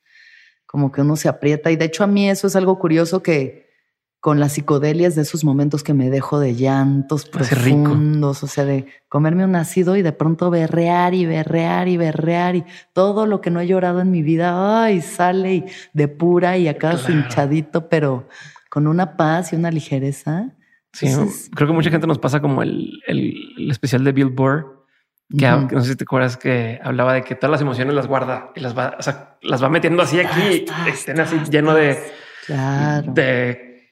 [0.66, 1.70] como que uno se aprieta.
[1.70, 3.70] Y de hecho a mí eso es algo curioso que
[4.20, 8.84] con las psicodelias de esos momentos que me dejo de llantos profundos, o sea, de
[9.08, 13.50] comerme un ácido y de pronto berrear y berrear y berrear y todo lo que
[13.50, 15.64] no he llorado en mi vida, ay, sale y
[15.94, 18.28] depura y acá hinchadito, pero
[18.68, 20.54] con una paz y una ligereza.
[20.92, 21.08] Sí,
[21.54, 24.81] creo que mucha gente nos pasa como el, el especial de Billboard
[25.36, 28.50] que, no sé si te acuerdas que hablaba de que todas las emociones las guarda
[28.54, 31.98] y las va, o sea, las va metiendo así aquí, estén así lleno de,
[32.48, 33.90] de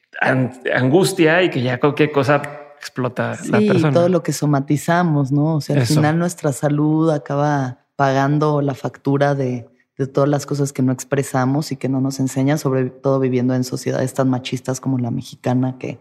[0.73, 2.41] angustia y que ya cualquier cosa
[2.77, 3.91] explota la persona.
[3.91, 5.55] todo lo que somatizamos, ¿no?
[5.55, 10.73] O sea, al final nuestra salud acaba pagando la factura de, de todas las cosas
[10.73, 14.79] que no expresamos y que no nos enseñan, sobre todo viviendo en sociedades tan machistas
[14.79, 15.99] como la mexicana, que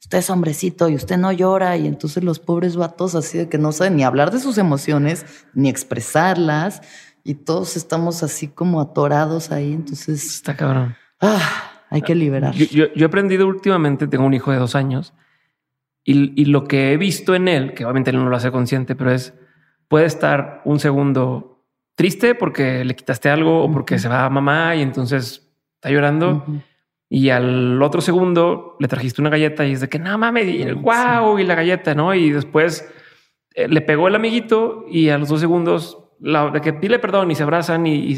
[0.00, 3.58] usted es hombrecito y usted no llora y entonces los pobres vatos así de que
[3.58, 6.82] no saben ni hablar de sus emociones ni expresarlas
[7.22, 10.96] y todos estamos así como atorados ahí, entonces está cabrón.
[11.20, 12.54] Ah, hay que liberar.
[12.54, 15.12] Yo, he aprendido últimamente, tengo un hijo de dos años
[16.02, 19.12] y, lo que he visto en él, que obviamente él no lo hace consciente, pero
[19.12, 19.34] es
[19.86, 24.74] puede estar un segundo triste porque le quitaste algo o porque se va a mamá
[24.76, 26.44] y entonces está llorando
[27.12, 30.62] y al otro segundo le trajiste una galleta y es de que no mames, y
[30.62, 32.14] el wow y la galleta, no?
[32.14, 32.88] Y después
[33.52, 37.28] eh, le pegó el amiguito y a los dos segundos la, de que pide perdón
[37.32, 38.16] y se abrazan y,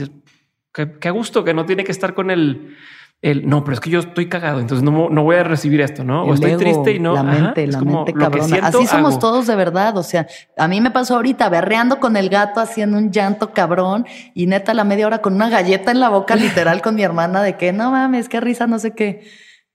[0.73, 2.77] qué gusto que no tiene que estar con el
[3.23, 6.03] el no, pero es que yo estoy cagado, entonces no, no voy a recibir esto,
[6.03, 6.24] ¿no?
[6.24, 7.15] o estoy triste y no.
[7.15, 8.59] La mente, la mente cabrona.
[8.62, 9.97] Así somos todos de verdad.
[9.97, 10.27] O sea,
[10.59, 14.74] a mí me pasó ahorita berreando con el gato haciendo un llanto cabrón y neta
[14.74, 17.73] la media hora con una galleta en la boca, literal, con mi hermana de que
[17.73, 19.23] no mames, qué risa, no sé qué.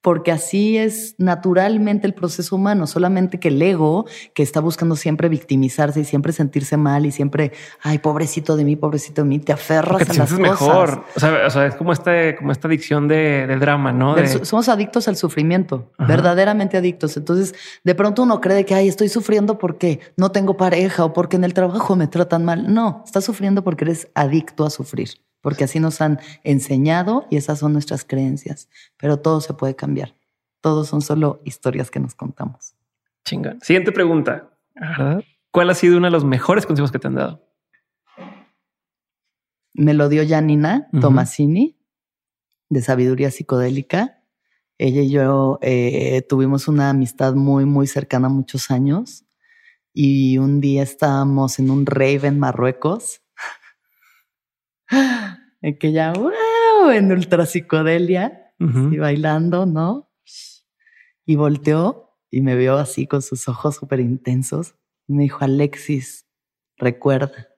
[0.07, 5.27] Porque así es naturalmente el proceso humano, solamente que el ego, que está buscando siempre
[5.27, 7.51] victimizarse y siempre sentirse mal y siempre,
[7.81, 11.03] ay, pobrecito de mí, pobrecito de mí, te aferras te a las mejor.
[11.13, 14.15] O sea, es como, este, como esta adicción de, drama, ¿no?
[14.43, 17.17] somos adictos al sufrimiento, verdaderamente adictos.
[17.17, 17.53] Entonces,
[17.83, 21.43] de pronto uno cree que, ay, estoy sufriendo porque no tengo pareja o porque en
[21.43, 22.73] el trabajo me tratan mal.
[22.73, 25.09] No, estás sufriendo porque eres adicto a sufrir
[25.47, 28.67] porque así nos han enseñado y esas son nuestras creencias.
[28.97, 30.13] Pero todo se puede cambiar.
[30.59, 32.75] Todos son solo historias que nos contamos.
[33.23, 33.57] Chingón.
[33.61, 34.49] Siguiente pregunta.
[35.51, 37.47] ¿Cuál ha sido uno de los mejores consejos que te han dado?
[39.73, 41.77] Me lo dio Janina Tomasini,
[42.67, 44.21] de Sabiduría Psicodélica.
[44.77, 49.23] Ella y yo eh, tuvimos una amistad muy, muy cercana muchos años.
[49.93, 53.21] Y un día estábamos en un rave en Marruecos
[55.61, 60.11] en que ya, wow, en ultra psicodelia y bailando, ¿no?
[61.25, 64.75] Y volteó y me vio así con sus ojos súper intensos.
[65.07, 66.27] Y me dijo, Alexis,
[66.77, 67.49] recuerda,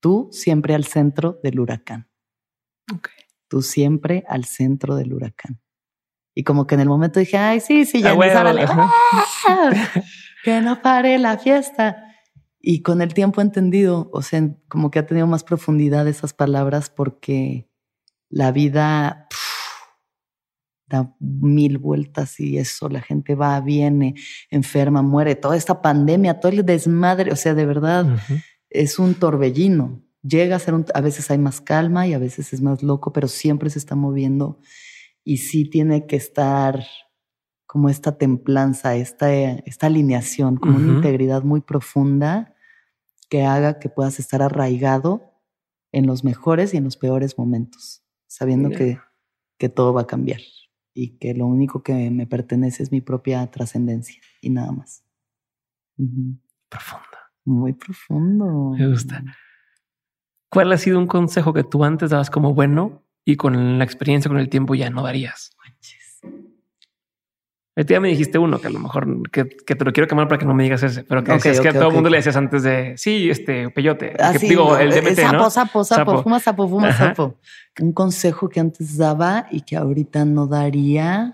[0.00, 2.10] tú siempre al centro del huracán.
[3.48, 5.60] Tú siempre al centro del huracán.
[6.34, 8.14] Y como que en el momento dije, ay, sí, sí, ya,
[9.46, 9.74] ¡Ah!
[10.44, 12.07] que no pare la fiesta.
[12.70, 16.34] Y con el tiempo he entendido, o sea, como que ha tenido más profundidad esas
[16.34, 17.66] palabras porque
[18.28, 19.26] la vida
[20.86, 24.16] da mil vueltas y eso, la gente va, viene,
[24.50, 28.18] enferma, muere, toda esta pandemia, todo el desmadre, o sea, de verdad
[28.68, 30.02] es un torbellino.
[30.20, 33.14] Llega a ser un, a veces hay más calma y a veces es más loco,
[33.14, 34.60] pero siempre se está moviendo
[35.24, 36.84] y sí tiene que estar
[37.64, 42.56] como esta templanza, esta, esta alineación, como una integridad muy profunda
[43.28, 45.32] que haga que puedas estar arraigado
[45.92, 48.98] en los mejores y en los peores momentos, sabiendo que,
[49.58, 50.40] que todo va a cambiar
[50.94, 55.04] y que lo único que me pertenece es mi propia trascendencia y nada más.
[56.68, 57.18] Profundo.
[57.44, 58.76] Muy profundo.
[58.76, 59.22] Me gusta.
[60.50, 64.28] ¿Cuál ha sido un consejo que tú antes dabas como bueno y con la experiencia,
[64.28, 65.50] con el tiempo ya no darías?
[67.86, 70.46] Ya me dijiste uno que a lo mejor que, te lo quiero quemar para que
[70.46, 72.64] no me digas ese, pero que es que a todo el mundo le decías antes
[72.64, 74.14] de sí, este peyote.
[74.18, 75.50] Ah, digo, el DMT, sapo, ¿no?
[75.50, 77.36] Sapo, sapo, fuma sapo, fuma sapo.
[77.80, 81.32] Un consejo que antes daba y que ahorita no daría,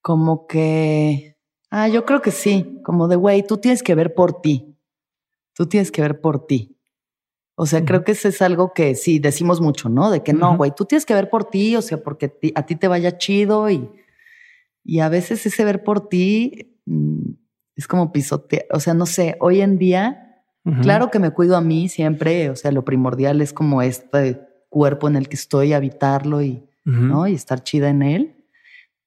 [0.00, 1.36] como que,
[1.70, 4.76] ah, yo creo que sí, como de güey, tú tienes que ver por ti.
[5.52, 6.76] Tú tienes que ver por ti.
[7.54, 10.10] O sea, creo que eso es algo que sí decimos mucho, ¿no?
[10.10, 12.74] De que no, güey, tú tienes que ver por ti, o sea, porque a ti
[12.74, 13.88] te vaya chido y
[14.84, 17.30] y a veces ese ver por ti mm,
[17.76, 20.42] es como pisotear, o sea, no sé, hoy en día,
[20.82, 25.08] claro que me cuido a mí siempre, o sea, lo primordial es como este cuerpo
[25.08, 27.26] en el que estoy, habitarlo y, ¿no?
[27.26, 28.46] y estar chida en él,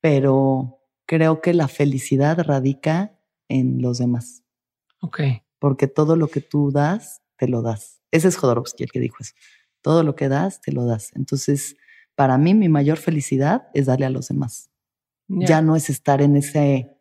[0.02, 3.18] pero creo que la felicidad radica
[3.48, 4.44] en los demás.
[5.02, 5.22] Ok.
[5.60, 8.02] Porque todo lo que tú das, te lo das.
[8.12, 9.34] Ese es Jodorowsky el que dijo eso.
[9.82, 11.12] Todo lo que das, te lo das.
[11.16, 11.78] Entonces,
[12.16, 14.70] para mí, mi mayor felicidad es darle a los demás.
[15.28, 16.98] Ya no es estar en ese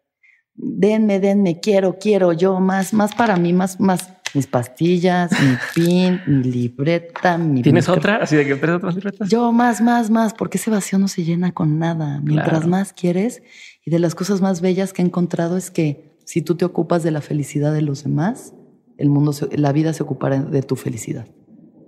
[0.57, 6.21] denme, denme, quiero, quiero, yo, más, más para mí, más, más mis pastillas, mi pin,
[6.27, 7.63] mi libreta, mi.
[7.63, 8.17] ¿Tienes otra?
[8.17, 9.29] Así de que tienes otras libretas.
[9.29, 12.21] Yo más, más, más, porque ese vacío no se llena con nada.
[12.23, 13.43] Mientras más quieres,
[13.85, 17.03] y de las cosas más bellas que he encontrado es que si tú te ocupas
[17.03, 18.55] de la felicidad de los demás,
[18.99, 21.27] el mundo, la vida se ocupará de tu felicidad.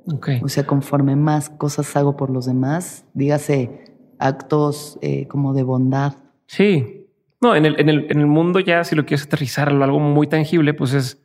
[0.06, 0.40] Okay.
[0.42, 3.84] O sea, conforme más cosas hago por los demás, dígase
[4.18, 6.14] actos eh, como de bondad,
[6.48, 7.06] Sí.
[7.40, 10.00] No, en el, en el, en el mundo ya, si lo quieres aterrizar a algo
[10.00, 11.22] muy tangible, pues es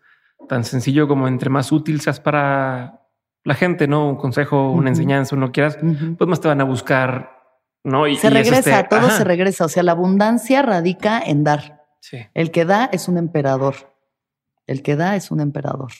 [0.47, 2.99] tan sencillo como entre más útil seas para
[3.43, 4.09] la gente, ¿no?
[4.09, 5.77] Un consejo, una enseñanza, uno quieras,
[6.17, 7.31] pues más te van a buscar,
[7.83, 8.07] ¿no?
[8.07, 9.65] Y, se regresa, este, todo se regresa.
[9.65, 11.81] O sea, la abundancia radica en dar.
[11.99, 12.19] Sí.
[12.33, 13.75] El que da es un emperador.
[14.67, 15.91] El que da es un emperador.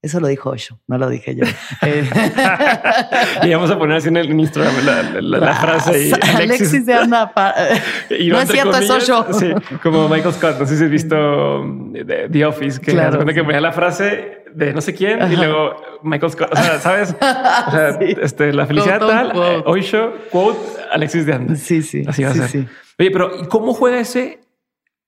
[0.00, 1.44] Eso lo dijo Osho, no lo dije yo.
[1.82, 2.08] Eh,
[3.44, 4.74] y vamos a poner así en el Instagram
[5.20, 6.08] la, frase.
[6.08, 7.32] Y Alexis, de Ana.
[8.10, 9.26] no es cierto, es Osho.
[9.32, 9.52] Sí,
[9.82, 10.58] como Michael Scott.
[10.58, 14.72] No sé si has visto um, The Office, que claro, que ponía la frase de
[14.72, 16.48] no sé quién y luego Michael Scott.
[16.52, 17.14] O sea, ¿sabes?
[17.14, 19.32] O sea, este, la felicidad tal,
[19.66, 20.58] Osho, quote,
[20.92, 21.54] Alexis de Anda.
[21.56, 22.04] Sí, sí.
[22.06, 22.66] Así va a ser.
[22.98, 24.40] Oye, pero ¿cómo juega ese?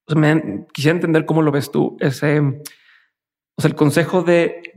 [0.06, 2.42] O sea, me, quisiera entender cómo lo ves tú, ese
[3.60, 4.72] o sea, el consejo de,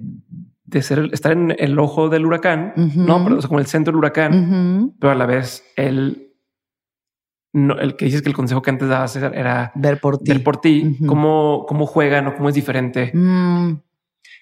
[0.66, 4.94] de ser, estar en el ojo del huracán, no, pero como el centro del huracán,
[5.00, 6.34] pero a la vez el,
[7.54, 10.44] no, el que dices que el consejo que antes dabas era ver por ti, ver
[10.44, 13.12] por ti, cómo, cómo juegan o cómo es diferente.
[13.14, 13.76] Mm,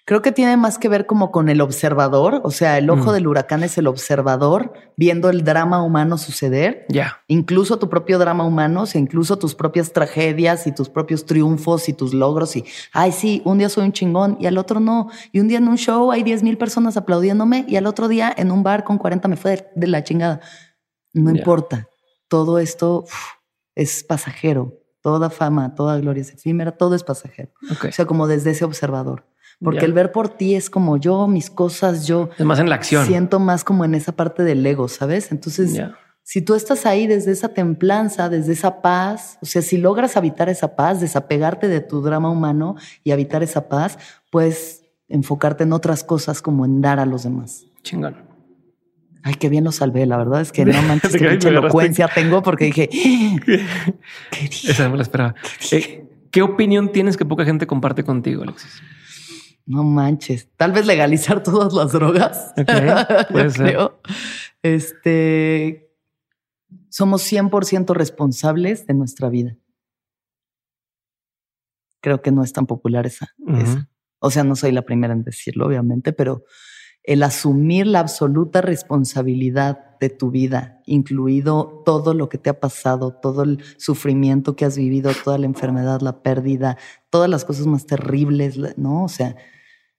[0.03, 3.27] Creo que tiene más que ver como con el observador, o sea, el ojo del
[3.27, 7.21] huracán es el observador viendo el drama humano suceder, Ya.
[7.27, 11.87] incluso tu propio drama humano, o sea, incluso tus propias tragedias y tus propios triunfos
[11.87, 15.09] y tus logros y, ay, sí, un día soy un chingón y al otro no,
[15.31, 18.33] y un día en un show hay 10 mil personas aplaudiéndome y al otro día
[18.35, 20.41] en un bar con 40 me fue de, de la chingada.
[21.13, 21.89] No importa,
[22.27, 23.13] todo esto uf,
[23.75, 27.51] es pasajero, toda fama, toda gloria es efímera, todo es pasajero.
[27.87, 29.27] O sea, como desde ese observador.
[29.63, 32.75] Porque el ver por ti es como yo, mis cosas, yo Es más en la
[32.75, 33.05] acción.
[33.05, 35.31] siento más como en esa parte del ego, ¿sabes?
[35.31, 35.79] Entonces,
[36.23, 40.49] si tú estás ahí desde esa templanza, desde esa paz, o sea, si logras habitar
[40.49, 43.97] esa paz, desapegarte de tu drama humano y habitar esa paz,
[44.31, 47.65] puedes enfocarte en otras cosas como en dar a los demás.
[47.83, 48.15] Chingón.
[49.23, 52.41] Ay, qué bien lo salvé, la verdad es que no manches, qué mucha elocuencia tengo
[52.41, 54.71] porque dije, ¿qué dije?
[54.71, 55.35] Esa no me la esperaba.
[55.71, 58.81] Eh, ¿Qué opinión tienes que poca gente comparte contigo, Alexis?
[59.65, 60.49] No manches.
[60.57, 62.53] Tal vez legalizar todas las drogas.
[62.57, 63.65] Ok, Yo puede ser.
[63.67, 64.01] creo.
[64.63, 65.87] Este.
[66.89, 69.57] Somos 100% responsables de nuestra vida.
[72.01, 73.29] Creo que no es tan popular esa.
[74.19, 76.43] O sea, no soy la primera en decirlo, obviamente, pero
[77.03, 83.13] el asumir la absoluta responsabilidad de tu vida, incluido todo lo que te ha pasado,
[83.13, 86.77] todo el sufrimiento que has vivido, toda la enfermedad, la pérdida,
[87.09, 89.03] todas las cosas más terribles, ¿no?
[89.03, 89.35] O sea,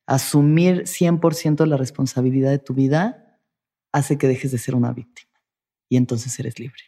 [0.06, 3.38] asumir 100% la responsabilidad de tu vida
[3.92, 5.32] hace que dejes de ser una víctima
[5.88, 6.82] y entonces eres libre.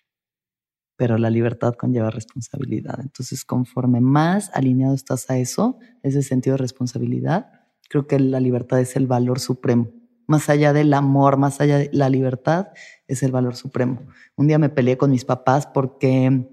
[0.97, 3.01] Pero la libertad conlleva responsabilidad.
[3.01, 7.49] Entonces, conforme más alineado estás a eso, ese sentido de responsabilidad,
[7.89, 9.91] creo que la libertad es el valor supremo.
[10.27, 12.69] Más allá del amor, más allá de la libertad,
[13.07, 14.03] es el valor supremo.
[14.37, 16.49] Un día me peleé con mis papás porque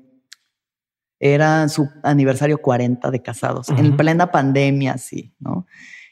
[1.20, 5.68] era su aniversario 40 de casados, en plena pandemia, sí, ¿no?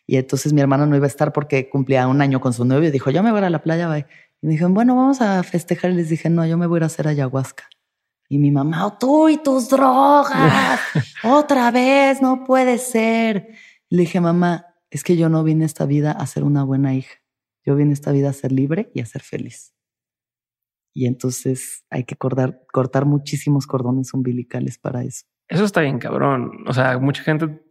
[0.05, 2.89] Y entonces mi hermano no iba a estar porque cumplía un año con su novio
[2.89, 4.05] y dijo, yo me voy a ir a la playa, bye.
[4.41, 5.91] Y me dijeron, bueno, vamos a festejar.
[5.91, 7.65] Y les dije, no, yo me voy a ir a hacer ayahuasca.
[8.27, 10.79] Y mi mamá, "Oh, tú y tus drogas,
[11.23, 13.49] otra vez, no puede ser.
[13.89, 16.63] Y le dije, mamá, es que yo no vine a esta vida a ser una
[16.63, 17.18] buena hija.
[17.69, 19.75] Yo vine a esta vida a ser libre y a ser feliz.
[20.91, 25.27] Y entonces hay que cortar, cortar muchísimos cordones umbilicales para eso.
[25.47, 26.63] Eso está bien, cabrón.
[26.65, 27.61] O sea, mucha gente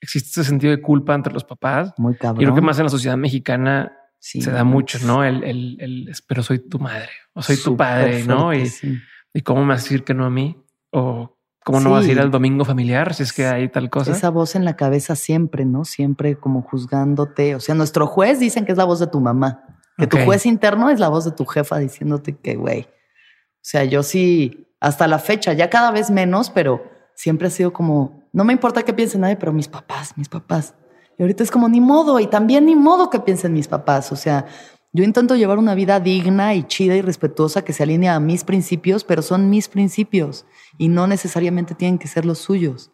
[0.00, 1.92] existe ese sentido de culpa entre los papás.
[1.98, 2.40] Muy cabrón.
[2.40, 5.22] Y creo que más en la sociedad mexicana Sí, se da mucho, ¿no?
[5.22, 8.54] El, el, el, pero soy tu madre o soy tu padre, ¿no?
[8.54, 8.98] Y, sí.
[9.34, 10.56] y cómo me vas a decir que no a mí
[10.92, 11.33] o
[11.64, 14.12] cómo no vas a ir al domingo familiar si es que hay tal cosa.
[14.12, 15.84] Esa voz en la cabeza siempre, ¿no?
[15.84, 17.54] Siempre como juzgándote.
[17.56, 19.64] O sea, nuestro juez dicen que es la voz de tu mamá.
[19.96, 22.82] Que tu juez interno es la voz de tu jefa diciéndote que, güey.
[22.82, 26.84] O sea, yo sí, hasta la fecha, ya cada vez menos, pero
[27.14, 30.74] siempre ha sido como, no me importa qué piense nadie, pero mis papás, mis papás.
[31.16, 34.10] Y ahorita es como, ni modo, y también ni modo que piensen mis papás.
[34.12, 34.46] O sea,
[34.94, 38.44] yo intento llevar una vida digna y chida y respetuosa que se alinea a mis
[38.44, 40.46] principios, pero son mis principios
[40.78, 42.92] y no necesariamente tienen que ser los suyos.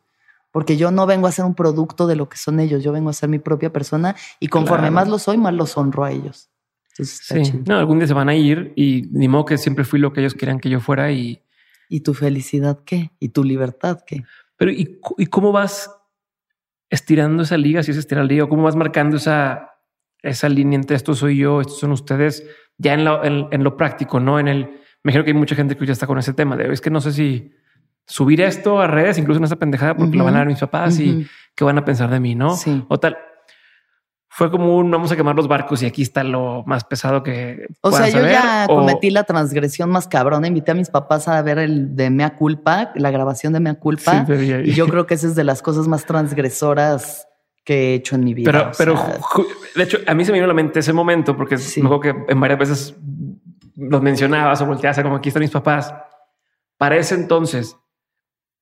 [0.51, 3.10] Porque yo no vengo a ser un producto de lo que son ellos, yo vengo
[3.10, 4.94] a ser mi propia persona y conforme Claro.
[4.94, 6.51] más lo soy, más los honro a ellos.
[6.93, 7.62] Entonces Sí, chido.
[7.66, 10.20] no, algún día se van a ir y ni modo que siempre fui lo que
[10.20, 11.40] ellos querían que yo fuera y,
[11.89, 13.10] ¿Y tu felicidad qué?
[13.20, 14.24] ¿Y tu libertad qué?
[14.56, 15.90] pero ¿y, y cómo vas
[16.89, 17.82] estirando esa liga?
[17.82, 19.70] Si es estirar la liga, o cómo vas marcando esa,
[20.22, 22.44] esa línea entre esto soy yo, estos son ustedes,
[22.78, 24.64] ya en lo, en, en lo práctico, no en el.
[25.02, 26.90] Me imagino que hay mucha gente que ya está con ese tema de es que
[26.90, 27.52] no sé si
[28.06, 30.98] subir esto a redes, incluso en esa pendejada, porque lo van a ver mis papás
[30.98, 32.55] y qué van a pensar de mí, no?
[32.56, 32.84] Sí.
[32.88, 33.16] O tal.
[34.32, 37.66] Fue como un vamos a quemar los barcos y aquí está lo más pesado que.
[37.80, 40.47] O sea, yo saber", ya o- cometí la transgresión más cabrona.
[40.47, 44.24] Invité a mis papás a ver el de Mea Culpa, la grabación de Mea Culpa.
[44.26, 47.26] Sí, y yo creo que esa es de las cosas más transgresoras
[47.64, 48.50] que he hecho en mi vida.
[48.50, 49.18] Pero, o pero sea,
[49.76, 51.80] de hecho, a mí se me vino a la mente ese momento porque Sí.
[51.80, 52.94] acuerdo que en varias veces
[53.76, 55.94] los mencionabas o volteabas a como aquí están mis papás.
[56.78, 57.76] Para ese entonces,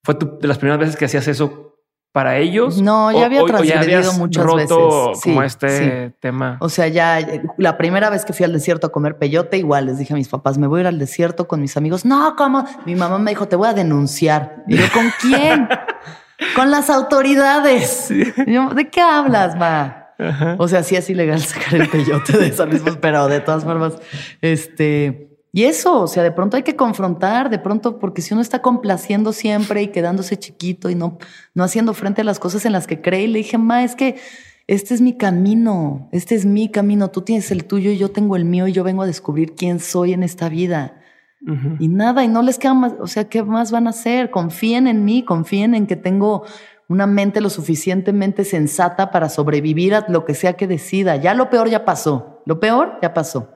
[0.05, 1.65] fue tu- de las primeras veces que hacías eso
[2.13, 2.81] para ellos.
[2.83, 5.23] No, ya había transgredido habías muchas roto veces.
[5.23, 5.69] Sí, como este
[6.09, 6.15] sí.
[6.21, 6.57] tema.
[6.61, 7.19] O sea, ya
[7.59, 10.29] la primera vez que fui al desierto a comer peyote, igual les dije a mis
[10.29, 12.05] papás, me voy a ir al desierto con mis amigos.
[12.05, 12.65] No, ¿cómo?
[12.87, 14.65] Mi mamá me dijo, te voy a denunciar.
[14.67, 15.69] Y yo, ¿con quién?
[16.55, 18.09] con las autoridades.
[18.47, 20.07] Yo, ¿De qué hablas, ma?
[20.19, 20.57] Ajá.
[20.59, 23.95] O sea, sí es ilegal sacar el peyote de esa misma, pero de todas formas,
[24.41, 28.43] este, y eso, o sea, de pronto hay que confrontar, de pronto, porque si uno
[28.43, 31.19] está complaciendo siempre y quedándose chiquito y no,
[31.55, 33.95] no haciendo frente a las cosas en las que cree, y le dije, ma, es
[33.95, 34.17] que
[34.67, 38.37] este es mi camino, este es mi camino, tú tienes el tuyo y yo tengo
[38.37, 40.98] el mío y yo vengo a descubrir quién soy en esta vida.
[41.79, 44.31] Y nada, y no les queda más, o sea, ¿qué más van a hacer?
[44.31, 46.45] Confíen en mí, confíen en que tengo
[46.89, 51.17] una mente lo suficientemente sensata para sobrevivir a lo que sea que decida.
[51.17, 52.43] Ya lo peor ya pasó.
[52.47, 53.51] Lo peor ya pasó.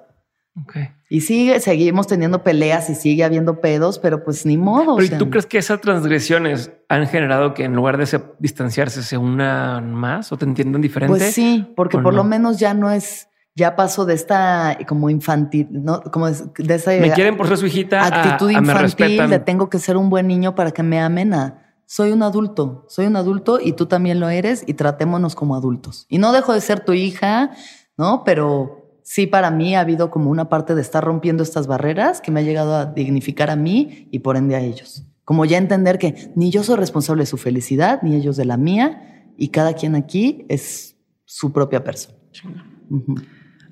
[0.65, 0.91] Okay.
[1.09, 4.97] Y sigue, seguimos teniendo peleas y sigue habiendo pedos, pero pues ni modo.
[4.97, 9.17] Pero ¿y tú crees que esas transgresiones han generado que en lugar de distanciarse se
[9.17, 11.17] unan más o te entiendan diferente?
[11.17, 15.69] Pues sí, porque por lo menos ya no es, ya paso de esta como infantil,
[15.71, 19.79] no como de, esa me quieren por ser su hijita, actitud infantil de tengo que
[19.79, 21.63] ser un buen niño para que me amen a
[21.93, 26.07] soy un adulto, soy un adulto y tú también lo eres y tratémonos como adultos.
[26.09, 27.51] Y no dejo de ser tu hija,
[27.99, 28.25] ¿no?
[28.25, 32.31] Pero sí para mí ha habido como una parte de estar rompiendo estas barreras que
[32.31, 35.05] me ha llegado a dignificar a mí y por ende a ellos.
[35.25, 38.57] Como ya entender que ni yo soy responsable de su felicidad, ni ellos de la
[38.57, 40.97] mía, y cada quien aquí es
[41.27, 42.17] su propia persona.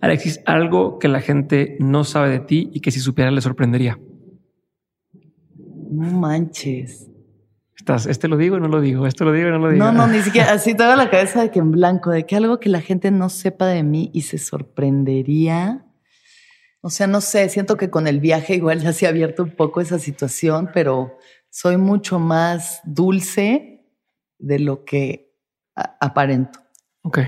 [0.01, 3.99] Alexis, algo que la gente no sabe de ti y que si supiera le sorprendería.
[5.91, 7.11] No manches.
[7.77, 9.85] Estás, este lo digo y no lo digo, esto lo digo y no lo digo.
[9.85, 12.61] No, no, ni siquiera así toda la cabeza de que en blanco, de que algo
[12.61, 15.87] que la gente no sepa de mí y se sorprendería.
[16.83, 19.51] O sea, no sé, siento que con el viaje igual ya se ha abierto un
[19.51, 21.19] poco esa situación, pero
[21.51, 23.87] soy mucho más dulce
[24.39, 25.35] de lo que
[25.75, 26.61] aparento.
[27.03, 27.19] Ok.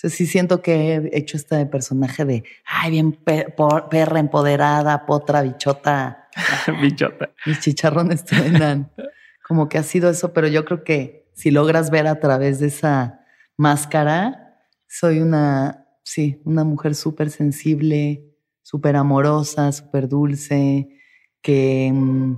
[0.00, 6.26] Sea, sí siento que he hecho este personaje de, ay, bien perra empoderada, potra, bichota.
[6.80, 7.28] bichota.
[7.44, 8.90] Mis chicharrones truenan
[9.46, 12.68] como que ha sido eso, pero yo creo que si logras ver a través de
[12.68, 13.26] esa
[13.58, 18.24] máscara, soy una, sí, una mujer súper sensible,
[18.62, 20.88] súper amorosa, súper dulce,
[21.42, 22.36] que, mm,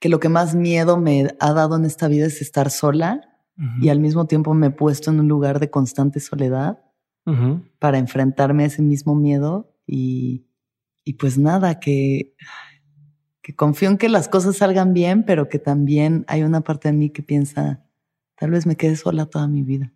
[0.00, 3.29] que lo que más miedo me ha dado en esta vida es estar sola
[3.80, 6.80] y al mismo tiempo me he puesto en un lugar de constante soledad
[7.78, 10.46] para enfrentarme a ese mismo miedo y,
[11.04, 12.34] y pues nada, que
[13.42, 16.94] que confío en que las cosas salgan bien, pero que también hay una parte de
[16.94, 17.86] mí que piensa,
[18.36, 19.92] tal vez me quede sola toda mi vida.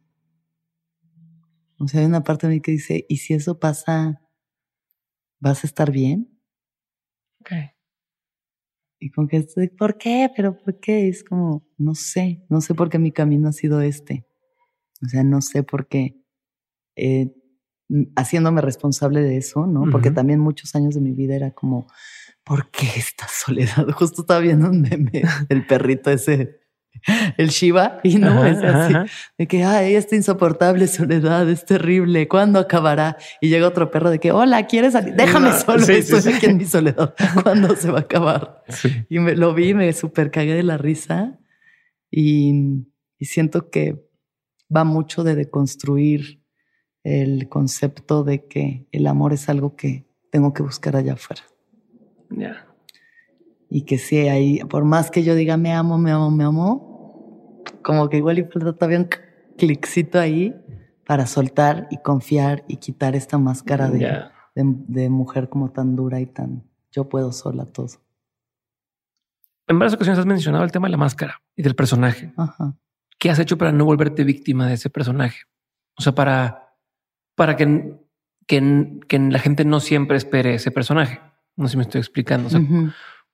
[1.79, 4.23] O sea, hay una parte de mí que dice, ¿y si eso pasa,
[5.41, 6.41] vas a estar bien?
[7.41, 7.74] Ok.
[9.05, 10.31] Y con que estoy, ¿por qué?
[10.35, 11.09] ¿Pero por qué?
[11.09, 14.27] Es como, no sé, no sé por qué mi camino ha sido este.
[15.05, 16.17] O sea, no sé por qué,
[16.97, 17.31] eh,
[18.17, 19.91] haciéndome responsable de eso, ¿no?
[19.93, 21.87] Porque también muchos años de mi vida era como,
[22.45, 23.87] ¿por qué esta soledad?
[23.95, 26.63] Justo estaba viendo un meme del perrito ese,
[27.37, 28.95] el Shiva, y no es así,
[29.39, 33.17] de que, ay, esta insoportable soledad es terrible, ¿cuándo acabará?
[33.41, 35.15] Y llega otro perro de que, hola, ¿quieres salir?
[35.15, 38.63] Déjame solo, estoy aquí en mi soledad, ¿cuándo se va a acabar?
[39.09, 41.39] Y me lo vi, me super cagué de la risa
[42.11, 42.85] y,
[43.19, 44.03] y siento que
[44.75, 46.41] va mucho de deconstruir
[47.03, 51.43] el concepto de que el amor es algo que tengo que buscar allá afuera.
[53.69, 57.63] Y que sí, ahí, por más que yo diga me amo, me amo, me amo,
[57.83, 59.09] como que igual y falta todavía un
[59.57, 60.55] cliccito ahí
[61.07, 66.27] para soltar y confiar y quitar esta máscara de, de, mujer como tan dura y
[66.27, 67.89] tan yo puedo sola todo.
[69.67, 72.33] En varias ocasiones has mencionado el tema de la máscara y del personaje.
[73.19, 75.43] ¿Qué has hecho para no volverte víctima de ese personaje?
[75.97, 76.77] O sea, para,
[77.35, 77.97] para que,
[78.47, 81.21] que, que la gente no siempre espere ese personaje.
[81.57, 82.49] No sé si me estoy explicando.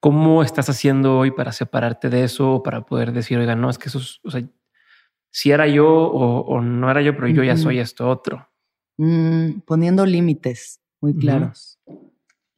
[0.01, 3.91] ¿Cómo estás haciendo hoy para separarte de eso, para poder decir, oiga, no, es que
[3.91, 4.43] eso, o sea,
[5.31, 8.49] si era yo o, no era yo, pero yo ya soy esto otro?
[8.97, 11.79] Mm, poniendo límites muy claros.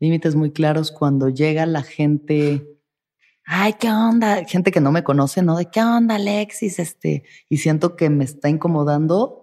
[0.01, 2.67] Límites muy claros cuando llega la gente.
[3.45, 4.45] Ay, ¿qué onda?
[4.45, 5.57] Gente que no me conoce, ¿no?
[5.57, 9.42] De qué onda, Alexis, este, y siento que me está incomodando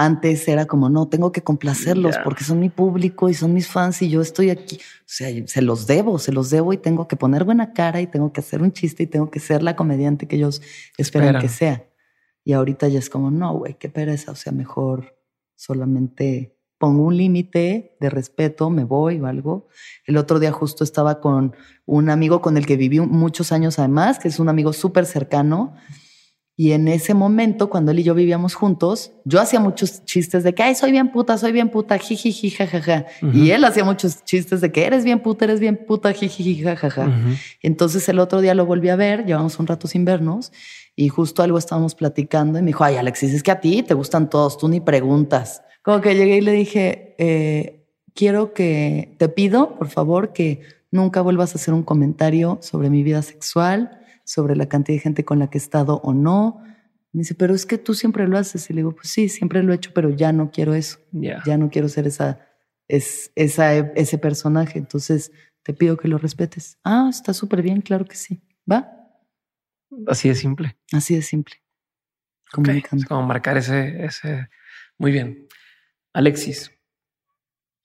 [0.00, 4.00] antes era como, no, tengo que complacerlos porque son mi público y son mis fans
[4.00, 4.76] y yo estoy aquí.
[4.76, 8.06] O sea, se los debo, se los debo y tengo que poner buena cara y
[8.06, 10.62] tengo que hacer un chiste y tengo que ser la comediante que ellos
[10.96, 11.84] esperan que sea.
[12.44, 14.30] Y ahorita ya es como, no, güey, qué pereza.
[14.30, 15.18] O sea, mejor
[15.56, 19.66] solamente pongo un límite de respeto, me voy o algo.
[20.06, 21.56] El otro día justo estaba con
[21.86, 25.74] un amigo con el que viví muchos años además, que es un amigo súper cercano
[26.60, 30.56] y en ese momento, cuando él y yo vivíamos juntos, yo hacía muchos chistes de
[30.56, 33.06] que, ay, soy bien puta, soy bien puta, jiji, jajaja.
[33.32, 37.12] Y él hacía muchos chistes de que eres bien puta, eres bien puta, jiji, jajaja.
[37.62, 40.50] Entonces el otro día lo volví a ver, llevamos un rato sin vernos
[40.96, 43.94] y justo algo estábamos platicando y me dijo, ay, Alexis, es que a ti te
[43.94, 45.62] gustan todos, tú ni preguntas.
[45.82, 51.20] Como que llegué y le dije, eh, quiero que, te pido, por favor, que nunca
[51.20, 53.97] vuelvas a hacer un comentario sobre mi vida sexual
[54.28, 56.62] sobre la cantidad de gente con la que he estado o no.
[57.12, 58.68] Me dice, pero es que tú siempre lo haces.
[58.68, 60.98] Y le digo, pues sí, siempre lo he hecho, pero ya no quiero eso.
[61.12, 62.46] Ya no quiero ser esa,
[62.88, 64.78] es, esa, ese personaje.
[64.78, 65.32] Entonces
[65.62, 66.78] te pido que lo respetes.
[66.84, 68.42] Ah, está súper bien, claro que sí.
[68.70, 68.92] ¿Va?
[70.06, 70.76] Así de simple.
[70.92, 71.54] Así de simple.
[72.52, 73.06] comunicando.
[73.08, 74.50] como marcar ese, ese.
[74.98, 75.48] Muy bien.
[76.12, 76.70] Alexis,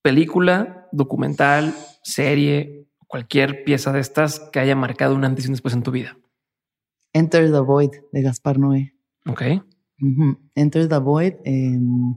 [0.02, 5.74] película, documental, serie, cualquier pieza de estas que haya marcado un antes y un después
[5.74, 6.18] en tu vida.
[7.14, 8.94] Enter the Void de Gaspar Noé.
[9.28, 9.42] Ok.
[10.56, 11.34] Enter the Void.
[11.46, 12.16] Em,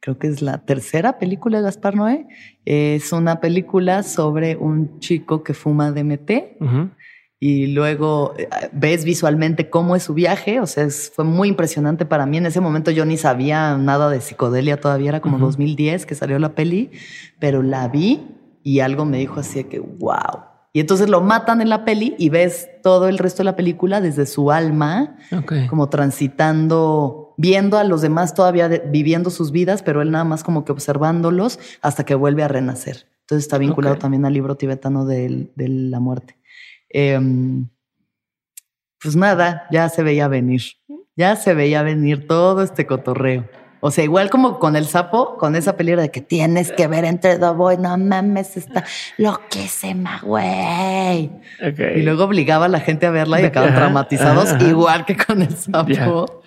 [0.00, 2.26] creo que es la tercera película de Gaspar Noé.
[2.64, 6.30] Es una película sobre un chico que fuma DMT
[7.46, 10.60] y luego eh, ves visualmente cómo es su viaje.
[10.60, 12.38] O sea, fue muy impresionante para mí.
[12.38, 16.38] En ese momento yo ni sabía nada de psicodelia todavía, era como 2010 que salió
[16.38, 16.90] la peli,
[17.38, 18.22] pero la vi
[18.62, 20.53] y algo me dijo así de que, wow.
[20.76, 24.00] Y entonces lo matan en la peli y ves todo el resto de la película
[24.00, 25.16] desde su alma,
[25.70, 30.64] como transitando, viendo a los demás todavía viviendo sus vidas, pero él nada más como
[30.64, 33.06] que observándolos hasta que vuelve a renacer.
[33.20, 36.38] Entonces está vinculado también al libro tibetano de, de la muerte.
[36.88, 37.68] Em,
[39.00, 40.62] pues nada, ya se veía venir,
[41.14, 43.48] ya se veía venir todo este cotorreo.
[43.86, 47.04] O sea, igual como con el sapo, con esa película de que tienes que ver
[47.04, 48.82] entre the boy, no mames, está
[49.18, 51.30] lo que se me güey.
[51.94, 55.54] Y luego obligaba a la gente a verla y acaban traumatizados, igual que con el
[55.54, 56.42] sapo.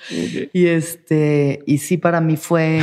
[0.51, 2.81] Y este, y sí, para mí fue,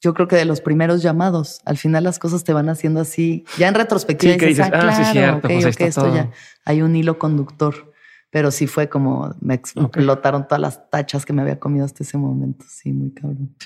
[0.00, 1.60] yo creo que de los primeros llamados.
[1.66, 3.44] Al final las cosas te van haciendo así.
[3.58, 6.30] Ya en retrospectiva sí, dices, ah, sí, cierto, pues esto ya
[6.64, 7.92] hay un hilo conductor
[8.30, 12.18] pero sí fue como me explotaron todas las tachas que me había comido hasta ese
[12.18, 12.64] momento.
[12.68, 13.56] Sí, muy cabrón.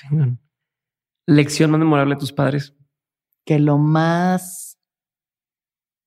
[1.27, 2.75] Lección más memorable de tus padres.
[3.45, 4.79] Que lo más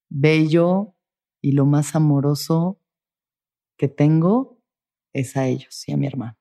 [0.09, 0.95] bello
[1.41, 2.81] y lo más amoroso
[3.77, 4.63] que tengo
[5.13, 6.39] es a ellos y a mi hermana.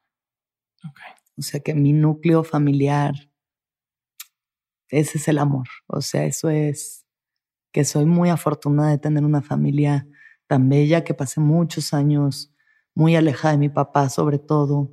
[1.38, 3.14] O sea que mi núcleo familiar,
[4.90, 5.68] ese es el amor.
[5.88, 7.06] O sea, eso es
[7.72, 10.08] que soy muy afortunada de tener una familia
[10.54, 12.54] tan bella que pasé muchos años
[12.94, 14.92] muy alejada de mi papá, sobre todo.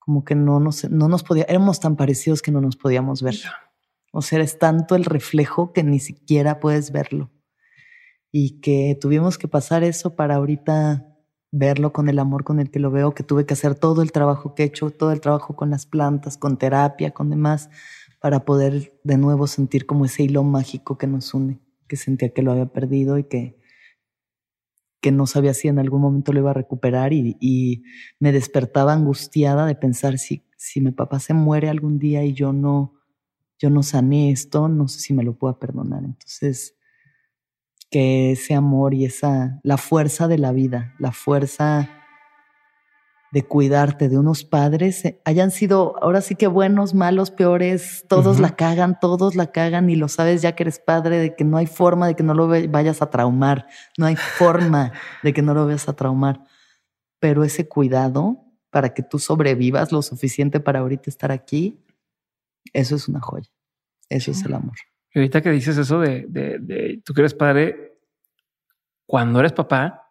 [0.00, 3.36] Como que no nos, no nos podía, éramos tan parecidos que no nos podíamos ver.
[4.10, 7.30] O sea, es tanto el reflejo que ni siquiera puedes verlo.
[8.32, 11.06] Y que tuvimos que pasar eso para ahorita
[11.52, 14.10] verlo con el amor con el que lo veo, que tuve que hacer todo el
[14.10, 17.70] trabajo que he hecho, todo el trabajo con las plantas, con terapia, con demás,
[18.20, 22.42] para poder de nuevo sentir como ese hilo mágico que nos une, que sentía que
[22.42, 23.59] lo había perdido y que
[25.00, 27.82] que no sabía si en algún momento lo iba a recuperar y,
[28.18, 32.52] me despertaba angustiada de pensar si, si mi papá se muere algún día y yo
[32.52, 32.94] no,
[33.58, 36.04] yo no sané esto, no sé si me lo pueda perdonar.
[36.04, 36.76] Entonces,
[37.90, 41.99] que ese amor y esa, la fuerza de la vida, la fuerza
[43.32, 48.40] de cuidarte de unos padres, eh, hayan sido ahora sí que buenos, malos, peores, todos
[48.40, 51.56] la cagan, todos la cagan y lo sabes ya que eres padre, de que no
[51.56, 53.66] hay forma de que no lo vayas a traumar,
[53.96, 54.92] no hay forma
[55.22, 56.44] de que no lo vayas a traumar.
[57.20, 61.84] Pero ese cuidado para que tú sobrevivas lo suficiente para ahorita estar aquí,
[62.72, 63.50] eso es una joya.
[64.08, 64.76] Eso es el amor.
[65.12, 67.96] Y ahorita que dices eso de, de, de tú que eres padre,
[69.06, 70.09] cuando eres papá,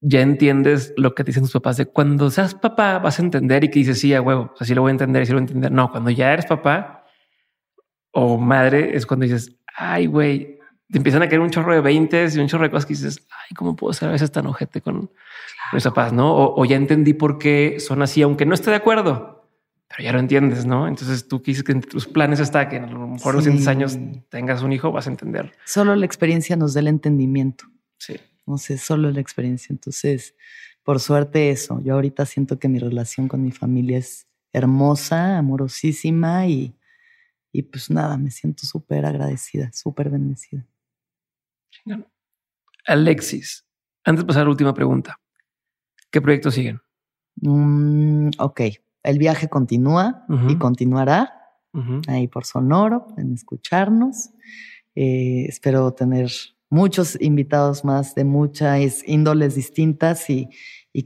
[0.00, 3.70] ya entiendes lo que dicen tus papás de cuando seas papá vas a entender y
[3.70, 5.48] que dices sí a huevo, así lo voy a entender y sí lo voy a
[5.48, 5.72] entender.
[5.72, 7.04] No, cuando ya eres papá
[8.12, 10.58] o madre es cuando dices ay güey,
[10.90, 13.26] te empiezan a caer un chorro de 20 y un chorro de cosas que dices
[13.30, 15.10] ay, cómo puedo ser a veces tan ojete con
[15.72, 16.34] mis papás, no?
[16.34, 19.46] O, ya entendí por qué son así, aunque no esté de acuerdo,
[19.88, 20.88] pero ya lo entiendes, no?
[20.88, 23.98] Entonces tú quieres que entre tus planes está que a lo mejor los años
[24.30, 25.52] tengas un hijo, vas a entender.
[25.66, 27.66] Solo la experiencia nos da el entendimiento.
[27.98, 28.16] Sí
[28.48, 29.72] no sé, solo la experiencia.
[29.72, 30.34] Entonces,
[30.82, 36.46] por suerte eso, yo ahorita siento que mi relación con mi familia es hermosa, amorosísima
[36.46, 36.74] y,
[37.52, 40.66] y pues nada, me siento súper agradecida, súper bendecida.
[42.86, 43.66] Alexis,
[44.04, 45.20] antes de pasar a la última pregunta,
[46.10, 46.80] ¿qué proyectos siguen?
[47.36, 48.60] Mm, ok,
[49.02, 51.34] el viaje continúa y continuará
[52.08, 54.30] ahí por Sonoro, en escucharnos.
[54.94, 56.30] Eh, espero tener
[56.70, 60.48] muchos invitados más de muchas índoles distintas y,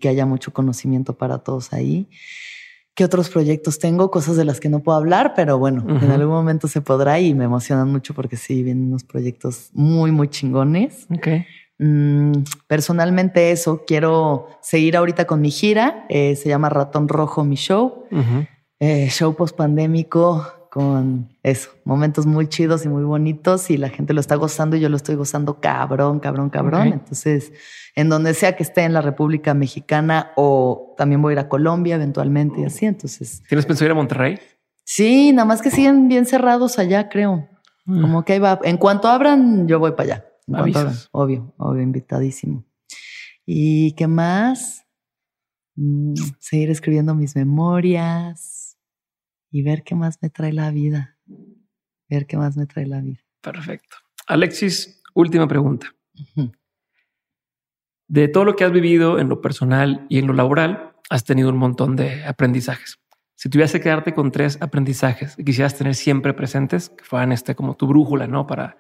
[0.01, 2.09] que haya mucho conocimiento para todos ahí.
[2.94, 4.10] ¿Qué otros proyectos tengo?
[4.10, 7.34] Cosas de las que no puedo hablar, pero bueno, en algún momento se podrá y
[7.34, 11.06] me emocionan mucho porque sí, vienen unos proyectos muy, muy chingones.
[11.78, 12.32] Mm,
[12.66, 18.05] personalmente eso, quiero seguir ahorita con mi gira, eh, se llama Ratón Rojo mi show,
[18.80, 24.14] eh, show post pandémico con eso, momentos muy chidos y muy bonitos y la gente
[24.14, 26.86] lo está gozando y yo lo estoy gozando cabrón, cabrón, cabrón.
[26.94, 27.52] Entonces,
[27.94, 31.50] en donde sea que esté en la República Mexicana o también voy a ir a
[31.50, 33.42] Colombia eventualmente y así, entonces.
[33.46, 34.38] ¿Tienes pensado ir a Monterrey?
[34.82, 37.50] Sí, nada más que siguen bien cerrados allá, creo.
[37.84, 38.00] Mm.
[38.00, 38.58] Como que ahí va.
[38.64, 40.24] En cuanto abran, yo voy para allá.
[41.12, 42.64] obvio, obvio, invitadísimo.
[43.44, 44.86] ¿Y qué más?
[45.76, 48.61] mm, seguir escribiendo mis memorias
[49.52, 51.16] y ver qué más me trae la vida.
[52.08, 53.20] Ver qué más me trae la vida.
[53.42, 53.96] Perfecto.
[54.26, 55.94] Alexis, última pregunta.
[58.08, 61.50] De todo lo que has vivido en lo personal y en lo laboral, has tenido
[61.50, 62.98] un montón de aprendizajes.
[63.34, 67.54] Si tuvieras que quedarte con tres aprendizajes que quisieras tener siempre presentes, que fueran este
[67.54, 68.46] como tu brújula, ¿no?
[68.46, 68.78] Para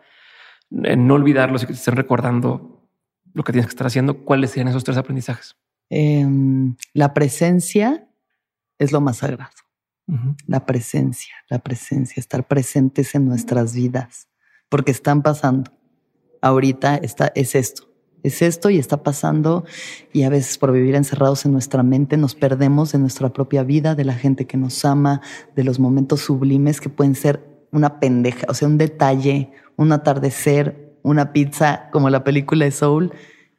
[0.70, 2.88] eh, no olvidarlos y que te estén recordando
[3.34, 5.56] lo que tienes que estar haciendo, ¿cuáles serían esos tres aprendizajes?
[5.90, 8.08] Em, la presencia
[8.78, 9.61] es lo más sagrado.
[10.46, 14.28] La presencia, la presencia, estar presentes en nuestras vidas,
[14.68, 15.70] porque están pasando.
[16.42, 17.88] Ahorita está, es esto,
[18.22, 19.64] es esto y está pasando
[20.12, 23.94] y a veces por vivir encerrados en nuestra mente nos perdemos de nuestra propia vida,
[23.94, 25.20] de la gente que nos ama,
[25.56, 30.98] de los momentos sublimes que pueden ser una pendeja, o sea, un detalle, un atardecer,
[31.02, 33.12] una pizza, como la película de Soul.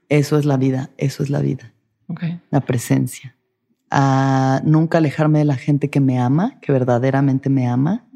[0.10, 1.74] Eso es la vida, eso es la vida.
[2.52, 3.32] La presencia.
[3.95, 8.10] A nunca alejarme de la gente que me ama, que verdaderamente me ama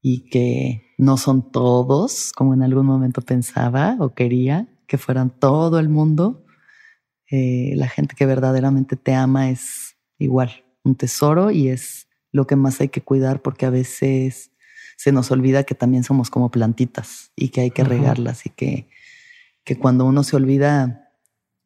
[0.00, 5.78] y que no son todos, como en algún momento pensaba o quería que fueran todo
[5.78, 6.44] el mundo.
[7.30, 12.56] Eh, la gente que verdaderamente te ama es igual, un tesoro y es lo que
[12.56, 14.50] más hay que cuidar porque a veces
[14.96, 18.88] se nos olvida que también somos como plantitas y que hay que regarlas y que,
[19.62, 21.01] que cuando uno se olvida,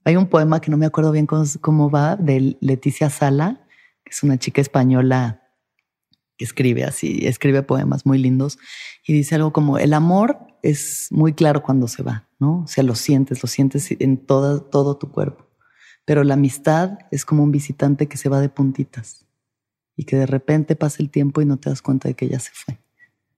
[0.06, 3.66] hay un poema que no me acuerdo bien cómo, va, de Leticia Sala,
[4.04, 5.42] que es una chica española
[6.38, 8.56] que escribe así, escribe poemas muy lindos
[9.04, 12.60] y dice algo como, el amor es muy claro cuando se va, ¿no?
[12.60, 15.44] O sea, lo sientes, lo sientes en todo, todo tu cuerpo.
[16.04, 19.26] Pero la amistad es como un visitante que se va de puntitas
[19.96, 22.38] y que de repente pasa el tiempo y no te das cuenta de que ya
[22.38, 22.78] se fue.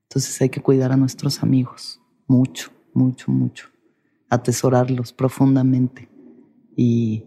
[0.02, 3.70] Entonces hay que cuidar a nuestros amigos mucho, mucho, mucho.
[4.28, 6.10] Atesorarlos profundamente
[6.80, 7.24] y,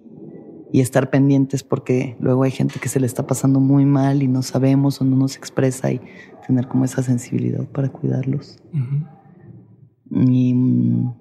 [0.71, 4.27] y estar pendientes porque luego hay gente que se le está pasando muy mal y
[4.29, 5.99] no sabemos o no nos expresa y
[6.47, 8.57] tener como esa sensibilidad para cuidarlos.
[10.09, 11.13] Y mm,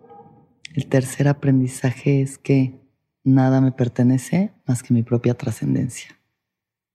[0.76, 2.80] el tercer aprendizaje es que
[3.24, 6.16] nada me pertenece más que mi propia trascendencia.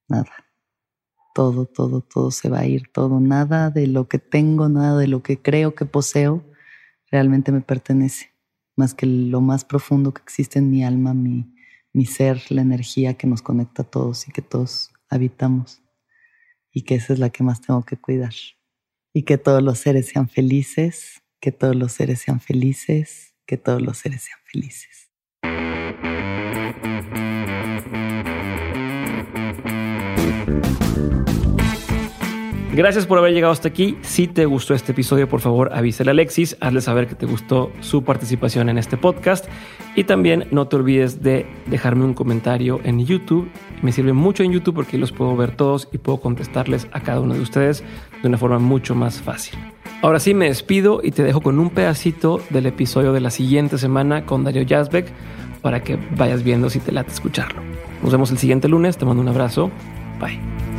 [0.07, 0.31] Nada.
[1.33, 3.19] Todo, todo, todo se va a ir, todo.
[3.19, 6.45] Nada de lo que tengo, nada de lo que creo que poseo
[7.11, 8.34] realmente me pertenece.
[8.75, 11.53] Más que lo más profundo que existe en mi alma, mi,
[11.93, 15.81] mi ser, la energía que nos conecta a todos y que todos habitamos.
[16.71, 18.33] Y que esa es la que más tengo que cuidar.
[19.13, 23.81] Y que todos los seres sean felices, que todos los seres sean felices, que todos
[23.81, 25.04] los seres sean felices.
[32.75, 33.97] Gracias por haber llegado hasta aquí.
[34.01, 37.71] Si te gustó este episodio, por favor avísale a Alexis, hazle saber que te gustó
[37.79, 39.45] su participación en este podcast.
[39.95, 43.49] Y también no te olvides de dejarme un comentario en YouTube.
[43.81, 47.21] Me sirve mucho en YouTube porque los puedo ver todos y puedo contestarles a cada
[47.21, 47.81] uno de ustedes
[48.21, 49.57] de una forma mucho más fácil.
[50.01, 53.77] Ahora sí me despido y te dejo con un pedacito del episodio de la siguiente
[53.77, 55.07] semana con Dario Yazbek
[55.61, 57.61] para que vayas viendo si te late escucharlo.
[58.03, 59.71] Nos vemos el siguiente lunes, te mando un abrazo,
[60.19, 60.74] bye.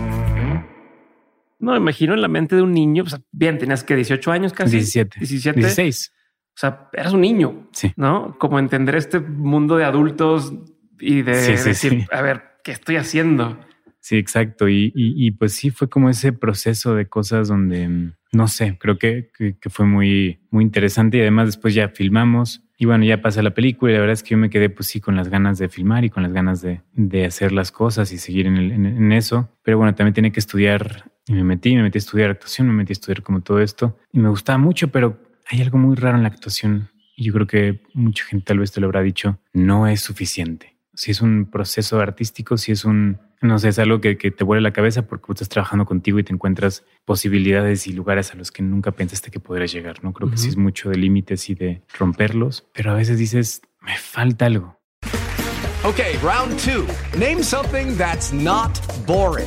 [1.58, 4.76] No, imagino en la mente de un niño, pues bien, tenías que 18 años casi.
[4.76, 5.18] 17.
[5.20, 5.60] 17.
[5.60, 6.12] 16.
[6.56, 7.68] O sea, eras un niño.
[7.72, 7.92] Sí.
[7.96, 8.36] ¿No?
[8.38, 10.52] Como entender este mundo de adultos
[10.98, 13.58] y de decir, a ver, ¿qué estoy haciendo?
[14.00, 14.68] Sí, exacto.
[14.68, 18.98] Y, y, pues sí, fue como ese proceso de cosas donde, mm, no sé, creo
[18.98, 23.42] que, que, fue muy, muy interesante y además después ya filmamos y bueno, ya pasa
[23.42, 25.58] la película y la verdad es que yo me quedé pues sí con las ganas
[25.58, 29.12] de filmar y con las ganas de, de hacer las cosas y seguir en, en,
[29.12, 29.50] eso.
[29.62, 32.74] Pero bueno, también tiene que estudiar y me metí, me metí a estudiar actuación, me
[32.74, 36.16] metí a estudiar como todo esto y me gustaba mucho, pero hay algo muy raro
[36.16, 39.38] en la actuación y yo creo que mucha gente tal vez te lo habrá dicho,
[39.52, 44.00] no es suficiente si es un proceso artístico, si es un, no sé, es algo
[44.00, 48.32] que, te vuela la cabeza porque estás trabajando contigo y te encuentras posibilidades y lugares
[48.32, 50.12] a los que nunca pensaste que podrías llegar, ¿no?
[50.12, 53.96] Creo que sí es mucho de límites y de romperlos, pero a veces dices, me
[53.98, 54.80] falta algo.
[55.84, 56.86] Ok, round two.
[57.16, 59.46] Name something that's not boring.